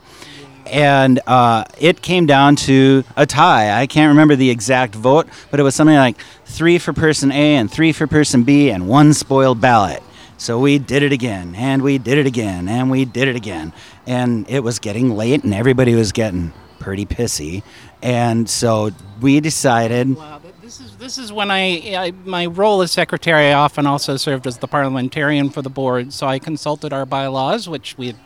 and 0.67 1.19
uh, 1.27 1.63
it 1.79 2.01
came 2.01 2.25
down 2.25 2.55
to 2.57 3.03
a 3.15 3.25
tie. 3.25 3.79
I 3.79 3.87
can't 3.87 4.09
remember 4.09 4.35
the 4.35 4.49
exact 4.49 4.95
vote, 4.95 5.27
but 5.51 5.59
it 5.59 5.63
was 5.63 5.75
something 5.75 5.95
like 5.95 6.17
three 6.45 6.77
for 6.77 6.93
person 6.93 7.31
A 7.31 7.55
and 7.55 7.71
three 7.71 7.91
for 7.91 8.07
person 8.07 8.43
B 8.43 8.69
and 8.69 8.87
one 8.87 9.13
spoiled 9.13 9.61
ballot. 9.61 10.03
So 10.37 10.59
we 10.59 10.77
did 10.77 11.01
it 11.01 11.11
again, 11.11 11.55
and 11.55 11.81
we 11.81 11.97
did 11.97 12.19
it 12.19 12.27
again, 12.27 12.69
and 12.69 12.91
we 12.91 13.05
did 13.05 13.27
it 13.27 13.35
again. 13.35 13.73
And 14.05 14.47
it 14.47 14.59
was 14.59 14.77
getting 14.77 15.15
late, 15.15 15.43
and 15.43 15.53
everybody 15.53 15.95
was 15.95 16.11
getting 16.11 16.53
pretty 16.79 17.05
pissy. 17.05 17.63
And 18.03 18.47
so 18.47 18.91
we 19.19 19.39
decided. 19.39 20.15
Wow, 20.15 20.39
this 20.61 20.79
is 20.79 20.95
this 20.97 21.17
is 21.17 21.33
when 21.33 21.49
I, 21.49 21.95
I 21.95 22.13
my 22.23 22.45
role 22.45 22.81
as 22.83 22.91
secretary. 22.91 23.47
I 23.47 23.53
often 23.53 23.87
also 23.87 24.15
served 24.15 24.45
as 24.45 24.59
the 24.59 24.67
parliamentarian 24.67 25.49
for 25.49 25.63
the 25.63 25.69
board. 25.69 26.13
So 26.13 26.27
I 26.27 26.37
consulted 26.37 26.93
our 26.93 27.05
bylaws, 27.05 27.67
which 27.67 27.97
we 27.97 28.07
had 28.07 28.17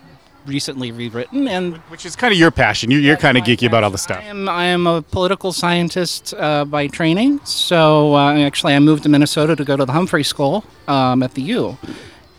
recently 0.45 0.91
rewritten, 0.91 1.47
and 1.47 1.77
Which 1.89 2.05
is 2.05 2.15
kind 2.15 2.31
of 2.33 2.39
your 2.39 2.51
passion. 2.51 2.91
You're, 2.91 3.01
you're 3.01 3.17
kind 3.17 3.37
of 3.37 3.43
geeky 3.43 3.67
about 3.67 3.83
all 3.83 3.89
the 3.89 3.97
stuff. 3.97 4.19
I 4.19 4.27
am, 4.27 4.49
I 4.49 4.65
am 4.65 4.87
a 4.87 5.01
political 5.01 5.51
scientist 5.53 6.33
uh, 6.37 6.65
by 6.65 6.87
training. 6.87 7.39
So 7.45 8.15
uh, 8.15 8.33
actually, 8.39 8.73
I 8.73 8.79
moved 8.79 9.03
to 9.03 9.09
Minnesota 9.09 9.55
to 9.55 9.63
go 9.63 9.77
to 9.77 9.85
the 9.85 9.91
Humphrey 9.91 10.23
School 10.23 10.63
um, 10.87 11.23
at 11.23 11.33
the 11.33 11.41
U, 11.43 11.77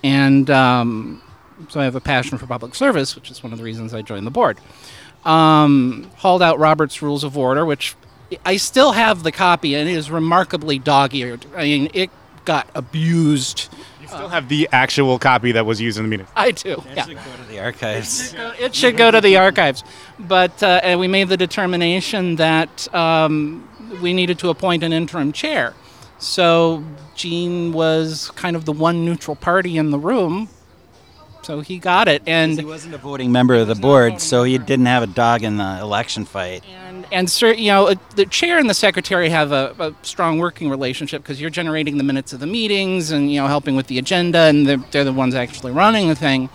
and 0.02 0.50
um, 0.50 1.22
so 1.68 1.80
I 1.80 1.84
have 1.84 1.94
a 1.94 2.00
passion 2.00 2.38
for 2.38 2.46
public 2.46 2.74
service, 2.74 3.14
which 3.14 3.30
is 3.30 3.42
one 3.42 3.52
of 3.52 3.58
the 3.58 3.64
reasons 3.64 3.94
I 3.94 4.02
joined 4.02 4.26
the 4.26 4.30
board. 4.30 4.58
Um, 5.24 6.10
hauled 6.16 6.42
out 6.42 6.58
Robert's 6.58 7.00
Rules 7.00 7.22
of 7.22 7.38
Order, 7.38 7.64
which 7.64 7.94
I 8.44 8.56
still 8.56 8.92
have 8.92 9.22
the 9.22 9.32
copy, 9.32 9.74
and 9.74 9.88
it 9.88 9.92
is 9.92 10.10
remarkably 10.10 10.78
dog-eared. 10.78 11.46
I 11.56 11.64
mean, 11.64 11.90
it 11.94 12.10
got 12.44 12.68
abused. 12.74 13.72
You 14.12 14.18
still 14.18 14.28
have 14.28 14.48
the 14.48 14.68
actual 14.72 15.18
copy 15.18 15.52
that 15.52 15.64
was 15.64 15.80
used 15.80 15.98
in 15.98 16.04
the 16.04 16.08
meeting. 16.08 16.26
I 16.36 16.50
do. 16.50 16.82
Yeah. 16.94 17.06
Should 17.06 17.16
go 17.16 17.36
to 17.36 17.48
the 17.48 17.60
archives. 17.60 18.34
It 18.58 18.74
should 18.74 18.96
go 18.96 19.10
to 19.10 19.20
the 19.20 19.36
archives. 19.38 19.84
But 20.18 20.62
uh, 20.62 20.80
and 20.82 21.00
we 21.00 21.08
made 21.08 21.28
the 21.28 21.36
determination 21.36 22.36
that 22.36 22.92
um, 22.94 23.68
we 24.02 24.12
needed 24.12 24.38
to 24.40 24.50
appoint 24.50 24.82
an 24.82 24.92
interim 24.92 25.32
chair. 25.32 25.74
So 26.18 26.84
Gene 27.14 27.72
was 27.72 28.30
kind 28.36 28.54
of 28.54 28.64
the 28.64 28.72
one 28.72 29.04
neutral 29.04 29.36
party 29.36 29.76
in 29.76 29.90
the 29.90 29.98
room. 29.98 30.48
So 31.42 31.60
he 31.60 31.78
got 31.78 32.06
it, 32.06 32.22
and 32.24 32.56
he 32.56 32.64
wasn't 32.64 32.94
a 32.94 32.98
voting 32.98 33.32
member 33.32 33.54
of 33.56 33.66
the 33.66 33.74
board, 33.74 34.20
so 34.20 34.44
he 34.44 34.58
didn't 34.58 34.86
have 34.86 35.02
a 35.02 35.08
dog 35.08 35.42
in 35.42 35.56
the 35.56 35.78
election 35.80 36.24
fight. 36.24 36.62
And, 36.86 37.04
and 37.10 37.28
sir, 37.28 37.52
you 37.52 37.66
know, 37.66 37.88
uh, 37.88 37.94
the 38.14 38.26
chair 38.26 38.58
and 38.58 38.70
the 38.70 38.74
secretary 38.74 39.28
have 39.28 39.50
a, 39.50 39.74
a 39.80 39.92
strong 40.06 40.38
working 40.38 40.70
relationship 40.70 41.20
because 41.20 41.40
you're 41.40 41.50
generating 41.50 41.98
the 41.98 42.04
minutes 42.04 42.32
of 42.32 42.38
the 42.38 42.46
meetings 42.46 43.10
and 43.10 43.32
you 43.32 43.40
know 43.40 43.48
helping 43.48 43.74
with 43.74 43.88
the 43.88 43.98
agenda, 43.98 44.38
and 44.38 44.68
they're, 44.68 44.84
they're 44.92 45.04
the 45.04 45.12
ones 45.12 45.34
actually 45.34 45.72
running 45.72 46.08
the 46.08 46.14
thing. 46.14 46.48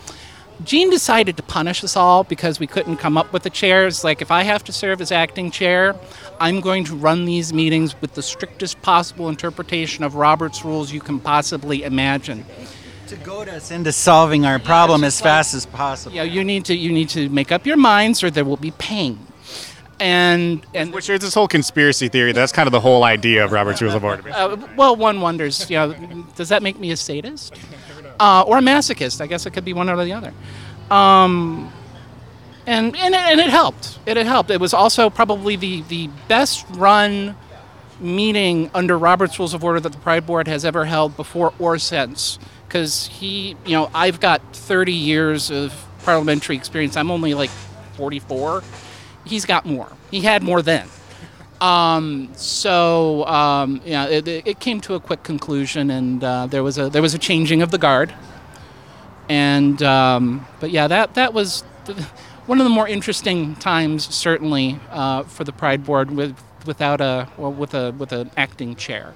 Gene 0.64 0.90
decided 0.90 1.38
to 1.38 1.44
punish 1.44 1.84
us 1.84 1.96
all 1.96 2.24
because 2.24 2.60
we 2.60 2.66
couldn't 2.66 2.98
come 2.98 3.18
up 3.18 3.32
with 3.32 3.44
the 3.44 3.50
chairs. 3.50 4.04
Like, 4.04 4.22
if 4.22 4.32
I 4.32 4.42
have 4.44 4.64
to 4.64 4.72
serve 4.72 5.02
as 5.02 5.12
acting 5.12 5.52
chair, 5.52 5.96
I'm 6.40 6.62
going 6.62 6.86
to 6.86 6.96
run 6.96 7.26
these 7.26 7.54
meetings 7.54 8.00
with 8.02 8.14
the 8.14 8.24
strictest 8.24 8.82
possible 8.82 9.30
interpretation 9.30 10.04
of 10.04 10.16
Robert's 10.16 10.66
rules 10.66 10.92
you 10.92 11.02
can 11.02 11.20
possibly 11.20 11.84
imagine. 11.84 12.44
To 13.08 13.16
goad 13.18 13.48
us 13.48 13.72
into 13.72 13.94
solving 13.94 14.46
our 14.46 14.60
problem 14.60 15.06
as 15.06 15.22
fast 15.22 15.54
as 15.54 15.66
possible. 15.66 16.14
Yeah, 16.14 16.24
you 16.24 16.44
need 16.44 16.66
to 16.66 16.76
you 16.76 16.92
need 16.92 17.08
to 17.10 17.30
make 17.30 17.54
up 17.54 17.66
your 17.66 17.78
minds, 17.78 18.22
or 18.22 18.30
there 18.30 18.44
will 18.44 18.58
be 18.58 18.72
pain. 18.72 19.18
And 20.00 20.66
and 20.74 20.94
Which 20.94 21.10
is 21.10 21.22
this 21.22 21.34
whole 21.34 21.48
conspiracy 21.48 22.10
theory. 22.10 22.34
That's 22.34 22.52
kind 22.52 22.68
of 22.68 22.72
the 22.72 22.82
whole 22.82 23.06
idea 23.06 23.46
of 23.46 23.52
Robert's 23.54 23.82
Rules 23.82 23.96
of 23.96 24.04
Order. 24.04 24.30
uh, 24.30 24.58
well, 24.76 24.96
one 24.96 25.22
wonders, 25.22 25.70
you 25.70 25.78
know, 25.78 25.94
does 26.36 26.50
that 26.50 26.62
make 26.62 26.80
me 26.80 26.92
a 26.92 26.98
sadist 26.98 27.56
uh, 28.20 28.44
or 28.46 28.58
a 28.58 28.62
masochist? 28.62 29.22
I 29.22 29.28
guess 29.28 29.46
it 29.46 29.54
could 29.54 29.66
be 29.66 29.74
one 29.74 29.90
or 29.90 30.04
the 30.04 30.12
other. 30.12 30.34
Um, 30.92 31.72
and 32.66 32.96
and 32.98 33.16
it, 33.16 33.22
and 33.22 33.40
it 33.40 33.50
helped. 33.50 34.00
It 34.06 34.18
had 34.18 34.26
helped. 34.26 34.52
It 34.52 34.60
was 34.60 34.74
also 34.74 35.10
probably 35.10 35.56
the 35.56 35.82
the 35.84 36.10
best 36.28 36.66
run 36.72 37.36
meeting 38.00 38.70
under 38.76 38.98
Robert's 39.00 39.40
Rules 39.40 39.54
of 39.54 39.64
Order 39.64 39.80
that 39.80 39.92
the 39.94 39.98
Pride 39.98 40.28
Board 40.28 40.48
has 40.48 40.66
ever 40.66 40.86
held 40.86 41.16
before 41.16 41.54
or 41.58 41.80
since. 41.80 42.38
Because 42.68 43.08
he, 43.08 43.56
you 43.66 43.72
know, 43.72 43.90
I've 43.94 44.20
got 44.20 44.42
30 44.54 44.92
years 44.94 45.50
of 45.52 45.74
parliamentary 46.04 46.56
experience. 46.56 46.98
I'm 46.98 47.12
only 47.12 47.34
like 47.34 47.50
44. 47.96 48.64
He's 49.26 49.46
got 49.46 49.66
more. 49.66 49.92
He 50.12 50.22
had 50.22 50.44
more 50.44 50.62
then. 50.62 50.88
Um, 51.60 52.30
so 52.36 53.26
um, 53.26 53.82
yeah, 53.84 54.08
it, 54.08 54.28
it 54.28 54.60
came 54.60 54.80
to 54.82 54.94
a 54.94 55.00
quick 55.00 55.24
conclusion, 55.24 55.90
and 55.90 56.24
uh, 56.24 56.48
there 56.48 56.64
was 56.64 56.78
a 56.78 56.90
there 56.90 57.02
was 57.02 57.14
a 57.14 57.18
changing 57.18 57.62
of 57.62 57.72
the 57.72 57.78
guard. 57.78 58.14
And 59.28 59.82
um, 59.82 60.46
but 60.60 60.72
yeah, 60.72 60.88
that 60.88 61.16
that 61.16 61.34
was 61.34 61.62
one 62.46 62.60
of 62.60 62.64
the 62.64 62.70
more 62.70 62.88
interesting 62.88 63.56
times, 63.56 64.14
certainly 64.14 64.80
uh, 64.92 65.24
for 65.24 65.44
the 65.44 65.52
Pride 65.52 65.84
Board 65.84 66.12
with 66.12 66.36
without 66.66 67.02
a 67.02 67.28
well, 67.38 67.52
with 67.52 67.74
a 67.74 67.92
with 67.92 68.12
an 68.12 68.30
acting 68.38 68.76
chair. 68.76 69.14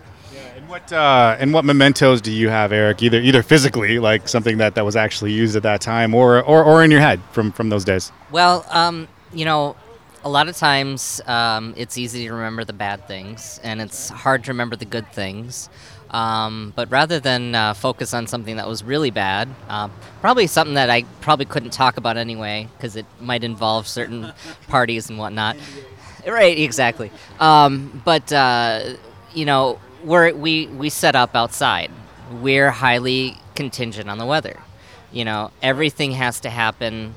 And 0.55 0.67
what 0.67 0.91
uh, 0.91 1.37
and 1.39 1.53
what 1.53 1.65
mementos 1.65 2.21
do 2.21 2.31
you 2.31 2.49
have, 2.49 2.71
Eric? 2.71 3.01
Either 3.01 3.19
either 3.19 3.41
physically, 3.43 3.99
like 3.99 4.27
something 4.27 4.57
that, 4.57 4.75
that 4.75 4.85
was 4.85 4.95
actually 4.95 5.31
used 5.31 5.55
at 5.55 5.63
that 5.63 5.81
time, 5.81 6.13
or, 6.13 6.41
or 6.41 6.63
or 6.63 6.83
in 6.83 6.91
your 6.91 6.99
head 6.99 7.21
from 7.31 7.51
from 7.51 7.69
those 7.69 7.85
days. 7.85 8.11
Well, 8.31 8.65
um, 8.69 9.07
you 9.33 9.45
know, 9.45 9.75
a 10.23 10.29
lot 10.29 10.49
of 10.49 10.57
times 10.57 11.21
um, 11.25 11.73
it's 11.77 11.97
easy 11.97 12.27
to 12.27 12.33
remember 12.33 12.65
the 12.65 12.73
bad 12.73 13.07
things, 13.07 13.59
and 13.63 13.81
it's 13.81 14.09
hard 14.09 14.43
to 14.45 14.51
remember 14.51 14.75
the 14.75 14.85
good 14.85 15.09
things. 15.11 15.69
Um, 16.11 16.73
but 16.75 16.91
rather 16.91 17.21
than 17.21 17.55
uh, 17.55 17.73
focus 17.73 18.13
on 18.13 18.27
something 18.27 18.57
that 18.57 18.67
was 18.67 18.83
really 18.83 19.11
bad, 19.11 19.47
uh, 19.69 19.87
probably 20.19 20.45
something 20.45 20.73
that 20.73 20.89
I 20.89 21.03
probably 21.21 21.45
couldn't 21.45 21.71
talk 21.71 21.95
about 21.95 22.17
anyway, 22.17 22.67
because 22.75 22.97
it 22.97 23.05
might 23.21 23.45
involve 23.45 23.87
certain 23.87 24.33
parties 24.67 25.09
and 25.09 25.17
whatnot. 25.17 25.55
Right, 26.27 26.59
exactly. 26.59 27.11
Um, 27.39 28.01
but 28.03 28.31
uh, 28.33 28.95
you 29.33 29.45
know, 29.45 29.79
we're, 30.03 30.33
we 30.33 30.67
we 30.67 30.89
set 30.89 31.15
up 31.15 31.35
outside. 31.35 31.91
We're 32.31 32.71
highly 32.71 33.37
contingent 33.55 34.09
on 34.09 34.17
the 34.17 34.25
weather. 34.25 34.59
You 35.11 35.25
know, 35.25 35.51
everything 35.61 36.11
has 36.13 36.39
to 36.41 36.49
happen 36.49 37.15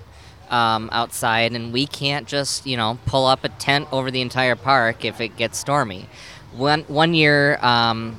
um, 0.51 0.89
outside, 0.93 1.53
and 1.53 1.73
we 1.73 1.87
can't 1.87 2.27
just 2.27 2.67
you 2.67 2.77
know 2.77 2.99
pull 3.07 3.27
up 3.27 3.45
a 3.45 3.49
tent 3.49 3.89
over 3.93 4.11
the 4.11 4.21
entire 4.21 4.57
park 4.57 5.05
if 5.05 5.21
it 5.21 5.37
gets 5.37 5.59
stormy. 5.59 6.09
One 6.53 6.83
one 6.83 7.15
year, 7.15 7.59
um, 7.63 8.19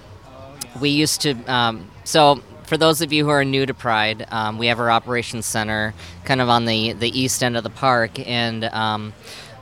we 0.80 0.90
used 0.90 1.22
to. 1.22 1.36
Um, 1.52 1.90
so 2.04 2.42
for 2.64 2.78
those 2.78 3.02
of 3.02 3.14
you 3.14 3.26
who 3.26 3.30
are 3.32 3.46
new 3.46 3.66
to 3.66 3.74
Pride, 3.74 4.26
um, 4.32 4.58
we 4.58 4.68
have 4.68 4.80
our 4.80 4.90
operations 4.90 5.46
center 5.46 5.94
kind 6.24 6.42
of 6.42 6.50
on 6.50 6.66
the 6.66 6.94
the 6.94 7.20
east 7.20 7.44
end 7.44 7.58
of 7.58 7.64
the 7.64 7.70
park, 7.70 8.20
and 8.28 8.66
um, 8.66 9.14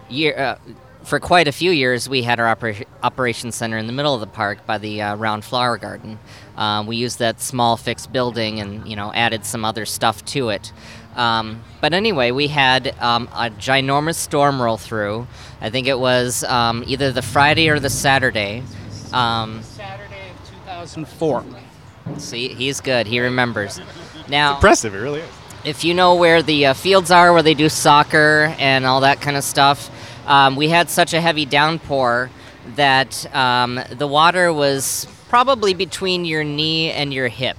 year. 0.09 0.37
Uh, 0.37 0.57
for 1.03 1.19
quite 1.19 1.47
a 1.47 1.51
few 1.51 1.71
years, 1.71 2.07
we 2.07 2.23
had 2.23 2.39
our 2.39 2.47
opera- 2.47 2.85
operations 3.01 3.55
center 3.55 3.77
in 3.77 3.87
the 3.87 3.93
middle 3.93 4.13
of 4.13 4.21
the 4.21 4.27
park 4.27 4.65
by 4.65 4.77
the 4.77 5.01
uh, 5.01 5.15
round 5.15 5.43
flower 5.43 5.77
garden. 5.77 6.17
Um, 6.57 6.87
we 6.87 6.95
used 6.95 7.19
that 7.19 7.41
small 7.41 7.77
fixed 7.77 8.11
building 8.13 8.59
and 8.59 8.87
you 8.87 8.95
know 8.95 9.11
added 9.13 9.45
some 9.45 9.65
other 9.65 9.85
stuff 9.85 10.23
to 10.25 10.49
it. 10.49 10.71
Um, 11.15 11.63
but 11.81 11.93
anyway, 11.93 12.31
we 12.31 12.47
had 12.47 12.95
um, 12.99 13.27
a 13.33 13.49
ginormous 13.51 14.15
storm 14.15 14.61
roll 14.61 14.77
through. 14.77 15.27
I 15.61 15.69
think 15.69 15.87
it 15.87 15.99
was 15.99 16.43
um, 16.45 16.83
either 16.87 17.11
the 17.11 17.21
Friday 17.21 17.69
or 17.69 17.79
the 17.79 17.89
Saturday. 17.89 18.63
Um, 19.11 19.61
Saturday 19.61 20.31
of 20.31 20.49
2004. 20.65 21.43
see, 22.17 22.47
he's 22.49 22.81
good. 22.81 23.05
He 23.05 23.19
remembers. 23.19 23.79
Now, 24.27 24.55
Impressive, 24.55 24.95
it 24.95 24.99
really 24.99 25.19
is. 25.19 25.29
if 25.63 25.83
you 25.83 25.93
know 25.93 26.15
where 26.15 26.41
the 26.41 26.67
uh, 26.67 26.73
fields 26.73 27.11
are, 27.11 27.31
where 27.31 27.43
they 27.43 27.53
do 27.53 27.69
soccer 27.69 28.55
and 28.57 28.85
all 28.85 29.01
that 29.01 29.21
kind 29.21 29.37
of 29.37 29.43
stuff, 29.43 29.91
um, 30.26 30.55
we 30.55 30.69
had 30.69 30.89
such 30.89 31.13
a 31.13 31.21
heavy 31.21 31.45
downpour 31.45 32.30
that 32.76 33.34
um, 33.36 33.80
the 33.91 34.07
water 34.07 34.53
was 34.53 35.07
probably 35.30 35.74
between 35.74 36.26
your 36.26 36.43
knee 36.43 36.91
and 36.91 37.13
your 37.13 37.28
hip. 37.28 37.57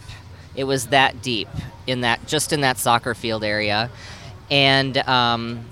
It 0.55 0.65
was 0.65 0.87
that 0.89 1.23
deep 1.23 1.49
in 1.87 2.03
that 2.03 2.27
just 2.27 2.53
in 2.53 2.63
that 2.63 2.79
soccer 2.79 3.15
field 3.15 3.45
area, 3.45 3.91
and 4.51 4.97
um, 4.99 5.65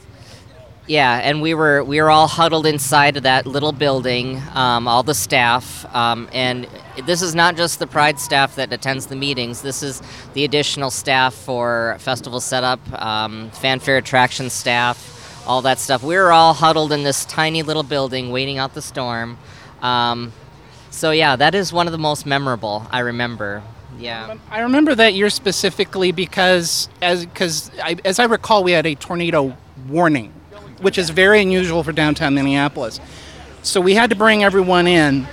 yeah, 0.87 1.21
and 1.23 1.41
we 1.41 1.55
were 1.55 1.85
we 1.85 2.01
were 2.01 2.11
all 2.11 2.27
huddled 2.27 2.67
inside 2.67 3.17
of 3.17 3.23
that 3.23 3.47
little 3.47 3.73
building, 3.73 4.43
um, 4.55 4.89
all 4.89 5.05
the 5.05 5.15
staff, 5.15 5.87
um, 5.95 6.29
and 6.33 6.67
this 7.07 7.23
is 7.23 7.35
not 7.35 7.57
just 7.57 7.79
the 7.79 7.87
Pride 7.87 8.19
staff 8.19 8.57
that 8.57 8.73
attends 8.73 9.07
the 9.07 9.15
meetings. 9.17 9.63
This 9.63 9.83
is 9.83 10.03
the 10.35 10.45
additional 10.45 10.91
staff 10.91 11.35
for 11.35 11.97
festival 12.01 12.41
setup, 12.41 12.81
um, 13.01 13.51
fanfare 13.53 13.97
attraction 13.97 14.51
staff, 14.51 15.22
all 15.47 15.63
that 15.63 15.79
stuff. 15.79 16.03
We 16.03 16.17
were 16.17 16.33
all 16.33 16.55
huddled 16.55 16.93
in 16.93 17.03
this 17.03 17.25
tiny 17.25 17.63
little 17.63 17.83
building, 17.83 18.31
waiting 18.31 18.59
out 18.59 18.75
the 18.75 18.83
storm. 18.83 19.39
Um, 19.81 20.33
so 20.91 21.11
yeah, 21.11 21.37
that 21.37 21.55
is 21.55 21.73
one 21.73 21.87
of 21.87 21.93
the 21.93 21.99
most 21.99 22.27
memorable 22.27 22.87
I 22.91 23.01
remember. 23.01 23.63
Yeah. 23.99 24.37
I 24.51 24.61
remember 24.61 24.95
that 24.95 25.15
year 25.15 25.31
specifically 25.31 26.13
because, 26.13 26.89
as 27.01 27.25
because 27.25 27.71
I, 27.83 27.97
as 28.05 28.19
I 28.19 28.25
recall, 28.25 28.65
we 28.65 28.73
had 28.73 28.87
a 28.87 28.95
tornado 28.95 29.57
warning, 29.89 30.33
which 30.81 30.99
is 30.99 31.11
very 31.11 31.41
unusual 31.43 31.83
for 31.83 31.93
downtown 31.93 32.35
Minneapolis. 32.35 33.01
So 33.63 33.81
we 33.81 33.95
had 33.95 34.11
to 34.11 34.17
bring 34.17 34.43
everyone 34.43 34.87
in, 34.87 35.29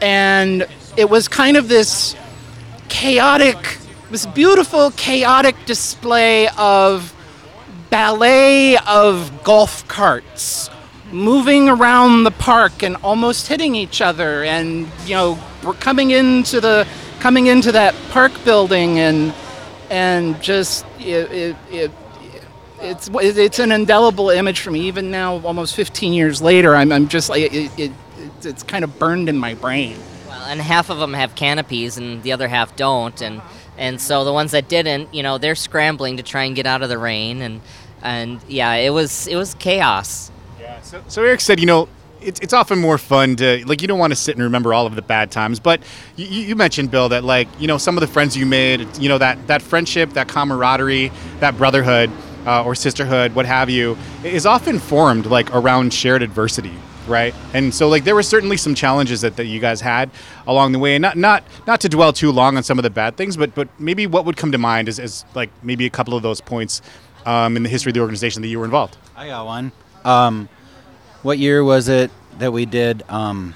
and 0.00 0.66
it 0.96 1.08
was 1.08 1.28
kind 1.28 1.56
of 1.56 1.68
this 1.68 2.16
chaotic, 2.88 3.78
this 4.10 4.26
beautiful 4.26 4.90
chaotic 4.92 5.54
display 5.66 6.48
of 6.58 7.13
ballet 7.94 8.76
of 8.88 9.44
golf 9.44 9.86
carts 9.86 10.68
moving 11.12 11.68
around 11.68 12.24
the 12.24 12.30
park 12.32 12.82
and 12.82 12.96
almost 13.04 13.46
hitting 13.46 13.76
each 13.76 14.00
other 14.00 14.42
and 14.42 14.88
you 15.06 15.14
know 15.14 15.38
we're 15.62 15.74
coming 15.74 16.10
into 16.10 16.60
the 16.60 16.84
coming 17.20 17.46
into 17.46 17.70
that 17.70 17.94
park 18.10 18.32
building 18.44 18.98
and 18.98 19.32
and 19.90 20.42
just 20.42 20.84
it, 20.98 21.30
it, 21.30 21.56
it 21.70 21.90
it's 22.80 23.08
it's 23.14 23.60
an 23.60 23.70
indelible 23.70 24.28
image 24.28 24.58
for 24.58 24.72
me. 24.72 24.80
Even 24.88 25.12
now 25.12 25.40
almost 25.46 25.76
15 25.76 26.12
years 26.12 26.42
later 26.42 26.74
i'm, 26.74 26.90
I'm 26.90 27.06
just 27.06 27.28
like 27.28 27.42
it, 27.42 27.70
it, 27.78 27.92
it's, 28.42 28.64
kind 28.64 28.82
of 28.82 28.98
burned 28.98 29.28
in 29.28 29.38
my 29.38 29.54
brain. 29.54 29.96
Well, 30.26 30.42
and 30.46 30.60
half 30.60 30.90
of 30.90 30.98
them 30.98 31.12
have 31.12 31.36
canopies, 31.36 31.96
and 31.96 32.24
the 32.24 32.32
other 32.32 32.48
half 32.48 32.74
don't, 32.74 33.22
and 33.22 33.40
and 33.76 34.00
so 34.00 34.24
the 34.24 34.32
ones 34.32 34.52
that 34.52 34.68
didn't, 34.68 35.12
you 35.12 35.22
know, 35.22 35.38
they're 35.38 35.54
scrambling 35.54 36.16
to 36.18 36.22
try 36.22 36.44
and 36.44 36.54
get 36.54 36.66
out 36.66 36.82
of 36.82 36.88
the 36.88 36.98
rain, 36.98 37.42
and 37.42 37.60
and 38.04 38.40
yeah, 38.46 38.74
it 38.74 38.90
was 38.90 39.26
it 39.26 39.36
was 39.36 39.54
chaos. 39.54 40.30
Yeah. 40.60 40.80
So, 40.82 41.02
so 41.08 41.24
Eric 41.24 41.40
said, 41.40 41.58
you 41.58 41.66
know, 41.66 41.88
it's, 42.20 42.40
it's 42.40 42.52
often 42.52 42.78
more 42.78 42.98
fun 42.98 43.36
to 43.36 43.66
like 43.66 43.82
you 43.82 43.88
don't 43.88 43.98
want 43.98 44.12
to 44.12 44.16
sit 44.16 44.36
and 44.36 44.44
remember 44.44 44.72
all 44.72 44.86
of 44.86 44.94
the 44.94 45.02
bad 45.02 45.30
times, 45.30 45.58
but 45.58 45.82
you, 46.16 46.26
you 46.26 46.56
mentioned 46.56 46.90
Bill 46.90 47.08
that 47.08 47.24
like 47.24 47.48
you 47.58 47.66
know 47.66 47.78
some 47.78 47.96
of 47.96 48.00
the 48.02 48.06
friends 48.06 48.36
you 48.36 48.46
made, 48.46 48.86
you 48.98 49.08
know 49.08 49.18
that 49.18 49.46
that 49.46 49.62
friendship, 49.62 50.10
that 50.10 50.28
camaraderie, 50.28 51.10
that 51.40 51.56
brotherhood 51.56 52.10
uh, 52.46 52.62
or 52.64 52.74
sisterhood, 52.74 53.34
what 53.34 53.46
have 53.46 53.70
you, 53.70 53.96
is 54.22 54.46
often 54.46 54.78
formed 54.78 55.26
like 55.26 55.54
around 55.54 55.92
shared 55.92 56.22
adversity. 56.22 56.74
Right, 57.06 57.34
and 57.52 57.74
so 57.74 57.90
like 57.90 58.04
there 58.04 58.14
were 58.14 58.22
certainly 58.22 58.56
some 58.56 58.74
challenges 58.74 59.20
that, 59.20 59.36
that 59.36 59.44
you 59.44 59.60
guys 59.60 59.82
had 59.82 60.08
along 60.46 60.72
the 60.72 60.78
way, 60.78 60.94
and 60.94 61.02
not 61.02 61.18
not 61.18 61.44
not 61.66 61.82
to 61.82 61.90
dwell 61.90 62.14
too 62.14 62.32
long 62.32 62.56
on 62.56 62.62
some 62.62 62.78
of 62.78 62.82
the 62.82 62.88
bad 62.88 63.18
things, 63.18 63.36
but 63.36 63.54
but 63.54 63.68
maybe 63.78 64.06
what 64.06 64.24
would 64.24 64.38
come 64.38 64.52
to 64.52 64.56
mind 64.56 64.88
is, 64.88 64.98
is 64.98 65.22
like 65.34 65.50
maybe 65.62 65.84
a 65.84 65.90
couple 65.90 66.14
of 66.14 66.22
those 66.22 66.40
points 66.40 66.80
um, 67.26 67.56
in 67.56 67.62
the 67.62 67.68
history 67.68 67.90
of 67.90 67.94
the 67.94 68.00
organization 68.00 68.42
that 68.42 68.48
you 68.48 68.58
were 68.58 68.64
involved. 68.64 68.96
I 69.16 69.28
got 69.28 69.46
one. 69.46 69.72
Um, 70.04 70.48
what 71.22 71.38
year 71.38 71.64
was 71.64 71.88
it 71.88 72.10
that 72.38 72.52
we 72.52 72.66
did 72.66 73.02
um, 73.08 73.54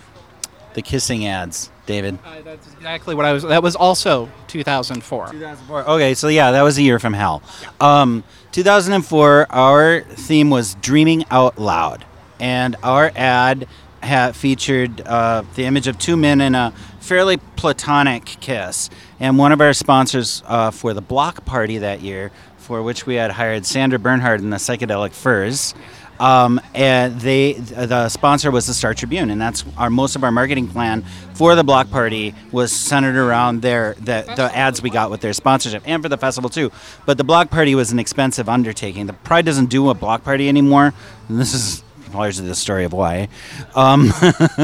the 0.75 0.83
kissing 0.83 1.27
ads 1.27 1.71
David? 1.87 2.19
Uh, 2.25 2.41
that's 2.43 2.73
exactly 2.75 3.15
what 3.15 3.25
I 3.25 3.33
was. 3.33 3.43
That 3.43 3.63
was 3.63 3.77
also 3.77 4.31
2004. 4.49 5.29
2004. 5.33 5.89
Okay, 5.89 6.15
so 6.15 6.29
yeah, 6.29 6.53
that 6.53 6.63
was 6.63 6.79
a 6.79 6.83
year 6.83 6.99
from 6.99 7.13
hell. 7.13 7.43
Um, 7.81 8.25
2004, 8.53 9.47
our 9.51 10.01
theme 10.03 10.51
was 10.51 10.75
Dreaming 10.77 11.25
Out 11.31 11.59
Loud. 11.59 12.05
And 12.41 12.77
our 12.83 13.11
ad 13.17 13.67
ha- 14.03 14.33
featured 14.33 15.01
uh, 15.03 15.43
the 15.55 15.65
image 15.65 15.87
of 15.89 15.99
two 15.99 16.17
men 16.17 16.41
in 16.41 16.55
a 16.55 16.73
fairly 17.01 17.37
platonic 17.57 18.25
kiss. 18.25 18.91
And 19.21 19.39
one 19.39 19.53
of 19.53 19.61
our 19.61 19.73
sponsors 19.73 20.43
uh, 20.47 20.71
for 20.71 20.95
the 20.95 21.01
block 21.01 21.45
party 21.45 21.79
that 21.79 22.01
year, 22.01 22.31
for 22.69 22.83
which 22.83 23.07
we 23.07 23.15
had 23.15 23.31
hired 23.31 23.65
Sandra 23.65 23.99
Bernhard 23.99 24.43
and 24.43 24.53
the 24.53 24.59
Psychedelic 24.59 25.13
Furs. 25.13 25.75
Um, 26.21 26.61
and 26.75 27.19
they, 27.19 27.55
the 27.55 28.11
sponsor 28.11 28.51
was 28.51 28.67
the 28.67 28.75
Star 28.75 28.93
Tribune, 28.93 29.31
and 29.31 29.41
that's 29.41 29.65
our 29.79 29.89
most 29.89 30.17
of 30.17 30.23
our 30.23 30.31
marketing 30.31 30.69
plan 30.69 31.03
for 31.33 31.55
the 31.55 31.65
block 31.65 31.91
party 31.91 32.35
was 32.53 32.71
centered 32.71 33.17
around 33.17 33.63
their 33.63 33.95
the, 33.95 34.31
the 34.37 34.51
ads 34.55 34.83
we 34.83 34.91
got 34.91 35.11
with 35.11 35.23
their 35.23 35.33
sponsorship, 35.33 35.83
and 35.87 36.03
for 36.03 36.11
the 36.11 36.19
festival 36.19 36.51
too. 36.51 36.71
But 37.07 37.17
the 37.17 37.25
block 37.25 37.49
party 37.49 37.75
was 37.75 37.91
an 37.91 37.99
expensive 37.99 38.51
undertaking. 38.51 39.07
The 39.07 39.15
Pride 39.15 39.47
doesn't 39.47 39.71
do 39.71 39.89
a 39.89 39.95
block 39.95 40.23
party 40.23 40.47
anymore. 40.47 40.93
And 41.29 41.41
this 41.41 41.55
is 41.55 41.83
largely 42.13 42.47
the 42.47 42.55
story 42.55 42.85
of 42.85 42.93
why. 42.93 43.29
Um, 43.75 44.13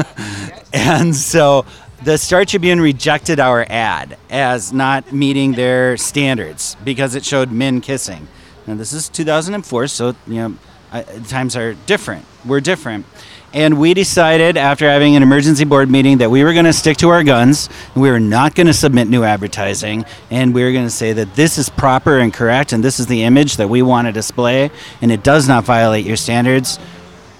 and 0.73 1.15
so 1.15 1.65
the 2.05 2.19
Star 2.19 2.45
Tribune 2.45 2.79
rejected 2.79 3.39
our 3.39 3.65
ad 3.67 4.15
as 4.29 4.71
not 4.71 5.11
meeting 5.11 5.53
their 5.53 5.97
standards 5.97 6.77
because 6.83 7.15
it 7.15 7.25
showed 7.25 7.51
men 7.51 7.81
kissing. 7.81 8.27
And 8.67 8.79
this 8.79 8.93
is 8.93 9.09
2004, 9.09 9.87
so 9.87 10.15
you 10.27 10.35
know 10.35 10.55
uh, 10.91 11.01
times 11.27 11.55
are 11.55 11.73
different. 11.87 12.23
We're 12.45 12.61
different. 12.61 13.07
And 13.55 13.79
we 13.79 13.95
decided 13.95 14.55
after 14.55 14.87
having 14.87 15.15
an 15.15 15.23
emergency 15.23 15.63
board 15.63 15.89
meeting 15.89 16.19
that 16.19 16.29
we 16.29 16.43
were 16.43 16.53
going 16.53 16.65
to 16.65 16.73
stick 16.73 16.97
to 16.97 17.09
our 17.09 17.23
guns. 17.23 17.69
We 17.95 18.11
were 18.11 18.19
not 18.19 18.53
going 18.53 18.67
to 18.67 18.73
submit 18.73 19.07
new 19.07 19.23
advertising. 19.23 20.05
And 20.29 20.53
we 20.53 20.63
were 20.63 20.73
going 20.73 20.85
to 20.85 20.91
say 20.91 21.13
that 21.13 21.35
this 21.35 21.57
is 21.57 21.69
proper 21.69 22.19
and 22.19 22.31
correct, 22.31 22.71
and 22.71 22.83
this 22.83 22.99
is 22.99 23.07
the 23.07 23.23
image 23.23 23.57
that 23.57 23.67
we 23.67 23.81
want 23.81 24.07
to 24.07 24.11
display, 24.11 24.69
and 25.01 25.11
it 25.11 25.23
does 25.23 25.47
not 25.47 25.63
violate 25.63 26.05
your 26.05 26.17
standards 26.17 26.77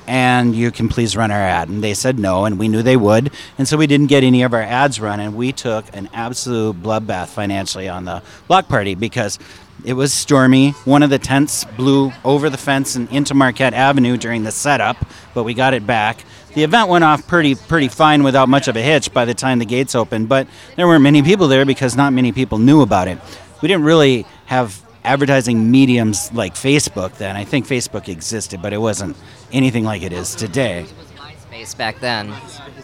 and 0.08 0.56
you 0.56 0.72
can 0.72 0.90
please 0.90 1.16
run 1.16 1.32
our 1.32 1.42
ad. 1.42 1.70
And 1.70 1.84
they 1.84 1.94
said 1.94 2.20
no, 2.20 2.46
and 2.46 2.60
we 2.60 2.68
knew 2.68 2.82
they 2.82 2.98
would. 2.98 3.32
And 3.58 3.68
so 3.68 3.78
we 3.78 3.88
didn't 3.88 4.08
get 4.08 4.24
any 4.24 4.44
of 4.44 4.54
our 4.54 4.62
ads 4.62 5.00
run, 5.00 5.20
and 5.20 5.36
we 5.36 5.52
took 5.52 5.86
an 5.96 6.10
absolute 6.14 6.82
bloodbath 6.82 7.28
financially 7.28 7.90
on 7.90 8.06
the 8.06 8.22
block 8.48 8.68
party 8.68 8.96
because 8.96 9.40
it 9.84 9.94
was 9.94 10.14
stormy. 10.14 10.72
One 10.86 11.04
of 11.04 11.10
the 11.10 11.20
tents 11.20 11.64
blew 11.64 12.12
over 12.24 12.50
the 12.50 12.58
fence 12.58 12.96
and 12.96 13.10
into 13.12 13.34
Marquette 13.34 13.74
Avenue 13.74 14.18
during 14.18 14.44
the 14.44 14.52
setup, 14.52 14.98
but 15.34 15.44
we 15.44 15.54
got 15.54 15.74
it 15.74 15.86
back. 15.86 16.24
The 16.54 16.64
event 16.64 16.90
went 16.90 17.04
off 17.04 17.28
pretty 17.28 17.56
pretty 17.56 17.90
fine 17.90 18.24
without 18.24 18.48
much 18.48 18.70
of 18.70 18.78
a 18.78 18.82
hitch 18.82 19.14
by 19.14 19.26
the 19.26 19.34
time 19.34 19.60
the 19.60 19.66
gates 19.66 19.94
opened, 19.94 20.30
but 20.30 20.48
there 20.78 20.88
weren't 20.88 21.04
many 21.04 21.22
people 21.22 21.50
there 21.50 21.66
because 21.66 21.96
not 21.96 22.14
many 22.14 22.32
people 22.32 22.58
knew 22.58 22.82
about 22.82 23.10
it. 23.10 23.20
We 23.62 23.68
didn't 23.68 23.84
really 23.84 24.26
have 24.46 24.82
advertising 25.06 25.72
mediums 25.72 26.32
like 26.34 26.56
Facebook 26.56 27.18
then. 27.18 27.36
I 27.36 27.44
think 27.46 27.68
Facebook 27.68 28.08
existed, 28.10 28.62
but 28.62 28.74
it 28.74 28.80
wasn't 28.80 29.16
anything 29.52 29.84
like 29.84 30.02
it 30.02 30.12
is 30.12 30.36
today. 30.36 30.82
It 30.82 30.94
was 30.98 31.08
MySpace 31.12 31.78
back 31.78 32.00
then. 32.00 32.34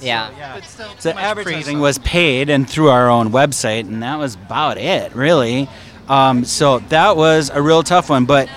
Yeah. 0.02 0.56
But 0.56 0.64
still, 0.64 0.90
So 1.00 1.12
advertising 1.12 1.80
was 1.80 1.98
paid 2.00 2.50
and 2.50 2.70
through 2.70 2.90
our 2.90 3.10
own 3.10 3.30
website, 3.30 3.82
and 3.82 4.02
that 4.04 4.18
was 4.18 4.36
about 4.36 4.78
it, 4.78 5.14
really. 5.16 5.68
Um, 6.08 6.46
so 6.46 6.80
that 6.90 7.16
was 7.16 7.50
a 7.50 7.62
real 7.62 7.84
tough 7.84 8.10
one, 8.10 8.26
but 8.26 8.50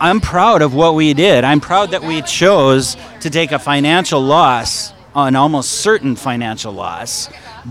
I'm 0.00 0.20
proud 0.20 0.62
of 0.62 0.74
what 0.74 0.94
we 0.94 1.14
did. 1.14 1.44
I'm 1.44 1.60
proud 1.60 1.90
that 1.92 2.02
we 2.02 2.22
chose 2.22 2.96
to 3.20 3.30
take 3.30 3.52
a 3.52 3.58
financial 3.58 4.20
loss, 4.20 4.92
an 5.14 5.36
almost 5.36 5.70
certain 5.72 6.16
financial 6.16 6.72
loss, 6.72 7.28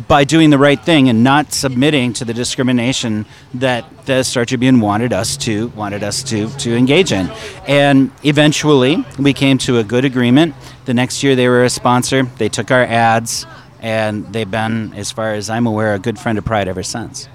by 0.07 0.23
doing 0.23 0.49
the 0.51 0.57
right 0.57 0.81
thing 0.81 1.09
and 1.09 1.23
not 1.23 1.51
submitting 1.53 2.13
to 2.13 2.25
the 2.25 2.33
discrimination 2.33 3.25
that 3.53 3.85
the 4.05 4.23
Star 4.23 4.45
Tribune 4.45 4.79
wanted 4.79 5.11
us 5.13 5.35
to 5.37 5.67
wanted 5.69 6.03
us 6.03 6.23
to 6.23 6.49
to 6.59 6.75
engage 6.75 7.11
in. 7.11 7.29
And 7.67 8.11
eventually, 8.23 9.03
we 9.19 9.33
came 9.33 9.57
to 9.59 9.79
a 9.79 9.83
good 9.83 10.05
agreement. 10.05 10.55
The 10.85 10.93
next 10.93 11.23
year, 11.23 11.35
they 11.35 11.47
were 11.47 11.63
a 11.63 11.69
sponsor. 11.69 12.23
They 12.23 12.49
took 12.49 12.71
our 12.71 12.83
ads, 12.83 13.45
and 13.81 14.31
they've 14.33 14.49
been, 14.49 14.93
as 14.95 15.11
far 15.11 15.33
as 15.33 15.49
I'm 15.49 15.67
aware, 15.67 15.93
a 15.93 15.99
good 15.99 16.17
friend 16.17 16.37
of 16.37 16.45
Pride 16.45 16.67
ever 16.67 16.83
since. 16.83 17.27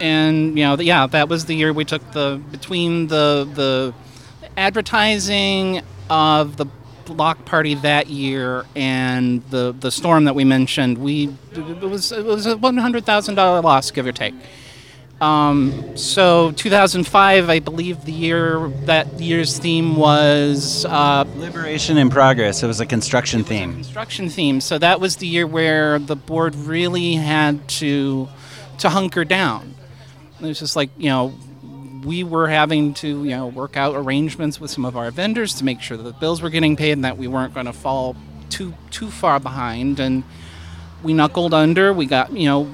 and 0.00 0.58
you 0.58 0.64
know, 0.64 0.76
yeah, 0.80 1.06
that 1.06 1.28
was 1.28 1.44
the 1.46 1.54
year 1.54 1.72
we 1.72 1.84
took 1.84 2.12
the 2.12 2.40
between 2.50 3.06
the 3.08 3.48
the 3.54 3.94
advertising 4.56 5.82
of 6.10 6.56
the 6.56 6.66
block 7.14 7.44
party 7.44 7.74
that 7.76 8.08
year 8.08 8.64
and 8.74 9.42
the 9.50 9.74
the 9.78 9.90
storm 9.90 10.24
that 10.24 10.34
we 10.34 10.44
mentioned. 10.44 10.98
We 10.98 11.34
it 11.52 11.80
was 11.80 12.12
it 12.12 12.24
was 12.24 12.46
a 12.46 12.56
one 12.56 12.76
hundred 12.76 13.04
thousand 13.04 13.34
dollar 13.36 13.60
loss, 13.60 13.90
give 13.90 14.06
or 14.06 14.12
take. 14.12 14.34
Um, 15.20 15.96
so 15.96 16.52
2005, 16.52 17.48
I 17.48 17.58
believe 17.58 18.04
the 18.04 18.12
year 18.12 18.68
that 18.84 19.18
year's 19.18 19.58
theme 19.58 19.96
was 19.96 20.84
uh, 20.84 21.24
Liberation 21.36 21.96
in 21.96 22.10
progress. 22.10 22.62
It 22.62 22.66
was 22.66 22.80
a 22.80 22.86
construction 22.86 23.42
theme. 23.42 23.74
construction 23.76 24.28
theme. 24.28 24.60
So 24.60 24.76
that 24.78 25.00
was 25.00 25.16
the 25.16 25.26
year 25.26 25.46
where 25.46 25.98
the 25.98 26.16
board 26.16 26.54
really 26.54 27.14
had 27.14 27.66
to 27.80 28.28
to 28.78 28.90
hunker 28.90 29.24
down. 29.24 29.74
It 30.38 30.46
was 30.46 30.58
just 30.58 30.76
like 30.76 30.90
you 30.98 31.08
know 31.08 31.34
we 32.06 32.22
were 32.22 32.46
having 32.46 32.94
to 32.94 33.24
you 33.24 33.30
know 33.30 33.48
work 33.48 33.76
out 33.76 33.96
arrangements 33.96 34.60
with 34.60 34.70
some 34.70 34.84
of 34.84 34.96
our 34.96 35.10
vendors 35.10 35.54
to 35.54 35.64
make 35.64 35.80
sure 35.82 35.96
that 35.96 36.04
the 36.04 36.12
bills 36.12 36.40
were 36.40 36.50
getting 36.50 36.76
paid 36.76 36.92
and 36.92 37.04
that 37.04 37.18
we 37.18 37.26
weren't 37.26 37.52
going 37.52 37.66
to 37.66 37.72
fall 37.72 38.14
too 38.48 38.72
too 38.90 39.10
far 39.10 39.40
behind. 39.40 39.98
And 39.98 40.22
we 41.02 41.12
knuckled 41.12 41.52
under. 41.52 41.92
We 41.92 42.06
got 42.06 42.32
you 42.32 42.46
know 42.46 42.70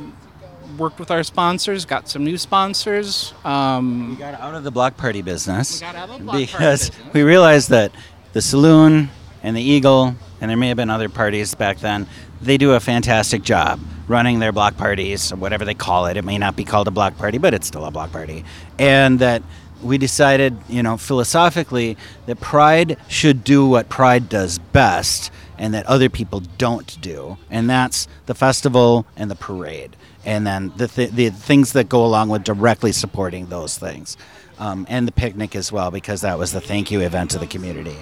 worked 0.78 0.98
with 1.00 1.10
our 1.10 1.22
sponsors, 1.22 1.84
got 1.84 2.08
some 2.08 2.24
new 2.24 2.36
sponsors. 2.38 3.32
Um, 3.44 4.10
We 4.10 4.16
got 4.16 4.34
out 4.40 4.54
of 4.54 4.64
the 4.64 4.70
block 4.70 4.96
party 4.96 5.22
business 5.22 5.80
We 5.80 5.86
got 5.86 5.96
out 5.96 6.10
of 6.10 6.18
the 6.18 6.24
block 6.24 6.34
party 6.34 6.46
because 6.46 6.90
business. 6.90 7.14
we 7.14 7.22
realized 7.22 7.70
that 7.70 7.92
the 8.32 8.40
saloon 8.42 9.10
and 9.42 9.56
the 9.56 9.62
Eagle, 9.62 10.14
and 10.40 10.50
there 10.50 10.56
may 10.56 10.68
have 10.68 10.76
been 10.76 10.88
other 10.90 11.08
parties 11.08 11.54
back 11.54 11.78
then, 11.78 12.06
they 12.40 12.56
do 12.56 12.72
a 12.72 12.80
fantastic 12.80 13.42
job 13.42 13.80
running 14.08 14.38
their 14.38 14.52
block 14.52 14.76
parties 14.76 15.32
or 15.32 15.36
whatever 15.36 15.64
they 15.64 15.74
call 15.74 16.06
it. 16.06 16.16
It 16.16 16.24
may 16.24 16.38
not 16.38 16.56
be 16.56 16.64
called 16.64 16.88
a 16.88 16.90
block 16.90 17.16
party, 17.16 17.38
but 17.38 17.54
it's 17.54 17.66
still 17.66 17.84
a 17.84 17.90
block 17.90 18.12
party. 18.12 18.44
And 18.78 19.18
that 19.20 19.42
we 19.82 19.98
decided, 19.98 20.56
you 20.68 20.82
know, 20.82 20.96
philosophically, 20.96 21.96
that 22.26 22.40
Pride 22.40 22.96
should 23.08 23.44
do 23.44 23.66
what 23.66 23.88
Pride 23.88 24.28
does 24.28 24.58
best 24.58 25.30
and 25.58 25.74
that 25.74 25.86
other 25.86 26.08
people 26.08 26.40
don't 26.58 27.00
do. 27.00 27.36
And 27.50 27.68
that's 27.68 28.08
the 28.26 28.34
festival 28.34 29.06
and 29.16 29.30
the 29.30 29.34
parade. 29.34 29.96
And 30.24 30.46
then 30.46 30.72
the, 30.76 30.88
th- 30.88 31.10
the 31.10 31.30
things 31.30 31.72
that 31.72 31.88
go 31.88 32.04
along 32.04 32.28
with 32.28 32.44
directly 32.44 32.92
supporting 32.92 33.46
those 33.46 33.76
things. 33.76 34.16
Um, 34.58 34.86
and 34.88 35.08
the 35.08 35.12
picnic 35.12 35.56
as 35.56 35.72
well, 35.72 35.90
because 35.90 36.20
that 36.20 36.38
was 36.38 36.52
the 36.52 36.60
thank 36.60 36.90
you 36.90 37.00
event 37.00 37.32
to 37.32 37.38
the 37.38 37.46
community. 37.46 37.96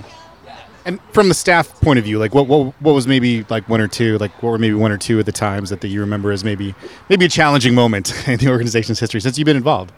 And 0.85 1.01
from 1.13 1.29
the 1.29 1.35
staff 1.35 1.81
point 1.81 1.99
of 1.99 2.05
view, 2.05 2.19
like 2.19 2.35
what, 2.35 2.47
what 2.47 2.75
what 2.81 2.93
was 2.95 3.07
maybe 3.07 3.45
like 3.51 3.69
one 3.69 3.81
or 3.81 3.89
two, 3.89 4.19
like 4.19 4.43
what 4.43 4.51
were 4.51 4.59
maybe 4.59 4.75
one 4.75 4.93
or 4.93 4.99
two 4.99 5.19
of 5.19 5.27
the 5.27 5.33
times 5.33 5.71
that, 5.71 5.81
that 5.83 5.89
you 5.89 6.01
remember 6.01 6.33
as 6.33 6.43
maybe 6.45 6.75
maybe 7.09 7.27
a 7.27 7.29
challenging 7.29 7.75
moment 7.75 8.13
in 8.29 8.39
the 8.39 8.49
organization's 8.49 8.99
history 8.99 9.21
since 9.21 9.39
you've 9.39 9.47
been 9.47 9.57
involved? 9.57 9.93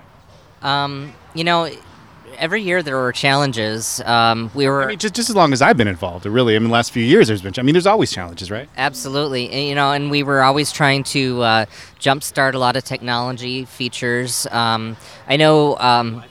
Um, 0.62 1.12
you 1.34 1.44
know, 1.44 1.68
every 2.38 2.62
year 2.62 2.82
there 2.82 2.96
were 2.96 3.12
challenges. 3.12 4.00
Um, 4.04 4.50
we 4.54 4.68
were 4.68 4.84
I 4.84 4.86
mean, 4.88 4.98
just 4.98 5.14
just 5.14 5.30
as 5.30 5.36
long 5.36 5.52
as 5.52 5.62
I've 5.62 5.76
been 5.76 5.88
involved, 5.88 6.26
really. 6.26 6.56
I 6.56 6.58
mean, 6.58 6.68
the 6.68 6.74
last 6.74 6.92
few 6.92 7.04
years 7.04 7.28
there's 7.28 7.42
been. 7.42 7.54
I 7.56 7.62
mean, 7.62 7.74
there's 7.74 7.86
always 7.86 8.12
challenges, 8.12 8.50
right? 8.50 8.68
Absolutely, 8.76 9.50
and, 9.50 9.68
you 9.68 9.74
know, 9.74 9.92
and 9.92 10.10
we 10.10 10.22
were 10.22 10.42
always 10.42 10.72
trying 10.72 11.04
to 11.04 11.42
uh, 11.42 11.66
jumpstart 12.00 12.54
a 12.54 12.58
lot 12.58 12.76
of 12.76 12.84
technology 12.84 13.64
features. 13.64 14.46
Um, 14.50 14.96
I 15.28 15.36
know, 15.36 15.76
um, 15.78 16.24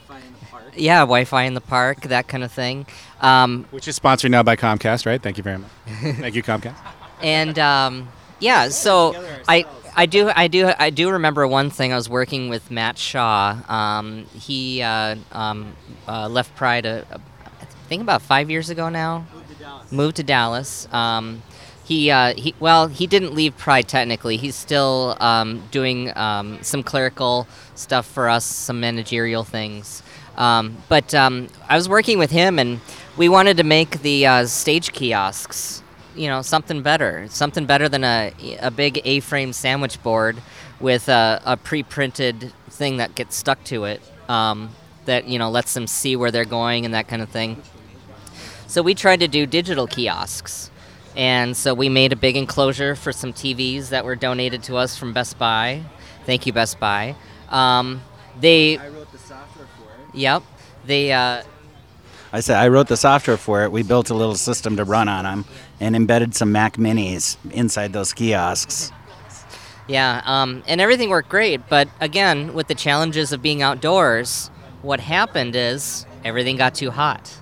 yeah, 0.74 1.00
Wi-Fi 1.00 1.42
in 1.44 1.54
the 1.54 1.60
park, 1.60 2.02
that 2.02 2.28
kind 2.28 2.44
of 2.44 2.52
thing. 2.52 2.86
Um, 3.20 3.66
Which 3.70 3.88
is 3.88 3.96
sponsored 3.96 4.30
now 4.30 4.42
by 4.42 4.56
Comcast, 4.56 5.06
right? 5.06 5.22
Thank 5.22 5.36
you 5.36 5.42
very 5.42 5.58
much. 5.58 5.70
Thank 6.00 6.34
you, 6.34 6.42
Comcast. 6.42 6.76
and 7.22 7.58
um, 7.58 8.08
yeah, 8.40 8.68
so 8.68 9.14
I. 9.48 9.64
I 9.94 10.06
do, 10.06 10.30
I 10.34 10.48
do, 10.48 10.72
I 10.78 10.88
do 10.88 11.10
remember 11.10 11.46
one 11.46 11.68
thing. 11.68 11.92
I 11.92 11.96
was 11.96 12.08
working 12.08 12.48
with 12.48 12.70
Matt 12.70 12.96
Shaw. 12.96 13.58
Um, 13.68 14.24
he 14.32 14.80
uh, 14.80 15.16
um, 15.32 15.76
uh, 16.08 16.30
left 16.30 16.56
Pride, 16.56 16.86
a, 16.86 17.04
a, 17.10 17.20
I 17.60 17.64
think 17.90 18.00
about 18.00 18.22
five 18.22 18.48
years 18.50 18.70
ago 18.70 18.88
now. 18.88 19.26
Moved 19.90 20.16
to 20.16 20.22
Dallas. 20.22 20.88
Um, 20.94 21.42
he, 21.84 22.10
uh, 22.10 22.32
he, 22.34 22.54
well, 22.58 22.86
he 22.86 23.06
didn't 23.06 23.34
leave 23.34 23.54
Pride 23.58 23.86
technically. 23.86 24.38
He's 24.38 24.54
still 24.54 25.14
um, 25.20 25.62
doing 25.70 26.16
um, 26.16 26.62
some 26.62 26.82
clerical 26.82 27.46
stuff 27.74 28.06
for 28.06 28.30
us, 28.30 28.46
some 28.46 28.80
managerial 28.80 29.44
things. 29.44 30.02
Um, 30.42 30.76
but 30.88 31.14
um, 31.14 31.48
I 31.68 31.76
was 31.76 31.88
working 31.88 32.18
with 32.18 32.30
him, 32.30 32.58
and 32.58 32.80
we 33.16 33.28
wanted 33.28 33.56
to 33.58 33.64
make 33.64 34.02
the 34.02 34.26
uh, 34.26 34.46
stage 34.46 34.92
kiosks 34.92 35.82
you 36.14 36.28
know 36.28 36.42
something 36.42 36.82
better 36.82 37.26
something 37.28 37.64
better 37.64 37.88
than 37.88 38.04
a, 38.04 38.32
a 38.60 38.70
big 38.70 39.00
a-frame 39.04 39.50
sandwich 39.50 40.02
board 40.02 40.36
with 40.78 41.08
a, 41.08 41.40
a 41.46 41.56
pre-printed 41.56 42.52
thing 42.68 42.98
that 42.98 43.14
gets 43.14 43.34
stuck 43.34 43.62
to 43.64 43.84
it 43.84 44.02
um, 44.28 44.68
that 45.06 45.26
you 45.26 45.38
know 45.38 45.50
lets 45.50 45.72
them 45.72 45.86
see 45.86 46.14
where 46.14 46.30
they're 46.30 46.44
going 46.44 46.84
and 46.84 46.92
that 46.92 47.08
kind 47.08 47.22
of 47.22 47.30
thing 47.30 47.62
so 48.66 48.82
we 48.82 48.94
tried 48.94 49.20
to 49.20 49.28
do 49.28 49.46
digital 49.46 49.86
kiosks 49.86 50.70
And 51.14 51.56
so 51.56 51.74
we 51.74 51.88
made 51.88 52.12
a 52.12 52.16
big 52.16 52.36
enclosure 52.36 52.94
for 52.96 53.12
some 53.12 53.32
TVs 53.32 53.90
that 53.90 54.04
were 54.04 54.16
donated 54.16 54.62
to 54.64 54.76
us 54.76 54.96
from 54.96 55.12
Best 55.12 55.38
Buy. 55.38 55.82
Thank 56.24 56.46
you, 56.46 56.52
Best 56.52 56.80
Buy. 56.80 57.14
Um, 57.50 58.02
they, 58.40 58.78
I 60.14 60.18
wrote 60.18 60.18
the 60.18 60.18
software 60.18 60.18
for 60.18 60.18
it. 60.18 60.20
yep, 60.20 60.42
they. 60.84 61.12
Uh, 61.12 61.42
I 62.34 62.40
said 62.40 62.56
I 62.56 62.68
wrote 62.68 62.88
the 62.88 62.96
software 62.96 63.36
for 63.36 63.62
it. 63.64 63.72
We 63.72 63.82
built 63.82 64.10
a 64.10 64.14
little 64.14 64.34
system 64.34 64.76
to 64.76 64.84
run 64.84 65.08
on 65.08 65.24
them 65.24 65.44
and 65.80 65.94
embedded 65.94 66.34
some 66.34 66.52
Mac 66.52 66.76
Minis 66.76 67.36
inside 67.50 67.92
those 67.92 68.12
kiosks. 68.12 68.90
Yeah, 69.88 70.22
um, 70.24 70.62
and 70.66 70.80
everything 70.80 71.10
worked 71.10 71.28
great. 71.28 71.68
But 71.68 71.88
again, 72.00 72.54
with 72.54 72.68
the 72.68 72.74
challenges 72.74 73.32
of 73.32 73.42
being 73.42 73.62
outdoors, 73.62 74.48
what 74.80 75.00
happened 75.00 75.54
is 75.56 76.06
everything 76.24 76.56
got 76.56 76.74
too 76.74 76.90
hot. 76.90 77.36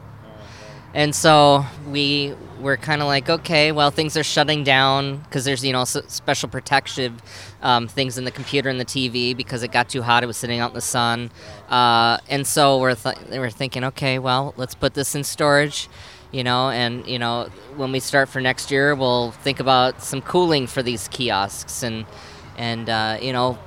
And 0.93 1.14
so 1.14 1.64
we 1.87 2.35
were 2.59 2.77
kind 2.77 3.01
of 3.01 3.07
like, 3.07 3.31
okay, 3.31 3.71
well, 3.71 3.91
things 3.91 4.16
are 4.16 4.25
shutting 4.25 4.64
down 4.64 5.18
because 5.18 5.45
there's, 5.45 5.64
you 5.64 5.73
know, 5.73 5.85
special 5.85 6.49
protective 6.49 7.12
um, 7.63 7.89
things 7.89 8.19
in 8.19 8.25
the 8.25 8.31
computer 8.31 8.69
and 8.69 8.81
the 8.81 8.85
TV 8.85 9.37
because 9.37 9.63
it 9.63 9.73
got 9.73 9.89
too 9.89 10.03
hot. 10.03 10.23
It 10.23 10.27
was 10.27 10.37
sitting 10.37 10.61
out 10.61 10.71
in 10.71 10.75
the 10.75 10.81
sun. 10.81 11.31
Uh, 11.69 12.19
and 12.29 12.47
so 12.47 12.79
we're, 12.79 12.95
th- 12.95 13.17
we're 13.31 13.51
thinking, 13.51 13.85
okay, 13.85 14.19
well, 14.19 14.55
let's 14.57 14.75
put 14.75 14.95
this 14.95 15.15
in 15.15 15.25
storage, 15.25 15.89
you 16.33 16.43
know, 16.45 16.71
and, 16.71 17.07
you 17.07 17.19
know, 17.19 17.49
when 17.77 17.93
we 17.93 18.01
start 18.01 18.29
for 18.29 18.41
next 18.41 18.71
year, 18.71 18.95
we'll 18.95 19.31
think 19.31 19.61
about 19.61 20.03
some 20.03 20.23
cooling 20.23 20.67
for 20.67 20.83
these 20.83 21.09
kiosks. 21.09 21.83
And, 21.83 22.07
and 22.57 22.89
uh, 22.89 23.19
you 23.21 23.33
know, 23.33 23.59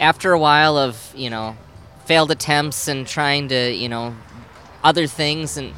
after 0.00 0.32
a 0.32 0.38
while 0.38 0.76
of, 0.76 1.12
you 1.16 1.30
know, 1.30 1.56
failed 2.04 2.30
attempts 2.30 2.88
and 2.88 3.06
trying 3.06 3.48
to, 3.48 3.72
you 3.72 3.88
know, 3.88 4.14
other 4.82 5.06
things 5.06 5.56
and 5.56 5.74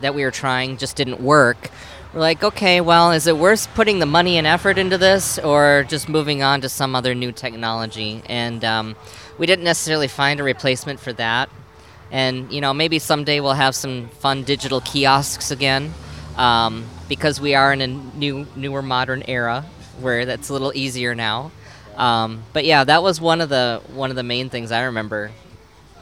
that 0.00 0.14
we 0.14 0.24
were 0.24 0.30
trying 0.30 0.76
just 0.76 0.96
didn't 0.96 1.20
work. 1.20 1.70
We're 2.16 2.22
like, 2.22 2.42
okay, 2.42 2.80
well, 2.80 3.12
is 3.12 3.26
it 3.26 3.36
worth 3.36 3.68
putting 3.74 3.98
the 3.98 4.06
money 4.06 4.38
and 4.38 4.46
effort 4.46 4.78
into 4.78 4.96
this, 4.96 5.38
or 5.38 5.84
just 5.86 6.08
moving 6.08 6.42
on 6.42 6.62
to 6.62 6.68
some 6.70 6.96
other 6.96 7.14
new 7.14 7.30
technology? 7.30 8.22
And 8.24 8.64
um, 8.64 8.96
we 9.36 9.44
didn't 9.44 9.66
necessarily 9.66 10.08
find 10.08 10.40
a 10.40 10.42
replacement 10.42 10.98
for 10.98 11.12
that. 11.12 11.50
And 12.10 12.50
you 12.50 12.62
know, 12.62 12.72
maybe 12.72 13.00
someday 13.00 13.40
we'll 13.40 13.52
have 13.52 13.74
some 13.74 14.08
fun 14.08 14.44
digital 14.44 14.80
kiosks 14.80 15.50
again, 15.50 15.92
um, 16.38 16.86
because 17.06 17.38
we 17.38 17.54
are 17.54 17.70
in 17.70 17.82
a 17.82 17.86
new, 17.86 18.46
newer, 18.56 18.80
modern 18.80 19.22
era 19.28 19.66
where 20.00 20.24
that's 20.24 20.48
a 20.48 20.54
little 20.54 20.72
easier 20.74 21.14
now. 21.14 21.50
Um, 21.96 22.44
but 22.54 22.64
yeah, 22.64 22.84
that 22.84 23.02
was 23.02 23.20
one 23.20 23.42
of 23.42 23.50
the 23.50 23.82
one 23.92 24.08
of 24.08 24.16
the 24.16 24.22
main 24.22 24.48
things 24.48 24.72
I 24.72 24.84
remember 24.84 25.32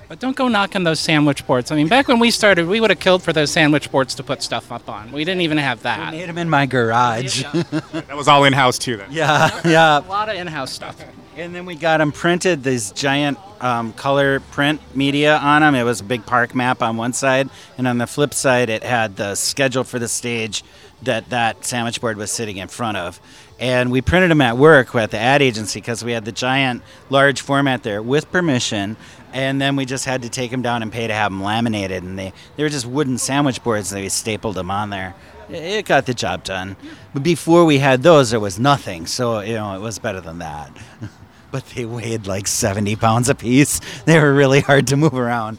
But 0.09 0.21
don't 0.21 0.37
go 0.37 0.49
knocking 0.49 0.85
those 0.85 1.01
sandwich 1.01 1.47
boards. 1.47 1.71
I 1.71 1.77
mean, 1.77 1.89
back 1.89 2.09
when 2.09 2.19
we 2.19 2.31
started, 2.31 2.67
we 2.67 2.81
would 2.81 2.91
have 2.91 3.01
killed 3.01 3.23
for 3.23 3.33
those 3.33 3.51
sandwich 3.51 3.91
boards 3.91 4.15
to 4.17 4.23
put 4.23 4.43
stuff 4.43 4.71
up 4.71 4.89
on. 4.89 5.13
We 5.13 5.25
didn't 5.25 5.41
even 5.41 5.59
have 5.59 5.83
that. 5.83 5.99
I 5.99 6.05
that. 6.05 6.11
made 6.13 6.29
them 6.29 6.39
in 6.39 6.51
my 6.51 6.67
garage. 6.67 7.45
That 7.93 8.17
was 8.17 8.29
all 8.29 8.45
in 8.45 8.53
house 8.53 8.79
too. 8.79 8.97
Then. 8.97 9.09
yeah, 9.11 9.61
yeah. 9.65 9.99
A 9.99 10.01
lot 10.01 10.29
of 10.29 10.35
in-house 10.37 10.73
stuff. 10.73 11.03
And 11.37 11.55
then 11.55 11.65
we 11.67 11.75
got 11.75 11.99
them 11.99 12.13
printed, 12.13 12.63
these 12.63 12.93
giant 12.93 13.39
um, 13.61 13.93
color 13.95 14.41
print 14.41 14.81
media 14.95 15.37
on 15.39 15.63
them. 15.63 15.75
It 15.75 15.83
was 15.85 16.01
a 16.01 16.05
big 16.05 16.27
park 16.27 16.55
map 16.55 16.83
on 16.83 16.97
one 16.97 17.13
side, 17.13 17.49
and 17.79 17.89
on 17.89 17.99
the 17.99 18.07
flip 18.07 18.35
side, 18.35 18.69
it 18.69 18.83
had 18.85 19.17
the 19.17 19.35
schedule 19.35 19.85
for 19.85 19.99
the 19.99 20.09
stage 20.09 20.63
that 21.03 21.31
that 21.31 21.65
sandwich 21.65 22.01
board 22.01 22.17
was 22.17 22.31
sitting 22.31 22.57
in 22.59 22.69
front 22.69 22.97
of. 22.97 23.21
And 23.59 23.91
we 23.91 24.01
printed 24.01 24.31
them 24.31 24.41
at 24.41 24.57
work 24.57 24.95
at 24.95 25.11
the 25.11 25.19
ad 25.19 25.43
agency 25.43 25.81
because 25.81 26.05
we 26.05 26.13
had 26.13 26.25
the 26.25 26.33
giant, 26.33 26.83
large 27.11 27.41
format 27.41 27.83
there 27.83 28.03
with 28.03 28.31
permission. 28.31 28.97
And 29.35 29.61
then 29.61 29.75
we 29.75 29.85
just 29.85 30.05
had 30.05 30.23
to 30.23 30.31
take 30.31 30.53
them 30.53 30.63
down 30.63 30.81
and 30.81 30.93
pay 30.93 31.09
to 31.09 31.13
have 31.13 31.33
them 31.33 31.43
laminated. 31.43 32.05
And 32.05 32.17
they, 32.17 32.33
they 32.57 32.63
were 32.63 32.69
just 32.69 32.87
wooden 32.87 33.19
sandwich 33.19 33.63
boards, 33.65 33.93
and 33.93 34.01
we 34.01 34.09
stapled 34.09 34.55
them 34.55 34.71
on 34.71 34.91
there. 34.91 35.15
It 35.49 35.85
got 35.87 36.07
the 36.07 36.15
job 36.15 36.45
done. 36.45 36.77
But 37.13 37.25
before 37.25 37.65
we 37.65 37.79
had 37.79 38.05
those, 38.05 38.31
there 38.31 38.39
was 38.39 38.61
nothing. 38.61 39.07
So, 39.07 39.41
you 39.41 39.55
know, 39.55 39.75
it 39.75 39.81
was 39.81 39.99
better 39.99 40.21
than 40.21 40.39
that. 40.39 40.71
but 41.51 41.67
they 41.67 41.85
weighed 41.85 42.29
like 42.29 42.47
70 42.47 42.97
pounds 42.97 43.29
apiece. 43.29 43.81
They 44.05 44.19
were 44.21 44.33
really 44.33 44.61
hard 44.61 44.87
to 44.89 44.97
move 44.97 45.15
around. 45.15 45.59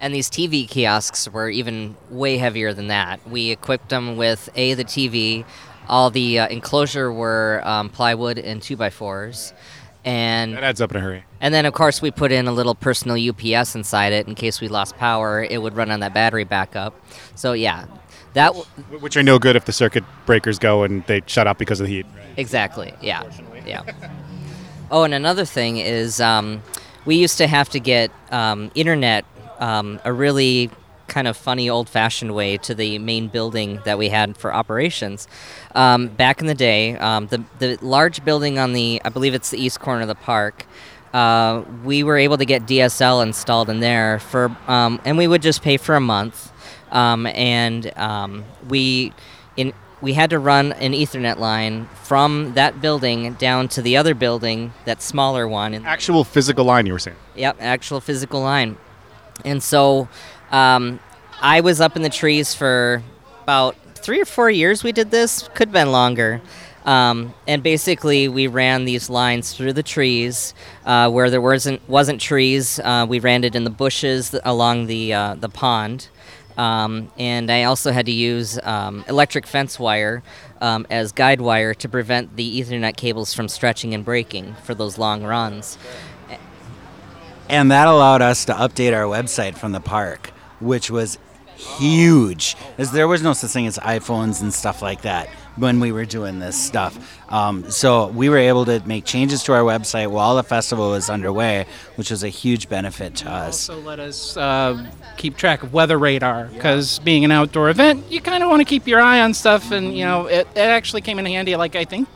And 0.00 0.12
these 0.12 0.28
TV 0.28 0.68
kiosks 0.68 1.28
were 1.28 1.48
even 1.48 1.96
way 2.10 2.36
heavier 2.36 2.74
than 2.74 2.88
that. 2.88 3.26
We 3.28 3.50
equipped 3.50 3.88
them 3.88 4.16
with 4.16 4.50
a 4.54 4.74
the 4.74 4.84
TV, 4.84 5.44
all 5.88 6.10
the 6.10 6.40
uh, 6.40 6.48
enclosure 6.48 7.12
were 7.12 7.62
um, 7.64 7.88
plywood 7.88 8.38
and 8.38 8.60
two 8.60 8.76
by 8.76 8.90
fours, 8.90 9.54
and 10.06 10.54
That 10.54 10.64
adds 10.64 10.80
up 10.80 10.90
in 10.92 10.96
a 10.96 11.00
hurry. 11.00 11.24
and 11.42 11.52
then 11.52 11.66
of 11.66 11.74
course 11.74 12.00
we 12.00 12.10
put 12.10 12.32
in 12.32 12.46
a 12.48 12.52
little 12.52 12.74
personal 12.74 13.16
UPS 13.30 13.74
inside 13.74 14.12
it 14.14 14.26
in 14.26 14.34
case 14.34 14.60
we 14.62 14.68
lost 14.68 14.96
power. 14.96 15.42
It 15.44 15.60
would 15.60 15.74
run 15.76 15.90
on 15.90 16.00
that 16.00 16.14
battery 16.14 16.44
backup. 16.44 16.94
So 17.34 17.52
yeah, 17.52 17.84
that 18.34 18.54
w- 18.54 18.64
Which 19.00 19.16
are 19.18 19.22
no 19.22 19.38
good 19.38 19.56
if 19.56 19.64
the 19.66 19.72
circuit 19.72 20.04
breakers 20.24 20.58
go 20.58 20.84
and 20.84 21.04
they 21.06 21.22
shut 21.26 21.46
off 21.46 21.58
because 21.58 21.80
of 21.80 21.86
the 21.86 21.92
heat. 21.92 22.06
Exactly. 22.38 22.94
Yeah. 23.02 23.24
Yeah. 23.66 23.82
Oh, 24.90 25.02
and 25.02 25.12
another 25.14 25.44
thing 25.44 25.78
is, 25.78 26.20
um, 26.20 26.62
we 27.04 27.16
used 27.16 27.38
to 27.38 27.46
have 27.48 27.68
to 27.70 27.80
get 27.80 28.10
um, 28.30 28.70
internet 28.76 29.24
um, 29.58 29.98
a 30.04 30.12
really 30.12 30.70
kind 31.08 31.28
of 31.28 31.36
funny, 31.36 31.68
old-fashioned 31.68 32.34
way 32.34 32.56
to 32.58 32.74
the 32.74 32.98
main 32.98 33.28
building 33.28 33.80
that 33.84 33.98
we 33.98 34.08
had 34.08 34.36
for 34.36 34.52
operations. 34.52 35.28
Um, 35.74 36.08
back 36.08 36.40
in 36.40 36.46
the 36.46 36.54
day, 36.54 36.96
um, 36.96 37.26
the 37.28 37.44
the 37.58 37.78
large 37.80 38.24
building 38.24 38.58
on 38.58 38.72
the, 38.72 39.00
I 39.04 39.08
believe 39.08 39.34
it's 39.34 39.50
the 39.50 39.58
east 39.58 39.80
corner 39.80 40.02
of 40.02 40.08
the 40.08 40.14
park. 40.14 40.66
Uh, 41.12 41.62
we 41.84 42.02
were 42.02 42.16
able 42.18 42.36
to 42.36 42.44
get 42.44 42.66
DSL 42.66 43.22
installed 43.22 43.70
in 43.70 43.80
there 43.80 44.18
for, 44.18 44.54
um, 44.66 45.00
and 45.04 45.16
we 45.16 45.26
would 45.26 45.40
just 45.40 45.62
pay 45.62 45.76
for 45.76 45.94
a 45.94 46.00
month, 46.00 46.52
um, 46.92 47.26
and 47.26 47.96
um, 47.96 48.44
we 48.68 49.12
in 49.56 49.72
we 50.00 50.12
had 50.12 50.30
to 50.30 50.38
run 50.38 50.72
an 50.72 50.92
Ethernet 50.92 51.38
line 51.38 51.88
from 52.02 52.52
that 52.54 52.80
building 52.80 53.32
down 53.34 53.68
to 53.68 53.82
the 53.82 53.96
other 53.96 54.14
building, 54.14 54.72
that 54.84 55.00
smaller 55.00 55.48
one. 55.48 55.74
Actual 55.86 56.22
physical 56.22 56.64
line, 56.64 56.86
you 56.86 56.92
were 56.92 56.98
saying. 56.98 57.16
yep, 57.34 57.56
actual 57.60 58.00
physical 58.00 58.40
line. 58.40 58.76
And 59.44 59.62
so 59.62 60.08
um, 60.50 61.00
I 61.40 61.60
was 61.60 61.80
up 61.80 61.96
in 61.96 62.02
the 62.02 62.10
trees 62.10 62.54
for 62.54 63.02
about 63.42 63.76
three 63.94 64.20
or 64.20 64.24
four 64.24 64.50
years. 64.50 64.82
We 64.84 64.92
did 64.92 65.10
this, 65.10 65.48
could 65.54 65.68
have 65.68 65.72
been 65.72 65.92
longer. 65.92 66.40
Um, 66.84 67.34
and 67.48 67.62
basically, 67.62 68.28
we 68.28 68.46
ran 68.46 68.84
these 68.84 69.10
lines 69.10 69.52
through 69.52 69.72
the 69.72 69.82
trees 69.82 70.54
uh, 70.84 71.10
where 71.10 71.30
there 71.30 71.40
wasn't 71.40 71.86
wasn't 71.88 72.20
trees. 72.20 72.78
Uh, 72.78 73.06
we 73.08 73.18
ran 73.18 73.42
it 73.42 73.56
in 73.56 73.64
the 73.64 73.70
bushes 73.70 74.34
along 74.44 74.86
the 74.86 75.12
uh, 75.12 75.34
the 75.34 75.48
pond. 75.48 76.08
Um, 76.56 77.10
and 77.18 77.50
I 77.50 77.64
also 77.64 77.92
had 77.92 78.06
to 78.06 78.12
use 78.12 78.58
um, 78.62 79.04
electric 79.08 79.46
fence 79.46 79.78
wire 79.78 80.22
um, 80.60 80.86
as 80.88 81.12
guide 81.12 81.40
wire 81.40 81.74
to 81.74 81.88
prevent 81.88 82.36
the 82.36 82.60
Ethernet 82.60 82.96
cables 82.96 83.34
from 83.34 83.48
stretching 83.48 83.92
and 83.92 84.04
breaking 84.04 84.54
for 84.62 84.74
those 84.74 84.96
long 84.96 85.22
runs. 85.22 85.76
And 87.48 87.70
that 87.70 87.86
allowed 87.86 88.22
us 88.22 88.44
to 88.46 88.54
update 88.54 88.92
our 88.94 89.04
website 89.04 89.56
from 89.56 89.72
the 89.72 89.80
park, 89.80 90.32
which 90.60 90.90
was 90.90 91.18
huge. 91.56 92.56
As 92.78 92.92
there 92.92 93.08
was 93.08 93.22
no 93.22 93.32
such 93.32 93.50
thing 93.50 93.66
as 93.66 93.78
iPhones 93.78 94.42
and 94.42 94.52
stuff 94.52 94.82
like 94.82 95.02
that 95.02 95.28
when 95.56 95.80
we 95.80 95.90
were 95.90 96.04
doing 96.04 96.38
this 96.38 96.60
stuff. 96.62 96.98
Um, 97.32 97.70
so 97.70 98.08
we 98.08 98.28
were 98.28 98.36
able 98.36 98.66
to 98.66 98.80
make 98.86 99.04
changes 99.04 99.42
to 99.44 99.54
our 99.54 99.62
website 99.62 100.10
while 100.10 100.36
the 100.36 100.42
festival 100.42 100.90
was 100.90 101.08
underway, 101.08 101.66
which 101.96 102.10
was 102.10 102.22
a 102.22 102.28
huge 102.28 102.68
benefit 102.68 103.16
to 103.16 103.30
us. 103.30 103.68
Also, 103.68 103.80
let 103.80 103.98
us 103.98 104.36
uh, 104.36 104.90
keep 105.16 105.36
track 105.36 105.62
of 105.62 105.72
weather 105.72 105.98
radar 105.98 106.46
because 106.46 106.98
being 107.00 107.24
an 107.24 107.32
outdoor 107.32 107.70
event, 107.70 108.04
you 108.10 108.20
kind 108.20 108.42
of 108.42 108.50
want 108.50 108.60
to 108.60 108.66
keep 108.66 108.86
your 108.86 109.00
eye 109.00 109.20
on 109.20 109.32
stuff. 109.32 109.70
And 109.70 109.96
you 109.96 110.04
know, 110.04 110.26
it, 110.26 110.46
it 110.54 110.58
actually 110.58 111.00
came 111.00 111.18
in 111.18 111.26
handy. 111.26 111.56
Like 111.56 111.74
I 111.74 111.84
think, 111.84 112.08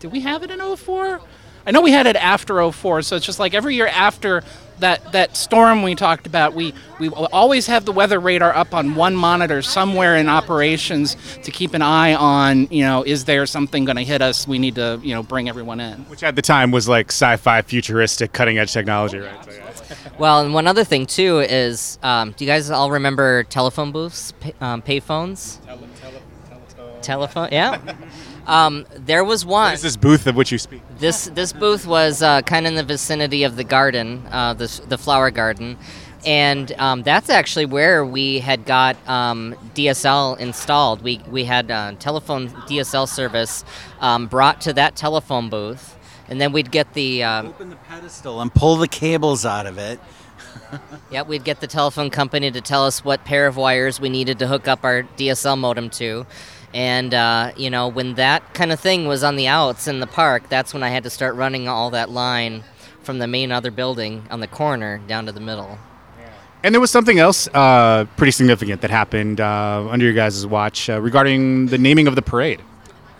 did 0.00 0.10
we 0.10 0.20
have 0.20 0.42
it 0.42 0.50
in 0.50 0.76
04? 0.76 1.20
I 1.66 1.70
know 1.70 1.80
we 1.80 1.92
had 1.92 2.06
it 2.06 2.16
after 2.16 2.70
04, 2.70 3.02
so 3.02 3.16
it's 3.16 3.24
just 3.24 3.38
like 3.38 3.54
every 3.54 3.74
year 3.74 3.86
after 3.86 4.42
that 4.80 5.12
that 5.12 5.36
storm 5.36 5.82
we 5.82 5.94
talked 5.94 6.26
about, 6.26 6.54
we 6.54 6.74
we 6.98 7.08
always 7.08 7.66
have 7.66 7.84
the 7.84 7.92
weather 7.92 8.18
radar 8.18 8.54
up 8.54 8.74
on 8.74 8.94
one 8.94 9.14
monitor 9.16 9.62
somewhere 9.62 10.16
in 10.16 10.28
operations 10.28 11.16
to 11.42 11.50
keep 11.50 11.74
an 11.74 11.82
eye 11.82 12.14
on. 12.14 12.68
You 12.70 12.84
know, 12.84 13.02
is 13.02 13.24
there 13.24 13.46
something 13.46 13.84
going 13.84 13.96
to 13.96 14.04
hit 14.04 14.22
us? 14.22 14.46
We 14.46 14.58
need 14.58 14.76
to 14.76 15.00
you 15.02 15.14
know 15.14 15.22
bring 15.22 15.48
everyone 15.48 15.80
in. 15.80 16.00
Which 16.04 16.22
at 16.22 16.36
the 16.36 16.42
time 16.42 16.70
was 16.70 16.88
like 16.88 17.08
sci-fi, 17.08 17.62
futuristic, 17.62 18.32
cutting-edge 18.32 18.72
technology, 18.72 19.18
right? 19.18 19.44
So, 19.44 19.50
yeah. 19.50 19.70
Well, 20.18 20.40
and 20.44 20.54
one 20.54 20.66
other 20.66 20.84
thing 20.84 21.06
too 21.06 21.40
is, 21.40 21.98
um, 22.02 22.32
do 22.32 22.44
you 22.44 22.50
guys 22.50 22.70
all 22.70 22.90
remember 22.90 23.44
telephone 23.44 23.92
booths, 23.92 24.32
pay, 24.40 24.54
um, 24.60 24.82
payphones? 24.82 25.58
Telephone, 27.02 27.48
yeah. 27.52 27.80
Um, 28.46 28.86
there 28.94 29.24
was 29.24 29.44
one. 29.44 29.66
What 29.66 29.74
is 29.74 29.82
this 29.82 29.96
booth 29.96 30.26
of 30.26 30.36
which 30.36 30.52
you 30.52 30.58
speak? 30.58 30.82
This 30.98 31.26
this 31.26 31.52
booth 31.52 31.86
was 31.86 32.22
uh, 32.22 32.42
kind 32.42 32.66
of 32.66 32.72
in 32.72 32.76
the 32.76 32.82
vicinity 32.84 33.44
of 33.44 33.56
the 33.56 33.64
garden, 33.64 34.22
uh, 34.30 34.54
the 34.54 34.80
the 34.86 34.98
flower 34.98 35.30
garden, 35.30 35.78
and 36.26 36.72
um, 36.72 37.02
that's 37.02 37.30
actually 37.30 37.66
where 37.66 38.04
we 38.04 38.40
had 38.40 38.66
got 38.66 38.96
um, 39.08 39.54
DSL 39.74 40.38
installed. 40.38 41.02
We 41.02 41.20
we 41.30 41.44
had 41.44 41.70
uh, 41.70 41.92
telephone 41.98 42.48
DSL 42.48 43.08
service 43.08 43.64
um, 44.00 44.26
brought 44.26 44.60
to 44.62 44.72
that 44.74 44.94
telephone 44.94 45.48
booth, 45.48 45.96
and 46.28 46.40
then 46.40 46.52
we'd 46.52 46.70
get 46.70 46.92
the 46.92 47.22
um, 47.24 47.48
Open 47.48 47.70
the 47.70 47.76
pedestal 47.76 48.42
and 48.42 48.52
pull 48.52 48.76
the 48.76 48.88
cables 48.88 49.46
out 49.46 49.66
of 49.66 49.78
it. 49.78 50.00
yeah 51.10 51.22
we'd 51.22 51.44
get 51.44 51.60
the 51.60 51.66
telephone 51.66 52.10
company 52.10 52.50
to 52.50 52.60
tell 52.60 52.84
us 52.84 53.04
what 53.04 53.24
pair 53.24 53.46
of 53.46 53.56
wires 53.56 54.00
we 54.00 54.08
needed 54.08 54.38
to 54.38 54.46
hook 54.46 54.68
up 54.68 54.84
our 54.84 55.02
DSL 55.16 55.58
modem 55.58 55.90
to. 55.90 56.26
And 56.74 57.14
uh, 57.14 57.52
you 57.56 57.70
know, 57.70 57.88
when 57.88 58.14
that 58.14 58.52
kind 58.52 58.72
of 58.72 58.80
thing 58.80 59.06
was 59.06 59.22
on 59.22 59.36
the 59.36 59.46
outs 59.46 59.86
in 59.86 60.00
the 60.00 60.06
park, 60.06 60.48
that's 60.48 60.74
when 60.74 60.82
I 60.82 60.90
had 60.90 61.04
to 61.04 61.10
start 61.10 61.36
running 61.36 61.68
all 61.68 61.90
that 61.90 62.10
line 62.10 62.64
from 63.02 63.20
the 63.20 63.28
main 63.28 63.52
other 63.52 63.70
building 63.70 64.26
on 64.30 64.40
the 64.40 64.48
corner 64.48 64.98
down 65.06 65.26
to 65.26 65.32
the 65.32 65.40
middle. 65.40 65.78
And 66.64 66.74
there 66.74 66.80
was 66.80 66.90
something 66.90 67.18
else 67.18 67.46
uh, 67.52 68.06
pretty 68.16 68.32
significant 68.32 68.80
that 68.80 68.90
happened 68.90 69.40
uh, 69.40 69.86
under 69.88 70.04
your 70.04 70.14
guys' 70.14 70.46
watch 70.46 70.88
uh, 70.88 71.00
regarding 71.00 71.66
the 71.66 71.76
naming 71.76 72.06
of 72.06 72.16
the 72.16 72.22
parade. 72.22 72.60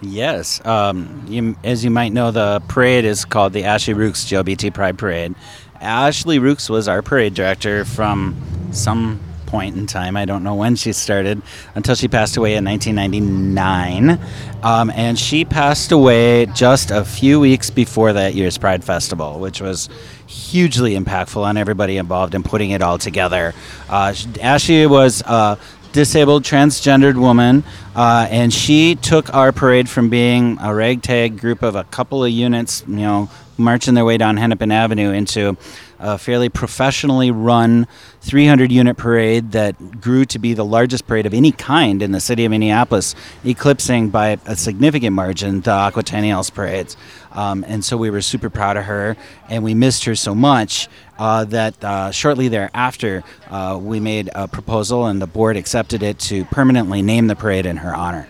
Yes. 0.01 0.65
Um, 0.65 1.25
you, 1.29 1.55
as 1.63 1.85
you 1.85 1.91
might 1.91 2.13
know, 2.13 2.31
the 2.31 2.63
parade 2.69 3.05
is 3.05 3.25
called 3.27 3.53
the 3.53 3.65
Ashley 3.65 3.95
Rukes 3.95 4.25
GLBT 4.25 4.73
Pride 4.73 4.99
Parade. 4.99 5.35
Ashley 5.81 6.39
Rukes 6.39 6.71
was 6.71 6.89
our 6.89 7.03
parade 7.03 7.35
director 7.35 7.85
from 7.85 8.35
some 8.73 9.21
point 9.47 9.77
in 9.77 9.87
time. 9.87 10.17
I 10.17 10.25
don't 10.25 10.43
know 10.43 10.55
when 10.55 10.77
she 10.77 10.93
started 10.93 11.43
until 11.75 11.95
she 11.95 12.09
passed 12.09 12.37
away 12.37 12.55
in 12.57 12.65
1999. 12.65 14.19
Um, 14.63 14.91
and 14.91 15.19
she 15.19 15.45
passed 15.45 15.93
away 15.93 16.47
just 16.47 16.91
a 16.91 17.05
few 17.05 17.41
weeks 17.41 17.71
before 17.71 18.13
that 18.13 18.35
year's 18.35 18.59
Pride 18.59 18.85
Festival, 18.85 19.39
which 19.41 19.61
was 19.61 19.89
hugely 20.27 20.95
impactful 20.99 21.43
on 21.43 21.57
everybody 21.57 21.97
involved 21.97 22.35
in 22.35 22.43
putting 22.43 22.71
it 22.71 22.83
all 22.83 22.99
together. 22.99 23.55
Uh, 23.89 24.15
Ashley 24.41 24.87
was 24.87 25.23
a 25.23 25.59
disabled 25.95 26.43
transgendered 26.43 27.15
woman, 27.15 27.63
uh, 27.95 28.27
and 28.29 28.53
she 28.53 28.97
took 28.97 29.33
our 29.33 29.53
parade 29.53 29.89
from 29.89 30.11
being 30.11 30.59
a 30.61 30.75
ragtag 30.75 31.39
group 31.39 31.63
of 31.63 31.77
a 31.77 31.85
couple 31.85 32.25
of 32.25 32.31
units, 32.33 32.83
you 32.89 32.97
know, 32.97 33.31
marching 33.57 33.95
their 33.95 34.05
way 34.05 34.19
down 34.19 34.37
Hennepin 34.37 34.73
Avenue 34.73 35.13
into 35.13 35.57
a 36.01 36.19
fairly 36.19 36.49
professionally 36.49 37.31
run 37.31 37.87
300 38.23 38.73
unit 38.73 38.97
parade 38.97 39.53
that 39.53 40.01
grew 40.01 40.25
to 40.25 40.39
be 40.41 40.53
the 40.53 40.65
largest 40.65 41.07
parade 41.07 41.27
of 41.27 41.33
any 41.33 41.53
kind 41.53 42.03
in 42.03 42.11
the 42.11 42.21
city 42.21 42.45
of 42.45 42.51
Minneapolis, 42.51 43.15
eclipsing 43.45 44.11
by 44.11 44.39
a 44.47 44.57
significant 44.57 45.15
margin 45.15 45.61
the 45.61 45.71
Aquatennials 45.71 46.53
parades. 46.53 46.97
Um, 47.35 47.65
and 47.67 47.85
so 47.85 47.97
we 47.97 48.11
were 48.11 48.21
super 48.21 48.49
proud 48.49 48.77
of 48.77 48.85
her, 48.85 49.17
and 49.49 49.63
we 49.65 49.75
missed 49.75 50.05
her 50.05 50.15
so 50.15 50.35
much 50.35 50.89
uh, 51.19 51.45
that 51.47 51.83
uh, 51.85 52.11
shortly 52.11 52.49
thereafter 52.49 53.25
uh, 53.51 53.79
we 53.81 54.01
made 54.01 54.31
a 54.35 54.49
proposal, 54.49 55.07
and 55.07 55.21
the 55.21 55.27
board 55.27 55.57
accepted 55.57 56.03
it 56.03 56.19
to 56.21 56.45
permanently 56.47 57.03
name 57.03 57.27
the 57.27 57.37
parade 57.37 57.67
in 57.67 57.79
her 57.79 57.95
honor. 57.95 58.29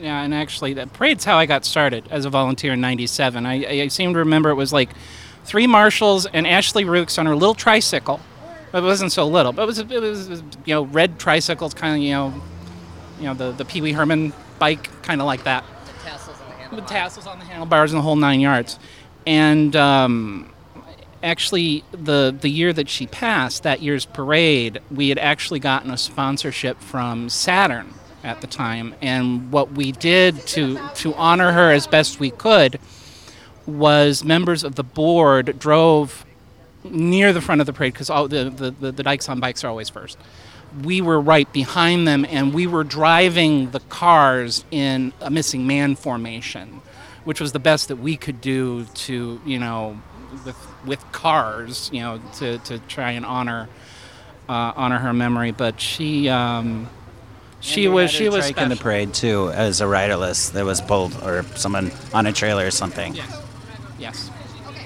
Yeah, 0.00 0.22
and 0.22 0.32
actually, 0.32 0.72
the 0.74 0.86
parade's 0.86 1.24
how 1.24 1.36
I 1.36 1.46
got 1.46 1.64
started 1.64 2.06
as 2.10 2.24
a 2.24 2.30
volunteer 2.30 2.72
in 2.72 2.80
'97. 2.80 3.44
I, 3.44 3.82
I 3.82 3.88
seem 3.88 4.12
to 4.14 4.20
remember 4.20 4.50
it 4.50 4.54
was 4.54 4.72
like 4.72 4.90
three 5.44 5.66
marshals 5.66 6.26
and 6.26 6.46
Ashley 6.46 6.84
Rukes 6.84 7.18
on 7.18 7.26
her 7.26 7.36
little 7.36 7.54
tricycle. 7.54 8.20
It 8.72 8.82
wasn't 8.82 9.12
so 9.12 9.26
little, 9.26 9.52
but 9.52 9.62
it 9.62 9.66
was 9.66 9.78
it 9.78 10.00
was 10.00 10.42
you 10.64 10.74
know 10.74 10.84
red 10.84 11.18
tricycles, 11.18 11.74
kind 11.74 11.96
of 11.96 12.02
you 12.02 12.12
know, 12.12 12.42
you 13.18 13.24
know 13.24 13.34
the 13.34 13.52
the 13.52 13.64
Pee 13.64 13.80
Wee 13.80 13.92
Herman 13.92 14.32
bike, 14.58 14.88
kind 15.02 15.20
of 15.20 15.26
like 15.26 15.44
that. 15.44 15.64
With 16.70 16.86
tassels 16.86 17.26
on 17.26 17.38
the 17.38 17.44
handlebars 17.44 17.92
and 17.92 17.98
the 17.98 18.02
whole 18.02 18.16
nine 18.16 18.40
yards. 18.40 18.78
And 19.26 19.74
um, 19.76 20.52
actually, 21.22 21.84
the 21.92 22.34
the 22.38 22.48
year 22.48 22.72
that 22.72 22.88
she 22.88 23.06
passed, 23.06 23.62
that 23.64 23.82
year's 23.82 24.06
parade, 24.06 24.80
we 24.90 25.08
had 25.08 25.18
actually 25.18 25.60
gotten 25.60 25.90
a 25.90 25.96
sponsorship 25.96 26.80
from 26.80 27.28
Saturn 27.28 27.94
at 28.22 28.40
the 28.40 28.46
time, 28.46 28.94
and 29.00 29.50
what 29.50 29.72
we 29.72 29.92
did 29.92 30.46
to 30.48 30.78
to 30.96 31.14
honor 31.14 31.52
her 31.52 31.72
as 31.72 31.86
best 31.86 32.20
we 32.20 32.30
could 32.30 32.78
was 33.66 34.24
members 34.24 34.64
of 34.64 34.74
the 34.74 34.82
board 34.84 35.58
drove 35.58 36.24
near 36.84 37.32
the 37.32 37.40
front 37.40 37.60
of 37.60 37.66
the 37.66 37.72
parade 37.72 37.92
because 37.92 38.10
all 38.10 38.26
the, 38.26 38.50
the, 38.50 38.70
the, 38.70 38.92
the 38.92 39.28
on 39.28 39.40
bikes 39.40 39.64
are 39.64 39.68
always 39.68 39.88
first. 39.88 40.18
We 40.84 41.00
were 41.00 41.20
right 41.20 41.52
behind 41.52 42.06
them 42.06 42.24
and 42.24 42.54
we 42.54 42.66
were 42.66 42.84
driving 42.84 43.70
the 43.70 43.80
cars 43.80 44.64
in 44.70 45.12
a 45.20 45.30
missing 45.30 45.66
man 45.66 45.96
formation, 45.96 46.80
which 47.24 47.40
was 47.40 47.52
the 47.52 47.58
best 47.58 47.88
that 47.88 47.96
we 47.96 48.16
could 48.16 48.40
do 48.40 48.84
to, 48.84 49.40
you 49.44 49.58
know, 49.58 50.00
with, 50.44 50.56
with 50.86 51.12
cars, 51.12 51.90
you 51.92 52.00
know, 52.00 52.20
to, 52.38 52.58
to 52.58 52.78
try 52.80 53.12
and 53.12 53.26
honor 53.26 53.68
uh, 54.48 54.72
honor 54.74 54.98
her 54.98 55.12
memory. 55.12 55.52
But 55.52 55.80
she 55.80 56.28
um, 56.28 56.88
she 57.60 57.88
was 57.88 58.10
she 58.10 58.28
was 58.28 58.50
in 58.50 58.68
the 58.68 58.76
parade 58.76 59.14
too 59.14 59.50
as 59.50 59.80
a 59.80 59.86
riderless 59.86 60.50
that 60.50 60.64
was 60.64 60.80
pulled 60.80 61.14
or 61.22 61.44
someone 61.54 61.92
on 62.12 62.26
a 62.26 62.32
trailer 62.32 62.66
or 62.66 62.70
something. 62.70 63.14
Yes. 63.14 63.42
Yes. 63.98 64.30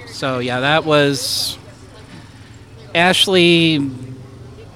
So 0.09 0.39
yeah, 0.39 0.61
that 0.61 0.85
was 0.85 1.57
Ashley. 2.95 3.91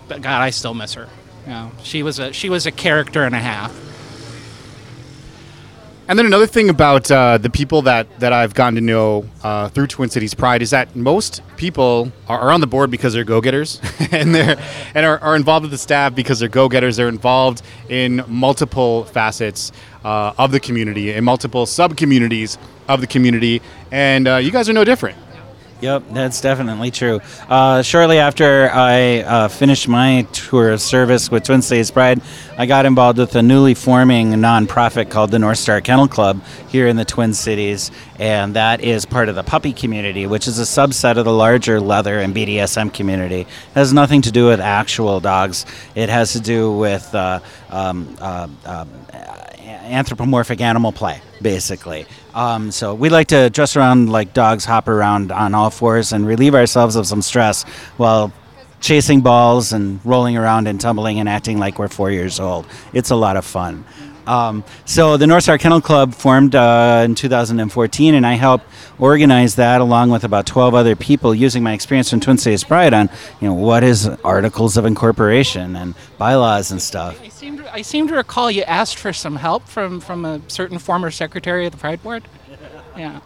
But 0.08 0.22
God, 0.22 0.40
I 0.40 0.50
still 0.50 0.74
miss 0.74 0.94
her. 0.94 1.08
You 1.44 1.52
know, 1.52 1.72
she 1.82 2.02
was 2.02 2.18
a 2.18 2.32
she 2.32 2.48
was 2.48 2.66
a 2.66 2.72
character 2.72 3.24
and 3.24 3.34
a 3.34 3.38
half. 3.38 3.72
And 6.08 6.18
then 6.18 6.24
another 6.24 6.46
thing 6.46 6.70
about 6.70 7.10
uh, 7.10 7.36
the 7.36 7.50
people 7.50 7.82
that, 7.82 8.20
that 8.20 8.32
I've 8.32 8.54
gotten 8.54 8.76
to 8.76 8.80
know 8.80 9.26
uh, 9.42 9.68
through 9.68 9.88
Twin 9.88 10.08
Cities 10.08 10.32
Pride 10.32 10.62
is 10.62 10.70
that 10.70 10.96
most 10.96 11.42
people 11.58 12.10
are, 12.26 12.38
are 12.38 12.50
on 12.50 12.62
the 12.62 12.66
board 12.66 12.90
because 12.90 13.12
they're 13.12 13.24
go-getters, 13.24 13.78
and 14.10 14.34
they're 14.34 14.58
and 14.94 15.04
are, 15.04 15.18
are 15.18 15.36
involved 15.36 15.64
with 15.64 15.70
the 15.70 15.76
staff 15.76 16.14
because 16.14 16.38
they're 16.38 16.48
go-getters. 16.48 16.96
They're 16.96 17.10
involved 17.10 17.60
in 17.90 18.24
multiple 18.26 19.04
facets 19.04 19.70
uh, 20.02 20.32
of 20.38 20.50
the 20.50 20.60
community, 20.60 21.12
in 21.12 21.24
multiple 21.24 21.66
sub-communities 21.66 22.56
of 22.88 23.02
the 23.02 23.06
community, 23.06 23.60
and 23.92 24.26
uh, 24.26 24.36
you 24.36 24.50
guys 24.50 24.66
are 24.70 24.72
no 24.72 24.84
different. 24.84 25.18
Yep, 25.80 26.02
that's 26.10 26.40
definitely 26.40 26.90
true. 26.90 27.20
Uh, 27.48 27.82
shortly 27.82 28.18
after 28.18 28.68
I 28.68 29.20
uh, 29.20 29.48
finished 29.48 29.86
my 29.86 30.26
tour 30.32 30.72
of 30.72 30.80
service 30.80 31.30
with 31.30 31.44
Twin 31.44 31.62
Cities 31.62 31.92
Pride, 31.92 32.20
I 32.56 32.66
got 32.66 32.84
involved 32.84 33.18
with 33.18 33.36
a 33.36 33.42
newly 33.42 33.74
forming 33.74 34.32
nonprofit 34.32 35.08
called 35.08 35.30
the 35.30 35.38
North 35.38 35.58
Star 35.58 35.80
Kennel 35.80 36.08
Club 36.08 36.42
here 36.68 36.88
in 36.88 36.96
the 36.96 37.04
Twin 37.04 37.32
Cities, 37.32 37.92
and 38.18 38.54
that 38.56 38.80
is 38.80 39.06
part 39.06 39.28
of 39.28 39.36
the 39.36 39.44
puppy 39.44 39.72
community, 39.72 40.26
which 40.26 40.48
is 40.48 40.58
a 40.58 40.62
subset 40.62 41.16
of 41.16 41.24
the 41.24 41.32
larger 41.32 41.80
leather 41.80 42.18
and 42.18 42.34
BDSM 42.34 42.92
community. 42.92 43.42
It 43.42 43.74
has 43.74 43.92
nothing 43.92 44.22
to 44.22 44.32
do 44.32 44.46
with 44.46 44.58
actual 44.58 45.20
dogs. 45.20 45.64
It 45.94 46.08
has 46.08 46.32
to 46.32 46.40
do 46.40 46.72
with 46.72 47.14
uh, 47.14 47.38
um, 47.70 48.16
uh, 48.20 48.48
um, 48.64 48.90
anthropomorphic 49.82 50.60
animal 50.60 50.92
play, 50.92 51.20
basically. 51.42 52.06
Um, 52.34 52.70
so 52.70 52.94
we 52.94 53.08
like 53.08 53.28
to 53.28 53.50
dress 53.50 53.76
around 53.76 54.10
like 54.10 54.34
dogs, 54.34 54.64
hop 54.64 54.88
around 54.88 55.32
on 55.32 55.54
all 55.54 55.70
fours, 55.70 56.12
and 56.12 56.26
relieve 56.26 56.54
ourselves 56.54 56.96
of 56.96 57.06
some 57.06 57.22
stress 57.22 57.64
while 57.96 58.32
chasing 58.80 59.20
balls 59.20 59.72
and 59.72 60.00
rolling 60.04 60.36
around 60.36 60.68
and 60.68 60.80
tumbling 60.80 61.18
and 61.18 61.28
acting 61.28 61.58
like 61.58 61.78
we're 61.78 61.88
four 61.88 62.10
years 62.10 62.38
old. 62.38 62.66
It's 62.92 63.10
a 63.10 63.16
lot 63.16 63.36
of 63.36 63.44
fun. 63.44 63.84
Um, 64.28 64.62
so 64.84 65.16
the 65.16 65.26
North 65.26 65.44
Star 65.44 65.56
Kennel 65.56 65.80
Club 65.80 66.12
formed 66.12 66.54
uh, 66.54 67.02
in 67.04 67.14
2014, 67.14 68.14
and 68.14 68.26
I 68.26 68.34
helped 68.34 68.66
organize 68.98 69.54
that 69.54 69.80
along 69.80 70.10
with 70.10 70.22
about 70.22 70.46
12 70.46 70.74
other 70.74 70.94
people, 70.94 71.34
using 71.34 71.62
my 71.62 71.72
experience 71.72 72.10
from 72.10 72.20
Twin 72.20 72.36
Cities 72.36 72.62
Pride 72.62 72.92
on, 72.92 73.08
you 73.40 73.48
know, 73.48 73.54
what 73.54 73.82
is 73.82 74.06
articles 74.24 74.76
of 74.76 74.84
incorporation 74.84 75.74
and 75.76 75.94
bylaws 76.18 76.70
and 76.70 76.82
stuff. 76.82 77.18
I 77.22 77.28
seem 77.28 77.56
to, 77.56 77.74
I 77.74 77.80
seem 77.80 78.06
to 78.08 78.14
recall 78.14 78.50
you 78.50 78.62
asked 78.64 78.98
for 78.98 79.14
some 79.14 79.36
help 79.36 79.66
from 79.66 80.00
from 80.00 80.26
a 80.26 80.42
certain 80.48 80.78
former 80.78 81.10
secretary 81.10 81.64
of 81.64 81.72
the 81.72 81.78
Pride 81.78 82.02
Board. 82.02 82.24
Yeah. 82.96 83.20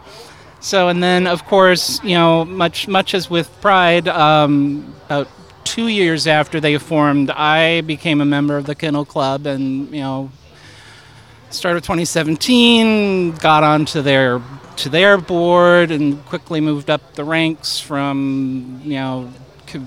So 0.60 0.88
and 0.88 1.02
then 1.02 1.26
of 1.26 1.44
course 1.46 2.02
you 2.04 2.14
know 2.14 2.44
much 2.44 2.86
much 2.86 3.14
as 3.14 3.28
with 3.28 3.50
Pride, 3.60 4.06
um, 4.06 4.94
about 5.06 5.28
two 5.64 5.88
years 5.88 6.26
after 6.26 6.60
they 6.60 6.78
formed, 6.78 7.30
I 7.30 7.80
became 7.80 8.20
a 8.20 8.24
member 8.24 8.56
of 8.56 8.66
the 8.66 8.74
Kennel 8.74 9.04
Club, 9.04 9.46
and 9.46 9.90
you 9.92 10.00
know 10.00 10.30
start 11.52 11.76
of 11.76 11.82
2017 11.82 13.32
got 13.32 13.62
onto 13.62 14.02
their 14.02 14.40
to 14.76 14.88
their 14.88 15.18
board 15.18 15.90
and 15.90 16.24
quickly 16.26 16.60
moved 16.60 16.88
up 16.88 17.14
the 17.14 17.24
ranks 17.24 17.78
from 17.78 18.80
you 18.84 18.94
know 18.94 19.30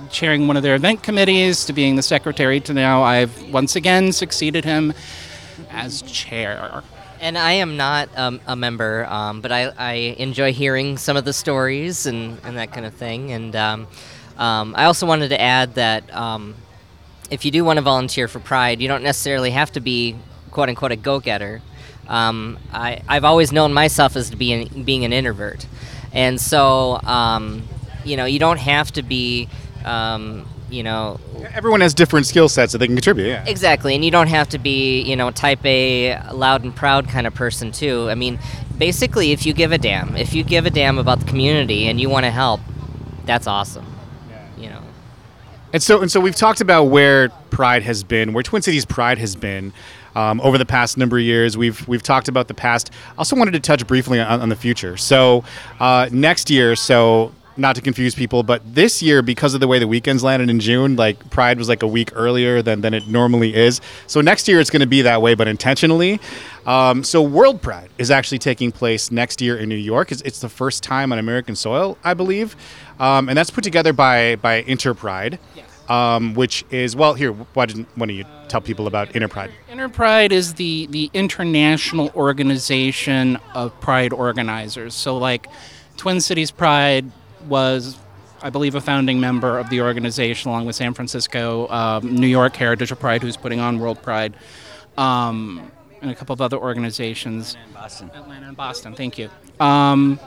chairing 0.09 0.47
one 0.47 0.57
of 0.57 0.63
their 0.63 0.75
event 0.75 1.03
committees 1.03 1.65
to 1.65 1.73
being 1.73 1.95
the 1.95 2.01
secretary 2.01 2.59
to 2.59 2.73
now 2.73 3.03
I've 3.03 3.51
once 3.51 3.75
again 3.75 4.11
succeeded 4.11 4.65
him 4.65 4.93
as 5.69 6.01
chair. 6.03 6.83
And 7.21 7.37
I 7.37 7.53
am 7.53 7.77
not 7.77 8.09
um, 8.17 8.41
a 8.45 8.55
member, 8.55 9.05
um, 9.05 9.41
but 9.41 9.51
I, 9.51 9.71
I 9.77 9.93
enjoy 10.17 10.53
hearing 10.53 10.97
some 10.97 11.17
of 11.17 11.25
the 11.25 11.33
stories 11.33 12.05
and, 12.05 12.39
and 12.43 12.57
that 12.57 12.73
kind 12.73 12.85
of 12.85 12.93
thing. 12.93 13.31
And 13.31 13.55
um, 13.55 13.87
um, 14.37 14.75
I 14.75 14.85
also 14.85 15.05
wanted 15.07 15.29
to 15.29 15.41
add 15.41 15.75
that 15.75 16.13
um, 16.13 16.55
if 17.31 17.45
you 17.45 17.51
do 17.51 17.63
want 17.63 17.77
to 17.77 17.81
volunteer 17.81 18.27
for 18.27 18.39
Pride, 18.39 18.81
you 18.81 18.87
don't 18.87 19.03
necessarily 19.03 19.51
have 19.51 19.71
to 19.73 19.79
be 19.79 20.15
quote 20.55 20.69
unquote 20.69 20.93
a 20.93 20.95
go 20.95 21.19
getter. 21.19 21.61
Um, 22.07 22.57
I, 22.71 23.01
I've 23.09 23.25
always 23.25 23.51
known 23.51 23.73
myself 23.73 24.15
as 24.15 24.29
to 24.29 24.37
be 24.37 24.53
an, 24.53 24.83
being 24.83 25.03
an 25.03 25.11
introvert. 25.11 25.67
And 26.13 26.39
so, 26.39 27.01
um, 27.03 27.67
you 28.05 28.15
know, 28.15 28.23
you 28.23 28.39
don't 28.39 28.59
have 28.59 28.89
to 28.93 29.03
be, 29.03 29.49
um, 29.83 30.47
you 30.69 30.81
know, 30.81 31.19
Everyone 31.53 31.81
has 31.81 31.93
different 31.93 32.25
skill 32.25 32.47
sets 32.47 32.71
that 32.71 32.77
they 32.77 32.87
can 32.87 32.95
contribute. 32.95 33.27
Yeah. 33.27 33.43
Exactly, 33.45 33.95
and 33.95 34.05
you 34.05 34.11
don't 34.11 34.27
have 34.27 34.47
to 34.49 34.57
be, 34.57 35.01
you 35.01 35.15
know, 35.17 35.29
type 35.29 35.63
A, 35.65 36.17
loud 36.31 36.63
and 36.63 36.73
proud 36.73 37.09
kind 37.09 37.27
of 37.27 37.35
person 37.35 37.73
too. 37.73 38.09
I 38.09 38.15
mean, 38.15 38.39
basically, 38.77 39.33
if 39.33 39.45
you 39.45 39.53
give 39.53 39.73
a 39.73 39.77
damn, 39.77 40.15
if 40.15 40.33
you 40.33 40.43
give 40.43 40.65
a 40.65 40.69
damn 40.69 40.97
about 40.97 41.19
the 41.19 41.25
community 41.25 41.87
and 41.87 41.99
you 41.99 42.09
want 42.09 42.23
to 42.25 42.31
help, 42.31 42.61
that's 43.25 43.45
awesome. 43.45 43.85
You 44.57 44.69
know. 44.69 44.81
And 45.73 45.83
so, 45.83 46.01
and 46.01 46.09
so 46.09 46.21
we've 46.21 46.35
talked 46.35 46.61
about 46.61 46.85
where 46.85 47.29
Pride 47.49 47.83
has 47.83 48.03
been, 48.03 48.31
where 48.31 48.43
Twin 48.43 48.61
Cities 48.61 48.85
Pride 48.85 49.17
has 49.17 49.35
been. 49.35 49.73
Um, 50.15 50.41
over 50.41 50.57
the 50.57 50.65
past 50.65 50.97
number 50.97 51.17
of 51.17 51.23
years. 51.23 51.57
We've 51.57 51.87
we've 51.87 52.03
talked 52.03 52.27
about 52.27 52.47
the 52.47 52.53
past. 52.53 52.91
Also 53.17 53.35
wanted 53.35 53.51
to 53.51 53.59
touch 53.59 53.85
briefly 53.85 54.19
on, 54.19 54.41
on 54.41 54.49
the 54.49 54.55
future. 54.55 54.97
So 54.97 55.43
uh, 55.79 56.09
next 56.11 56.49
year, 56.49 56.75
so 56.75 57.31
not 57.57 57.75
to 57.75 57.81
confuse 57.81 58.15
people, 58.15 58.43
but 58.43 58.61
this 58.75 59.01
year, 59.01 59.21
because 59.21 59.53
of 59.53 59.61
the 59.61 59.67
way 59.67 59.79
the 59.79 59.87
weekends 59.87 60.23
landed 60.23 60.49
in 60.49 60.59
June, 60.59 60.95
like 60.95 61.29
Pride 61.29 61.57
was 61.57 61.69
like 61.69 61.83
a 61.83 61.87
week 61.87 62.11
earlier 62.13 62.61
than, 62.61 62.81
than 62.81 62.93
it 62.93 63.07
normally 63.07 63.55
is. 63.55 63.81
So 64.07 64.21
next 64.21 64.47
year 64.47 64.59
it's 64.59 64.69
going 64.69 64.81
to 64.81 64.87
be 64.87 65.01
that 65.03 65.21
way, 65.21 65.35
but 65.35 65.47
intentionally. 65.47 66.19
Um, 66.65 67.03
so 67.03 67.21
World 67.21 67.61
Pride 67.61 67.89
is 67.97 68.11
actually 68.11 68.39
taking 68.39 68.71
place 68.71 69.11
next 69.11 69.41
year 69.41 69.57
in 69.57 69.69
New 69.69 69.75
York. 69.75 70.11
It's, 70.11 70.21
it's 70.23 70.39
the 70.39 70.49
first 70.49 70.83
time 70.83 71.13
on 71.13 71.19
American 71.19 71.55
soil, 71.55 71.97
I 72.03 72.13
believe, 72.13 72.55
um, 72.99 73.29
and 73.29 73.37
that's 73.37 73.51
put 73.51 73.63
together 73.63 73.93
by 73.93 74.35
by 74.37 74.61
Interpride. 74.63 75.39
Um, 75.87 76.33
which 76.33 76.65
is 76.71 76.95
well 76.95 77.13
here. 77.13 77.31
Why 77.31 77.67
didn't 77.67 77.87
why 77.93 78.07
don't 78.07 78.15
you 78.15 78.25
tell 78.47 78.59
people 78.61 78.87
about 78.87 79.15
Interpride? 79.15 79.51
Interpride 79.69 80.31
is 80.31 80.55
the 80.55 80.87
the 80.87 81.11
international 81.13 82.11
organization 82.15 83.37
of 83.53 83.79
Pride 83.81 84.11
organizers. 84.11 84.95
So 84.95 85.17
like 85.17 85.47
Twin 85.97 86.21
Cities 86.21 86.51
Pride 86.51 87.11
was, 87.47 87.97
I 88.41 88.49
believe, 88.49 88.75
a 88.75 88.81
founding 88.81 89.19
member 89.19 89.59
of 89.59 89.69
the 89.69 89.81
organization, 89.81 90.49
along 90.49 90.65
with 90.65 90.75
San 90.75 90.93
Francisco, 90.93 91.67
um, 91.69 92.15
New 92.15 92.27
York 92.27 92.55
Heritage 92.55 92.91
of 92.91 92.99
Pride, 92.99 93.21
who's 93.21 93.37
putting 93.37 93.59
on 93.59 93.79
World 93.79 94.01
Pride, 94.01 94.35
um, 94.97 95.71
and 96.01 96.11
a 96.11 96.15
couple 96.15 96.33
of 96.33 96.41
other 96.41 96.57
organizations. 96.57 97.55
Boston. 97.73 98.11
Atlanta 98.13 98.47
and 98.47 98.57
Boston. 98.57 98.93
Thank 98.95 99.17
you. 99.17 99.29
Um, 99.59 100.19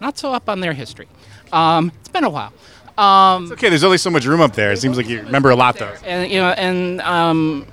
not 0.00 0.18
so 0.18 0.32
up 0.32 0.48
on 0.48 0.60
their 0.60 0.72
history. 0.72 1.08
Um, 1.52 1.92
it's 2.00 2.08
been 2.08 2.24
a 2.24 2.30
while. 2.30 2.52
Um, 3.00 3.50
Okay, 3.52 3.68
there's 3.68 3.84
only 3.84 3.98
so 3.98 4.10
much 4.10 4.26
room 4.26 4.40
up 4.40 4.52
there. 4.54 4.72
It 4.72 4.78
seems 4.78 4.96
like 4.96 5.08
you 5.08 5.22
remember 5.22 5.50
a 5.50 5.56
lot 5.56 5.76
though. 5.76 5.92
and 6.04 6.30
you 6.30 6.38
know, 6.38 6.50
and 6.50 7.00
um, 7.00 7.66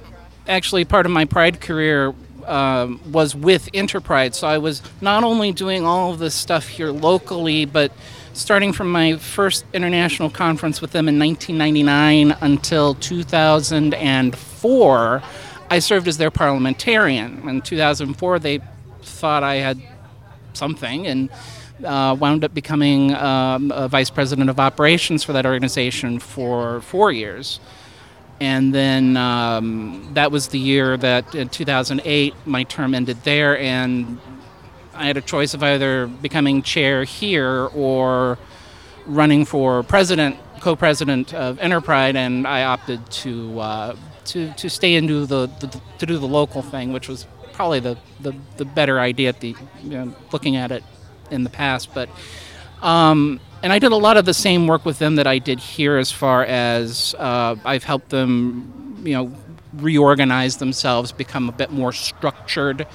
actually, 0.48 0.86
part 0.86 1.06
of 1.06 1.12
my 1.12 1.26
Pride 1.26 1.60
career 1.60 2.14
um, 2.46 3.02
was 3.12 3.36
with 3.36 3.70
Interpride. 3.74 4.34
So 4.36 4.48
I 4.48 4.58
was 4.58 4.82
not 5.02 5.24
only 5.26 5.52
doing 5.52 5.86
all 5.86 6.14
of 6.14 6.20
this 6.20 6.34
stuff 6.34 6.68
here 6.68 6.92
locally, 6.92 7.66
but 7.66 7.92
starting 8.34 8.72
from 8.72 8.90
my 8.92 9.18
first 9.18 9.66
international 9.74 10.30
conference 10.30 10.80
with 10.80 10.92
them 10.92 11.10
in 11.10 11.20
1999 11.20 12.38
until 12.42 12.94
2004, 12.96 15.24
I 15.70 15.80
served 15.80 16.08
as 16.08 16.18
their 16.18 16.32
parliamentarian. 16.32 17.50
In 17.50 17.62
2004, 17.62 18.40
they 18.40 18.62
thought 19.02 19.44
I 19.44 19.56
had 19.56 19.82
something 20.54 21.06
and 21.08 21.30
uh, 21.84 22.16
wound 22.20 22.44
up 22.44 22.54
becoming 22.54 23.14
um, 23.16 23.72
a 23.72 23.88
vice 23.88 24.10
president 24.10 24.50
of 24.50 24.60
operations 24.60 25.24
for 25.24 25.34
that 25.34 25.46
organization 25.46 26.20
for 26.20 26.82
four 26.82 27.12
years. 27.12 27.60
And 28.40 28.74
then 28.74 29.18
um, 29.18 30.12
that 30.14 30.32
was 30.32 30.50
the 30.50 30.60
year 30.60 30.96
that 30.98 31.34
in 31.34 31.50
2008 31.50 32.36
my 32.46 32.64
term 32.64 32.94
ended 32.94 33.24
there, 33.24 33.58
and 33.58 34.20
I 34.94 35.08
had 35.08 35.18
a 35.18 35.22
choice 35.22 35.54
of 35.54 35.64
either 35.64 36.08
becoming 36.08 36.62
chair 36.62 37.04
here 37.04 37.68
or 37.74 38.38
running 39.08 39.46
for 39.46 39.82
president, 39.84 40.38
co-president 40.60 41.34
of 41.34 41.60
Interpride, 41.60 42.16
and 42.16 42.46
I 42.46 42.64
opted 42.64 43.10
to 43.10 43.60
uh, 43.60 43.96
to 44.26 44.54
to 44.54 44.70
stay 44.70 44.96
and 44.96 45.08
do 45.08 45.26
the, 45.26 45.48
the 45.60 45.82
to 45.98 46.06
do 46.06 46.18
the 46.20 46.28
local 46.28 46.62
thing, 46.62 46.94
which 46.94 47.08
was 47.08 47.26
probably 47.54 47.80
the 47.80 47.98
the, 48.20 48.34
the 48.58 48.66
better 48.66 49.00
idea 49.00 49.30
at 49.30 49.40
the 49.40 49.56
you 49.84 49.90
know, 49.90 50.16
looking 50.32 50.56
at 50.56 50.72
it 50.72 50.84
in 51.32 51.44
the 51.44 51.50
past, 51.50 51.94
but. 51.94 52.10
Um, 52.82 53.40
and 53.64 53.74
I 53.74 53.80
did 53.80 53.92
a 53.92 53.96
lot 53.96 54.18
of 54.18 54.26
the 54.26 54.36
same 54.36 54.68
work 54.68 54.86
with 54.86 55.00
them 55.00 55.16
that 55.16 55.26
I 55.26 55.40
did 55.40 55.60
here, 55.60 55.98
as 55.98 56.12
far 56.12 56.44
as 56.46 57.16
uh, 57.18 57.56
I've 57.66 57.84
helped 57.84 58.10
them, 58.10 59.02
you 59.04 59.14
know, 59.14 59.32
reorganize 59.74 60.58
themselves, 60.58 61.12
become 61.12 61.50
a 61.50 61.52
bit 61.52 61.72
more 61.72 61.92
structured. 61.92 62.86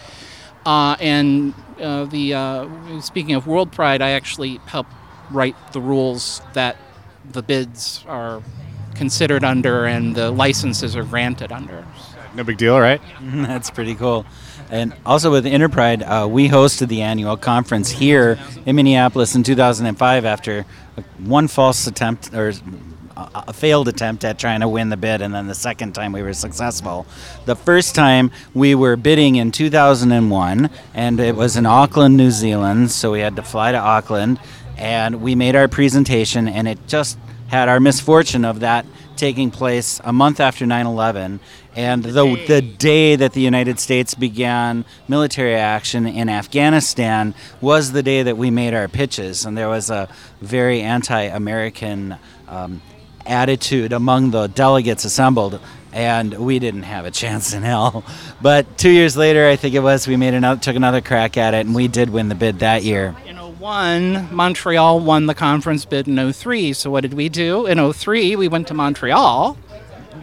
Uh, 0.65 0.97
and 1.01 1.55
uh, 1.81 2.05
the 2.05 2.35
uh, 2.35 3.01
speaking 3.01 3.35
of 3.35 3.47
World 3.47 3.73
Pride, 3.73 4.01
I 4.01 4.11
actually 4.11 4.59
helped 4.67 4.93
write 5.31 5.57
the 5.73 5.81
rules 5.81 6.41
that 6.53 6.77
the 7.33 7.43
bids 7.43 8.05
are 8.07 8.43
considered 8.95 9.43
under 9.43 9.87
and 9.87 10.15
the 10.15 10.31
licenses 10.31 10.95
are 10.95 11.05
granted 11.05 11.51
under. 11.51 11.85
No 12.35 12.45
big 12.45 12.59
deal, 12.59 12.79
right? 12.79 13.01
That's 13.21 13.71
pretty 13.71 13.95
cool. 13.95 14.25
And 14.73 14.95
also 15.05 15.31
with 15.31 15.45
Interpride, 15.45 16.03
uh, 16.03 16.27
we 16.27 16.49
hosted 16.49 16.89
the 16.89 17.03
annual 17.03 17.37
conference 17.37 17.91
here 17.91 18.39
in 18.65 18.75
Minneapolis 18.75 19.35
in 19.35 19.43
2005 19.43 20.25
after 20.25 20.65
one 21.19 21.47
false 21.47 21.87
attempt 21.87 22.33
or 22.35 22.49
a 22.49 23.45
a 23.47 23.53
failed 23.53 23.89
attempt 23.89 24.25
at 24.25 24.39
trying 24.39 24.61
to 24.61 24.69
win 24.69 24.89
the 24.89 24.97
bid, 24.97 25.21
and 25.21 25.35
then 25.35 25.47
the 25.47 25.55
second 25.55 25.93
time 25.93 26.13
we 26.13 26.23
were 26.23 26.33
successful. 26.33 27.07
The 27.45 27.55
first 27.55 27.95
time 27.95 28.31
we 28.55 28.75
were 28.75 28.97
bidding 28.97 29.37
in 29.37 29.53
2001, 29.53 30.71
and 30.95 31.21
it 31.21 31.37
was 31.37 31.57
in 31.57 31.67
Auckland, 31.67 32.17
New 32.17 32.31
Zealand, 32.31 32.91
so 32.91 33.13
we 33.13 33.21
had 33.21 33.37
to 33.37 33.43
fly 33.43 33.71
to 33.73 33.79
Auckland, 33.79 34.41
and 34.79 35.21
we 35.21 35.35
made 35.35 35.55
our 35.55 35.69
presentation, 35.69 36.49
and 36.49 36.67
it 36.67 36.79
just 36.89 37.19
had 37.49 37.69
our 37.69 37.81
misfortune 37.81 38.47
of 38.47 38.61
that 38.61 38.87
taking 39.17 39.51
place 39.51 40.01
a 40.05 40.13
month 40.13 40.41
after 40.41 40.65
9/11, 40.65 41.39
and 41.75 42.03
the 42.03 42.45
the 42.47 42.61
day 42.61 43.17
that 43.17 43.33
the 43.33 43.41
United 43.41 43.79
States 43.81 44.15
began 44.15 44.85
military 45.09 45.55
action 45.55 46.07
in 46.07 46.29
Afghanistan 46.29 47.35
was 47.61 47.93
the 47.93 48.03
day 48.03 48.23
that 48.23 48.37
we 48.37 48.51
made 48.51 48.75
our 48.75 48.89
pitches, 48.89 49.47
and 49.47 49.57
there 49.57 49.69
was 49.69 49.89
a 49.89 50.09
very 50.41 50.83
anti-American 50.83 52.17
um, 52.49 52.83
attitude 53.27 53.93
among 53.93 54.31
the 54.33 54.49
delegates 54.49 55.05
assembled. 55.05 55.61
And 55.95 56.33
we 56.47 56.59
didn't 56.59 56.85
have 56.85 57.05
a 57.05 57.11
chance 57.11 57.53
in 57.53 57.63
hell. 57.63 58.03
But 58.41 58.79
two 58.79 58.89
years 58.89 59.15
later, 59.15 59.47
I 59.47 59.57
think 59.57 59.75
it 59.75 59.81
was, 59.81 60.09
we 60.09 60.17
made 60.17 60.33
another, 60.33 60.59
took 60.59 60.75
another 60.75 61.03
crack 61.03 61.37
at 61.37 61.53
it, 61.53 61.67
and 61.67 61.75
we 61.75 61.87
did 61.87 62.09
win 62.09 62.31
the 62.31 62.35
bid 62.35 62.61
that 62.61 62.83
year. 62.83 63.15
In 63.27 63.37
01, 63.37 64.35
Montreal 64.35 65.01
won 65.01 65.27
the 65.27 65.35
conference 65.35 65.85
bid 65.85 66.09
in 66.09 66.33
03. 66.33 66.73
So 66.73 66.91
what 66.91 67.03
did 67.03 67.13
we 67.13 67.29
do? 67.29 67.67
In 67.67 67.93
03, 67.93 68.37
we 68.37 68.49
went 68.49 68.69
to 68.69 68.75
Montreal 68.75 69.59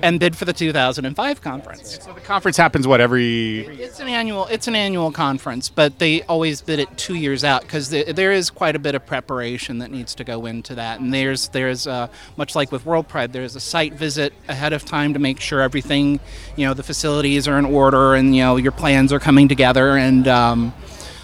and 0.01 0.19
bid 0.19 0.35
for 0.35 0.45
the 0.45 0.53
2005 0.53 1.41
conference. 1.41 1.99
So 2.01 2.13
the 2.13 2.21
conference 2.21 2.57
happens 2.57 2.87
what 2.87 3.01
every 3.01 3.59
It's 3.67 3.99
an 3.99 4.07
annual. 4.07 4.45
It's 4.47 4.67
an 4.67 4.75
annual 4.75 5.11
conference, 5.11 5.69
but 5.69 5.99
they 5.99 6.21
always 6.23 6.61
bid 6.61 6.79
it 6.79 6.97
two 6.97 7.15
years 7.15 7.43
out 7.43 7.61
because 7.61 7.89
there 7.89 8.31
is 8.31 8.49
quite 8.49 8.75
a 8.75 8.79
bit 8.79 8.95
of 8.95 9.05
preparation 9.05 9.79
that 9.79 9.91
needs 9.91 10.15
to 10.15 10.23
go 10.23 10.45
into 10.45 10.75
that. 10.75 10.99
And 10.99 11.13
there's 11.13 11.49
there's 11.49 11.87
uh, 11.87 12.07
much 12.37 12.55
like 12.55 12.71
with 12.71 12.85
World 12.85 13.07
Pride, 13.07 13.33
there's 13.33 13.55
a 13.55 13.59
site 13.59 13.93
visit 13.93 14.33
ahead 14.47 14.73
of 14.73 14.85
time 14.85 15.13
to 15.13 15.19
make 15.19 15.39
sure 15.39 15.61
everything, 15.61 16.19
you 16.55 16.65
know, 16.65 16.73
the 16.73 16.83
facilities 16.83 17.47
are 17.47 17.57
in 17.57 17.65
order 17.65 18.15
and 18.15 18.35
you 18.35 18.43
know 18.43 18.55
your 18.57 18.71
plans 18.71 19.13
are 19.13 19.19
coming 19.19 19.47
together. 19.47 19.97
And 19.97 20.27
um, 20.27 20.73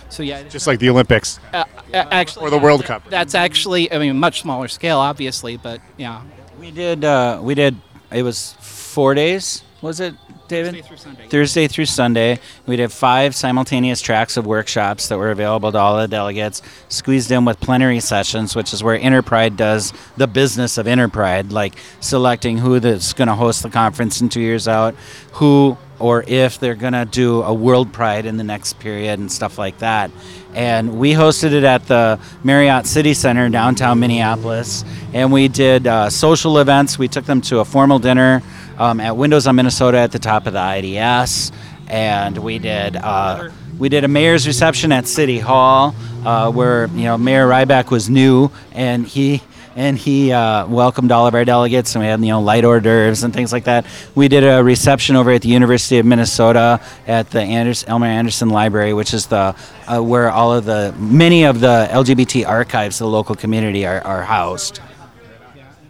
so 0.10 0.24
yeah, 0.24 0.44
just 0.44 0.68
like 0.68 0.80
the 0.80 0.90
Olympics 0.90 1.40
uh, 1.54 1.66
actually 1.94 2.46
or 2.46 2.50
the 2.50 2.58
World 2.58 2.84
Cup. 2.86 3.04
That's 3.10 3.36
actually, 3.36 3.92
I 3.92 3.98
mean, 3.98 4.18
much 4.18 4.42
smaller 4.42 4.68
scale, 4.68 5.00
obviously, 5.00 5.58
but 5.58 5.82
yeah. 5.98 6.22
We 6.60 6.72
did. 6.72 7.04
Uh, 7.04 7.40
we 7.44 7.54
did. 7.54 7.76
It 8.12 8.24
was 8.24 8.56
four 8.96 9.14
days. 9.14 9.62
Was 9.82 10.00
it, 10.00 10.16
David? 10.48 10.72
Thursday 10.72 10.88
through 10.88 10.98
Sunday. 10.98 11.28
Thursday 11.28 11.68
through 11.68 11.86
Sunday. 11.86 12.40
We 12.66 12.78
did 12.78 12.94
five 12.94 13.36
simultaneous 13.36 14.00
tracks 14.00 14.38
of 14.38 14.46
workshops 14.46 15.10
that 15.10 15.18
were 15.18 15.32
available 15.32 15.70
to 15.74 15.78
all 15.78 15.98
the 15.98 16.08
delegates, 16.08 16.62
squeezed 16.88 17.30
in 17.30 17.44
with 17.44 17.60
plenary 17.60 18.00
sessions, 18.00 18.56
which 18.56 18.72
is 18.72 18.84
where 18.84 18.96
Interpride 18.96 19.58
does 19.58 19.92
the 20.16 20.28
business 20.28 20.78
of 20.78 20.88
Interpride, 20.88 21.52
like 21.52 21.76
selecting 22.00 22.58
who 22.58 22.80
that's 22.80 23.12
going 23.12 23.28
to 23.28 23.36
host 23.36 23.64
the 23.64 23.70
conference 23.70 24.22
in 24.22 24.30
two 24.30 24.40
years 24.40 24.66
out, 24.66 24.96
who 25.34 25.78
or 26.00 26.24
if 26.28 26.58
they're 26.60 26.76
going 26.76 26.94
to 26.94 27.06
do 27.06 27.42
a 27.42 27.54
World 27.54 27.92
Pride 27.92 28.26
in 28.26 28.38
the 28.38 28.44
next 28.44 28.80
period 28.80 29.20
and 29.20 29.32
stuff 29.32 29.58
like 29.58 29.78
that. 29.80 30.10
And 30.54 31.00
we 31.00 31.12
hosted 31.12 31.52
it 31.52 31.64
at 31.64 31.86
the 31.88 32.20
Marriott 32.44 32.86
City 32.86 33.14
Center, 33.14 33.50
downtown 33.50 34.00
Minneapolis. 34.00 34.86
And 35.14 35.32
we 35.32 35.48
did 35.48 35.86
uh, 35.86 36.10
social 36.10 36.60
events. 36.60 36.98
We 36.98 37.10
took 37.10 37.26
them 37.26 37.42
to 37.42 37.60
a 37.60 37.66
formal 37.66 38.00
dinner 38.00 38.42
um, 38.78 39.00
at 39.00 39.16
Windows 39.16 39.48
on 39.48 39.56
Minnesota 39.56 39.98
at 40.00 40.12
the 40.12 40.20
top 40.20 40.48
of 40.48 40.54
the 40.54 40.78
IDS. 40.78 41.52
And 41.88 42.38
we 42.38 42.60
did. 42.60 42.96
Uh, 42.96 43.50
we 43.78 43.90
did 43.90 44.04
a 44.04 44.08
mayor's 44.08 44.48
reception 44.48 44.92
at 44.92 45.06
City 45.06 45.38
Hall, 45.38 45.94
uh, 46.26 46.52
where 46.52 46.88
you 46.88 47.04
know 47.04 47.18
Mayor 47.18 47.48
Rybak 47.48 47.92
was 47.92 48.10
new, 48.10 48.50
and 48.72 49.06
he 49.06 49.42
and 49.76 49.98
he 49.98 50.32
uh, 50.32 50.66
welcomed 50.68 51.12
all 51.12 51.28
of 51.28 51.36
our 51.36 51.44
delegates, 51.44 51.94
and 51.94 52.02
we 52.02 52.08
had 52.08 52.22
you 52.22 52.28
know 52.28 52.42
light 52.42 52.64
hors 52.64 52.80
d'oeuvres 52.80 53.24
and 53.24 53.34
things 53.34 53.52
like 53.52 53.66
that. 53.66 53.86
We 54.16 54.28
did 54.28 54.44
a 54.44 54.64
reception 54.64 55.16
over 55.16 55.32
at 55.32 55.42
the 55.42 55.50
University 55.50 56.00
of 56.00 56.06
Minnesota 56.06 56.80
at 57.06 57.30
the 57.32 57.42
Anders- 57.42 57.84
Elmer 57.88 58.08
Andersen 58.08 58.50
Library, 58.50 58.94
which 58.94 59.14
is 59.14 59.28
the 59.28 59.56
uh, 59.88 60.00
where 60.00 60.32
all 60.32 60.54
of 60.54 60.66
the 60.66 60.96
many 60.98 61.44
of 61.44 61.60
the 61.60 61.88
LGBT 61.92 62.48
archives 62.48 63.02
of 63.02 63.06
the 63.06 63.12
local 63.12 63.36
community 63.36 63.86
are, 63.86 64.02
are 64.02 64.24
housed. 64.24 64.80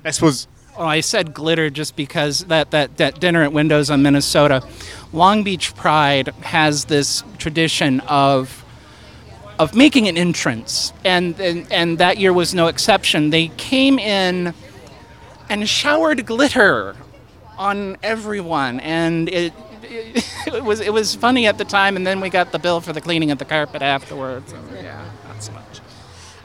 I 0.03 0.11
suppose 0.11 0.47
Oh, 0.77 0.85
I 0.85 0.99
said 0.99 1.33
glitter 1.33 1.69
just 1.69 1.95
because 1.95 2.39
that, 2.45 2.71
that, 2.71 2.97
that 2.97 3.21
dinner 3.21 3.43
at 3.43 3.53
Windows 3.53 3.89
on 3.89 4.01
Minnesota. 4.01 4.61
Long 5.13 5.43
Beach 5.43 5.73
Pride 5.75 6.27
has 6.41 6.85
this 6.85 7.23
tradition 7.37 8.01
of 8.01 8.61
of 9.57 9.73
making 9.73 10.09
an 10.09 10.17
entrance, 10.17 10.91
and, 11.05 11.39
and 11.39 11.71
and 11.71 11.97
that 11.99 12.17
year 12.17 12.33
was 12.33 12.53
no 12.53 12.67
exception. 12.67 13.29
They 13.29 13.47
came 13.55 13.97
in 13.99 14.53
and 15.49 15.69
showered 15.69 16.25
glitter 16.25 16.95
on 17.57 17.95
everyone, 18.03 18.81
and 18.81 19.29
it 19.29 19.53
it 20.47 20.63
was 20.63 20.81
it 20.81 20.91
was 20.91 21.15
funny 21.15 21.47
at 21.47 21.57
the 21.57 21.65
time, 21.65 21.95
and 21.95 22.05
then 22.05 22.19
we 22.19 22.29
got 22.29 22.51
the 22.51 22.59
bill 22.59 22.81
for 22.81 22.91
the 22.91 22.99
cleaning 22.99 23.31
of 23.31 23.37
the 23.37 23.45
carpet 23.45 23.81
afterwards. 23.81 24.53
Yeah, 24.73 25.05
not 25.27 25.41
so 25.41 25.53
much. 25.53 25.79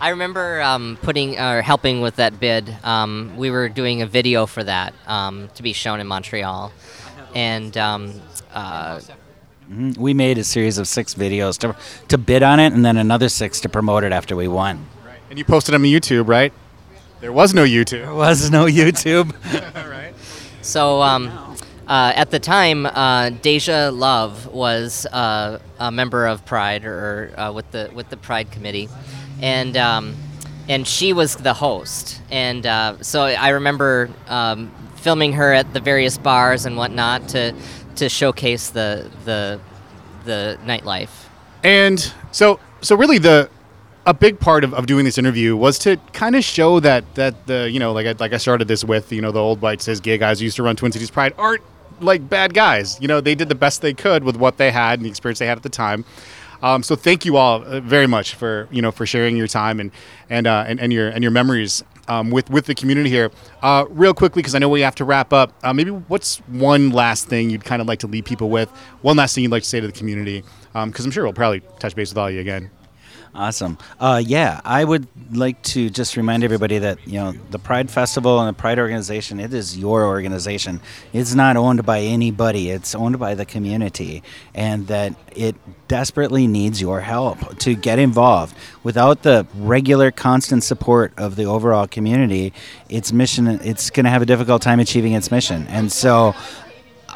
I 0.01 0.11
remember 0.11 0.63
um, 0.63 0.99
putting 1.03 1.39
or 1.39 1.61
helping 1.63 2.01
with 2.01 2.17
that 2.17 2.41
bid. 2.41 2.75
Um, 2.83 3.37
we 3.37 3.51
were 3.51 3.69
doing 3.69 4.03
a 4.03 4.07
video 4.07 4.47
for 4.47 4.65
that 4.65 4.95
um, 5.07 5.49
to 5.57 5.63
be 5.63 5.73
shown 5.73 6.01
in 6.01 6.07
Montreal, 6.07 6.73
and 7.35 7.77
um, 7.77 8.21
uh, 8.53 9.01
Mhm. 9.71 9.97
We 9.99 10.15
made 10.15 10.37
a 10.37 10.43
series 10.43 10.79
of 10.79 10.89
six 10.89 11.15
videos 11.15 11.57
to, 11.59 11.77
to 12.09 12.19
bid 12.19 12.43
on 12.43 12.59
it, 12.59 12.73
and 12.73 12.85
then 12.85 12.97
another 12.97 13.29
six 13.29 13.61
to 13.61 13.69
promote 13.69 14.03
it 14.03 14.11
after 14.11 14.35
we 14.35 14.49
won. 14.49 14.85
And 15.29 15.39
you 15.39 15.45
posted 15.45 15.75
them 15.75 15.83
on 15.83 15.87
YouTube, 15.89 16.27
right? 16.27 16.53
There 17.21 17.33
was 17.33 17.55
no 17.55 17.63
YouTube. 17.63 18.03
There 18.03 18.13
was 18.15 18.51
no 18.51 18.65
YouTube. 18.81 19.33
so 20.61 21.01
um, 21.03 21.29
uh, 21.87 22.13
at 22.17 22.33
the 22.33 22.41
time, 22.41 22.85
uh, 22.87 23.31
Deja 23.31 23.91
Love 23.93 24.49
was 24.49 25.07
uh, 25.13 25.61
a 25.79 25.93
member 25.93 26.27
of 26.27 26.45
Pride 26.45 26.85
or 26.85 27.33
uh, 27.37 27.53
with 27.53 27.71
the 27.71 27.91
with 27.95 28.09
the 28.11 28.17
Pride 28.17 28.51
committee, 28.51 28.89
and 29.43 29.77
um, 29.77 30.17
and 30.69 30.87
she 30.87 31.13
was 31.13 31.37
the 31.37 31.55
host. 31.55 32.21
And 32.31 32.65
uh, 32.67 33.03
so 33.03 33.23
I 33.23 33.51
remember 33.51 34.11
um, 34.29 34.71
filming 34.97 35.33
her 35.33 35.53
at 35.53 35.73
the 35.73 35.81
various 35.81 36.19
bars 36.19 36.67
and 36.67 36.77
whatnot 36.77 37.29
to 37.31 37.55
to 37.97 38.09
showcase 38.09 38.71
the 38.71 39.11
the 39.25 39.61
the 40.25 40.59
nightlife. 40.65 41.27
And 41.63 42.13
so, 42.33 42.61
so 42.81 42.97
really, 42.97 43.19
the 43.19 43.51
a 44.07 44.15
big 44.15 44.41
part 44.41 44.65
of, 44.65 44.73
of 44.75 44.87
doing 44.87 45.05
this 45.05 45.19
interview 45.19 45.55
was 45.57 45.79
to 45.81 45.97
kind 46.13 46.35
of 46.35 46.45
show 46.45 46.81
that 46.81 47.15
that 47.17 47.47
the 47.47 47.71
you 47.71 47.79
know 47.79 47.93
like 47.93 48.07
I, 48.07 48.13
like 48.13 48.33
I 48.33 48.39
started 48.39 48.69
this 48.69 48.85
with 48.85 49.13
you 49.13 49.21
know 49.21 49.33
the 49.33 49.41
old 49.41 49.61
white 49.61 49.83
cis 49.83 50.01
gay 50.01 50.19
guys 50.19 50.39
who 50.39 50.45
used 50.45 50.57
to 50.57 50.63
run 50.63 50.77
Twin 50.77 50.93
Cities 50.93 51.11
Pride 51.11 51.35
aren't 51.37 51.63
like 52.01 52.29
bad 52.29 52.55
guys. 52.55 52.99
You 53.01 53.09
know 53.09 53.21
they 53.21 53.35
did 53.35 53.49
the 53.49 53.55
best 53.55 53.83
they 53.83 53.95
could 53.95 54.25
with 54.25 54.37
what 54.37 54.57
they 54.57 54.71
had 54.71 54.99
and 54.99 55.05
the 55.05 55.11
experience 55.11 55.39
they 55.39 55.47
had 55.47 55.59
at 55.59 55.63
the 55.63 55.69
time. 55.69 56.05
Um, 56.63 56.83
so 56.83 56.97
thank 56.97 57.25
you 57.25 57.37
all 57.37 57.65
uh, 57.65 57.81
very 57.81 58.07
much 58.07 58.35
for 58.35 58.69
you 58.71 58.83
know 58.83 58.91
for 58.91 59.07
sharing 59.07 59.37
your 59.37 59.47
time 59.47 59.81
and 59.81 59.91
and 60.29 60.47
uh, 60.47 60.65
and, 60.67 60.81
and 60.81 60.93
your 60.93 61.09
and 61.09 61.23
your 61.23 61.31
memories 61.31 61.83
um, 62.09 62.31
with 62.31 62.51
with 62.51 62.67
the 62.67 62.75
community 62.75 63.11
here. 63.11 63.31
Uh, 63.63 63.87
real 63.89 64.15
quickly, 64.15 64.43
because 64.43 64.55
I 64.55 64.59
know 64.59 64.69
we 64.69 64.81
have 64.81 64.95
to 64.97 65.05
wrap 65.05 65.33
up. 65.33 65.53
Uh, 65.63 65.73
maybe 65.73 65.91
what's 65.91 66.39
one 66.49 66.91
last 66.91 67.29
thing 67.29 67.51
you'd 67.51 67.65
kind 67.65 67.81
of 67.81 67.89
like 67.89 68.01
to 68.01 68.07
leave 68.07 68.25
people 68.25 68.51
with? 68.51 68.69
One 69.03 69.17
last 69.17 69.35
thing 69.35 69.43
you'd 69.43 69.53
like 69.53 69.63
to 69.63 69.69
say 69.69 69.81
to 69.81 69.87
the 69.87 69.93
community? 69.93 70.45
Because 70.73 71.05
I'm 71.05 71.11
sure 71.11 71.25
we'll 71.25 71.33
probably 71.33 71.63
touch 71.79 71.95
base 71.95 72.11
with 72.11 72.19
all 72.19 72.29
of 72.29 72.35
you 72.35 72.41
again. 72.41 72.71
Awesome. 73.33 73.79
Uh, 74.01 74.21
yeah, 74.25 74.61
I 74.65 74.83
would 74.83 75.07
like 75.33 75.63
to 75.63 75.89
just 75.89 76.17
remind 76.17 76.43
everybody 76.43 76.79
that 76.79 77.07
you 77.07 77.15
know 77.15 77.33
the 77.51 77.61
Pride 77.61 77.89
Festival 77.89 78.41
and 78.41 78.49
the 78.49 78.59
Pride 78.59 78.81
organization. 78.81 79.39
It 79.39 79.55
is 79.55 79.79
your 79.79 80.05
organization. 80.05 80.81
It's 81.13 81.33
not 81.33 81.57
owned 81.57 81.87
by 81.87 82.01
anybody. 82.01 82.71
It's 82.71 82.93
owned 82.93 83.21
by 83.21 83.37
the 83.37 83.45
community, 83.45 84.25
and 84.53 84.89
that 84.89 85.15
it 85.37 85.55
desperately 85.87 86.49
needs 86.49 86.81
your 86.81 87.01
help 87.01 87.57
to 87.61 87.77
get 87.77 88.01
involved. 88.01 88.57
Without 88.83 89.23
the 89.23 89.47
regular, 89.55 90.11
constant 90.11 90.65
support 90.65 91.13
of 91.17 91.37
the 91.37 91.45
overall 91.45 91.87
community, 91.87 92.53
its 92.89 93.13
mission 93.13 93.47
it's 93.47 93.91
going 93.91 94.05
to 94.05 94.11
have 94.11 94.23
a 94.23 94.27
difficult 94.27 94.61
time 94.61 94.81
achieving 94.81 95.13
its 95.13 95.31
mission. 95.31 95.69
And 95.69 95.93
so, 95.93 96.35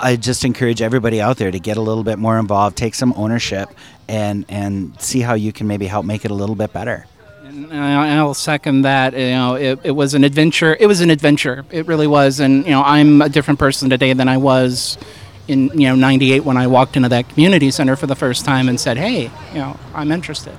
I 0.01 0.17
just 0.17 0.45
encourage 0.45 0.83
everybody 0.83 1.21
out 1.21 1.37
there 1.37 1.51
to 1.51 1.59
get 1.59 1.77
a 1.77 1.81
little 1.81 2.05
bit 2.05 2.19
more 2.19 2.39
involved, 2.39 2.77
take 2.77 2.95
some 2.95 3.13
ownership, 3.17 3.69
and 4.09 4.45
and 4.49 5.01
see 5.01 5.21
how 5.21 5.35
you 5.35 5.53
can 5.53 5.67
maybe 5.67 5.87
help 5.87 6.05
make 6.05 6.25
it 6.25 6.31
a 6.31 6.35
little 6.35 6.55
bit 6.55 6.73
better. 6.73 7.07
And 7.45 7.73
I'll 7.73 8.35
second 8.35 8.83
that. 8.83 9.13
You 9.13 9.31
know, 9.31 9.55
it, 9.55 9.79
it 9.85 9.91
was 9.93 10.15
an 10.15 10.25
adventure. 10.25 10.77
It 10.79 10.87
was 10.87 11.01
an 11.01 11.11
adventure. 11.11 11.65
It 11.71 11.87
really 11.87 12.07
was. 12.07 12.41
And 12.41 12.65
you 12.65 12.73
know, 12.73 12.83
I'm 12.83 13.23
a 13.23 13.29
different 13.29 13.61
person 13.61 13.89
today 13.89 14.13
than 14.13 14.29
I 14.29 14.39
was 14.39 14.99
in 15.47 15.69
you 15.79 15.89
know 15.89 15.95
'98 15.95 16.41
when 16.41 16.57
I 16.57 16.67
walked 16.67 16.97
into 16.97 17.09
that 17.11 17.29
community 17.29 17.71
center 17.71 17.97
for 17.97 18.07
the 18.07 18.17
first 18.17 18.45
time 18.45 18.69
and 18.69 18.81
said, 18.81 18.97
"Hey, 18.97 19.31
you 19.53 19.59
know, 19.59 19.79
I'm 19.95 20.11
interested." 20.11 20.57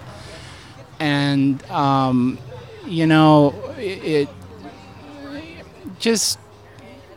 And 1.00 1.64
um, 1.70 2.38
you 2.86 3.06
know, 3.08 3.54
it, 3.78 4.04
it 4.04 4.30
just 6.00 6.40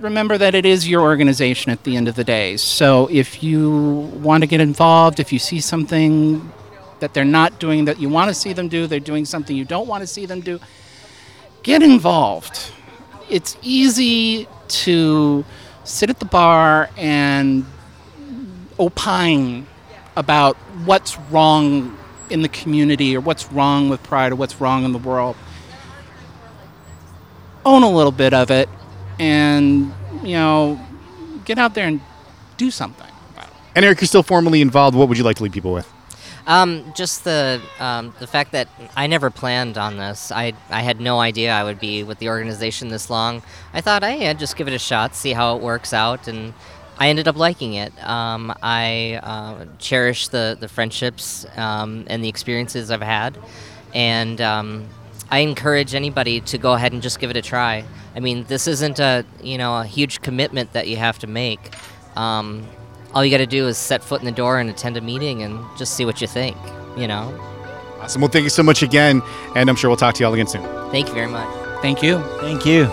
remember 0.00 0.38
that 0.38 0.54
it 0.54 0.64
is 0.64 0.88
your 0.88 1.02
organization 1.02 1.72
at 1.72 1.82
the 1.84 1.96
end 1.96 2.08
of 2.08 2.14
the 2.14 2.24
day. 2.24 2.56
So 2.56 3.08
if 3.10 3.42
you 3.42 4.10
want 4.22 4.42
to 4.42 4.46
get 4.46 4.60
involved, 4.60 5.18
if 5.20 5.32
you 5.32 5.38
see 5.38 5.60
something 5.60 6.52
that 7.00 7.14
they're 7.14 7.24
not 7.24 7.58
doing 7.58 7.84
that 7.86 8.00
you 8.00 8.08
want 8.08 8.28
to 8.28 8.34
see 8.34 8.52
them 8.52 8.68
do, 8.68 8.86
they're 8.86 9.00
doing 9.00 9.24
something 9.24 9.56
you 9.56 9.64
don't 9.64 9.86
want 9.86 10.02
to 10.02 10.06
see 10.06 10.26
them 10.26 10.40
do, 10.40 10.60
get 11.62 11.82
involved. 11.82 12.72
It's 13.28 13.56
easy 13.62 14.48
to 14.68 15.44
sit 15.84 16.10
at 16.10 16.18
the 16.18 16.24
bar 16.24 16.90
and 16.96 17.64
opine 18.78 19.66
about 20.16 20.56
what's 20.84 21.18
wrong 21.30 21.96
in 22.30 22.42
the 22.42 22.48
community 22.48 23.16
or 23.16 23.20
what's 23.20 23.50
wrong 23.52 23.88
with 23.88 24.02
pride 24.02 24.32
or 24.32 24.36
what's 24.36 24.60
wrong 24.60 24.84
in 24.84 24.92
the 24.92 24.98
world. 24.98 25.36
Own 27.64 27.82
a 27.82 27.90
little 27.90 28.12
bit 28.12 28.34
of 28.34 28.50
it 28.50 28.68
and, 29.18 29.92
you 30.22 30.32
know, 30.34 30.80
get 31.44 31.58
out 31.58 31.74
there 31.74 31.86
and 31.86 32.00
do 32.56 32.70
something 32.70 33.06
about 33.32 33.46
it. 33.46 33.54
And 33.74 33.84
Eric, 33.84 34.00
you're 34.00 34.08
still 34.08 34.22
formally 34.22 34.60
involved. 34.60 34.96
What 34.96 35.08
would 35.08 35.18
you 35.18 35.24
like 35.24 35.36
to 35.36 35.42
leave 35.42 35.52
people 35.52 35.72
with? 35.72 35.90
Um, 36.46 36.94
just 36.94 37.24
the 37.24 37.60
um, 37.78 38.14
the 38.20 38.26
fact 38.26 38.52
that 38.52 38.68
I 38.96 39.06
never 39.06 39.28
planned 39.28 39.76
on 39.76 39.98
this. 39.98 40.32
I 40.32 40.54
I 40.70 40.80
had 40.80 40.98
no 40.98 41.20
idea 41.20 41.52
I 41.52 41.62
would 41.62 41.78
be 41.78 42.02
with 42.02 42.20
the 42.20 42.30
organization 42.30 42.88
this 42.88 43.10
long. 43.10 43.42
I 43.74 43.82
thought, 43.82 44.02
hey, 44.02 44.30
I'd 44.30 44.38
just 44.38 44.56
give 44.56 44.66
it 44.66 44.72
a 44.72 44.78
shot, 44.78 45.14
see 45.14 45.34
how 45.34 45.56
it 45.56 45.62
works 45.62 45.92
out, 45.92 46.26
and 46.26 46.54
I 46.98 47.10
ended 47.10 47.28
up 47.28 47.36
liking 47.36 47.74
it. 47.74 47.92
Um, 48.02 48.54
I 48.62 49.20
uh, 49.22 49.66
cherish 49.78 50.28
the 50.28 50.56
the 50.58 50.68
friendships 50.68 51.44
um, 51.54 52.04
and 52.06 52.24
the 52.24 52.30
experiences 52.30 52.90
I've 52.90 53.02
had, 53.02 53.36
and 53.92 54.40
um, 54.40 54.88
I 55.30 55.40
encourage 55.40 55.94
anybody 55.94 56.40
to 56.40 56.58
go 56.58 56.72
ahead 56.72 56.92
and 56.92 57.02
just 57.02 57.20
give 57.20 57.30
it 57.30 57.36
a 57.36 57.42
try. 57.42 57.84
I 58.16 58.20
mean, 58.20 58.44
this 58.44 58.66
isn't 58.66 58.98
a 58.98 59.24
you 59.42 59.58
know 59.58 59.78
a 59.78 59.84
huge 59.84 60.20
commitment 60.22 60.72
that 60.72 60.88
you 60.88 60.96
have 60.96 61.18
to 61.20 61.26
make. 61.26 61.74
Um, 62.16 62.66
all 63.14 63.24
you 63.24 63.30
got 63.30 63.38
to 63.38 63.46
do 63.46 63.66
is 63.68 63.78
set 63.78 64.02
foot 64.02 64.20
in 64.20 64.26
the 64.26 64.32
door 64.32 64.58
and 64.58 64.68
attend 64.68 64.96
a 64.96 65.00
meeting 65.00 65.42
and 65.42 65.64
just 65.76 65.94
see 65.94 66.04
what 66.04 66.20
you 66.20 66.26
think. 66.26 66.56
You 66.96 67.06
know. 67.08 67.34
Awesome. 68.00 68.22
Well, 68.22 68.30
thank 68.30 68.44
you 68.44 68.50
so 68.50 68.62
much 68.62 68.82
again, 68.82 69.22
and 69.54 69.68
I'm 69.68 69.76
sure 69.76 69.90
we'll 69.90 69.96
talk 69.96 70.14
to 70.14 70.20
you 70.20 70.26
all 70.26 70.34
again 70.34 70.46
soon. 70.46 70.62
Thank 70.90 71.08
you 71.08 71.14
very 71.14 71.26
much. 71.26 71.48
Thank 71.82 72.02
you. 72.02 72.18
Thank 72.40 72.64
you. 72.64 72.84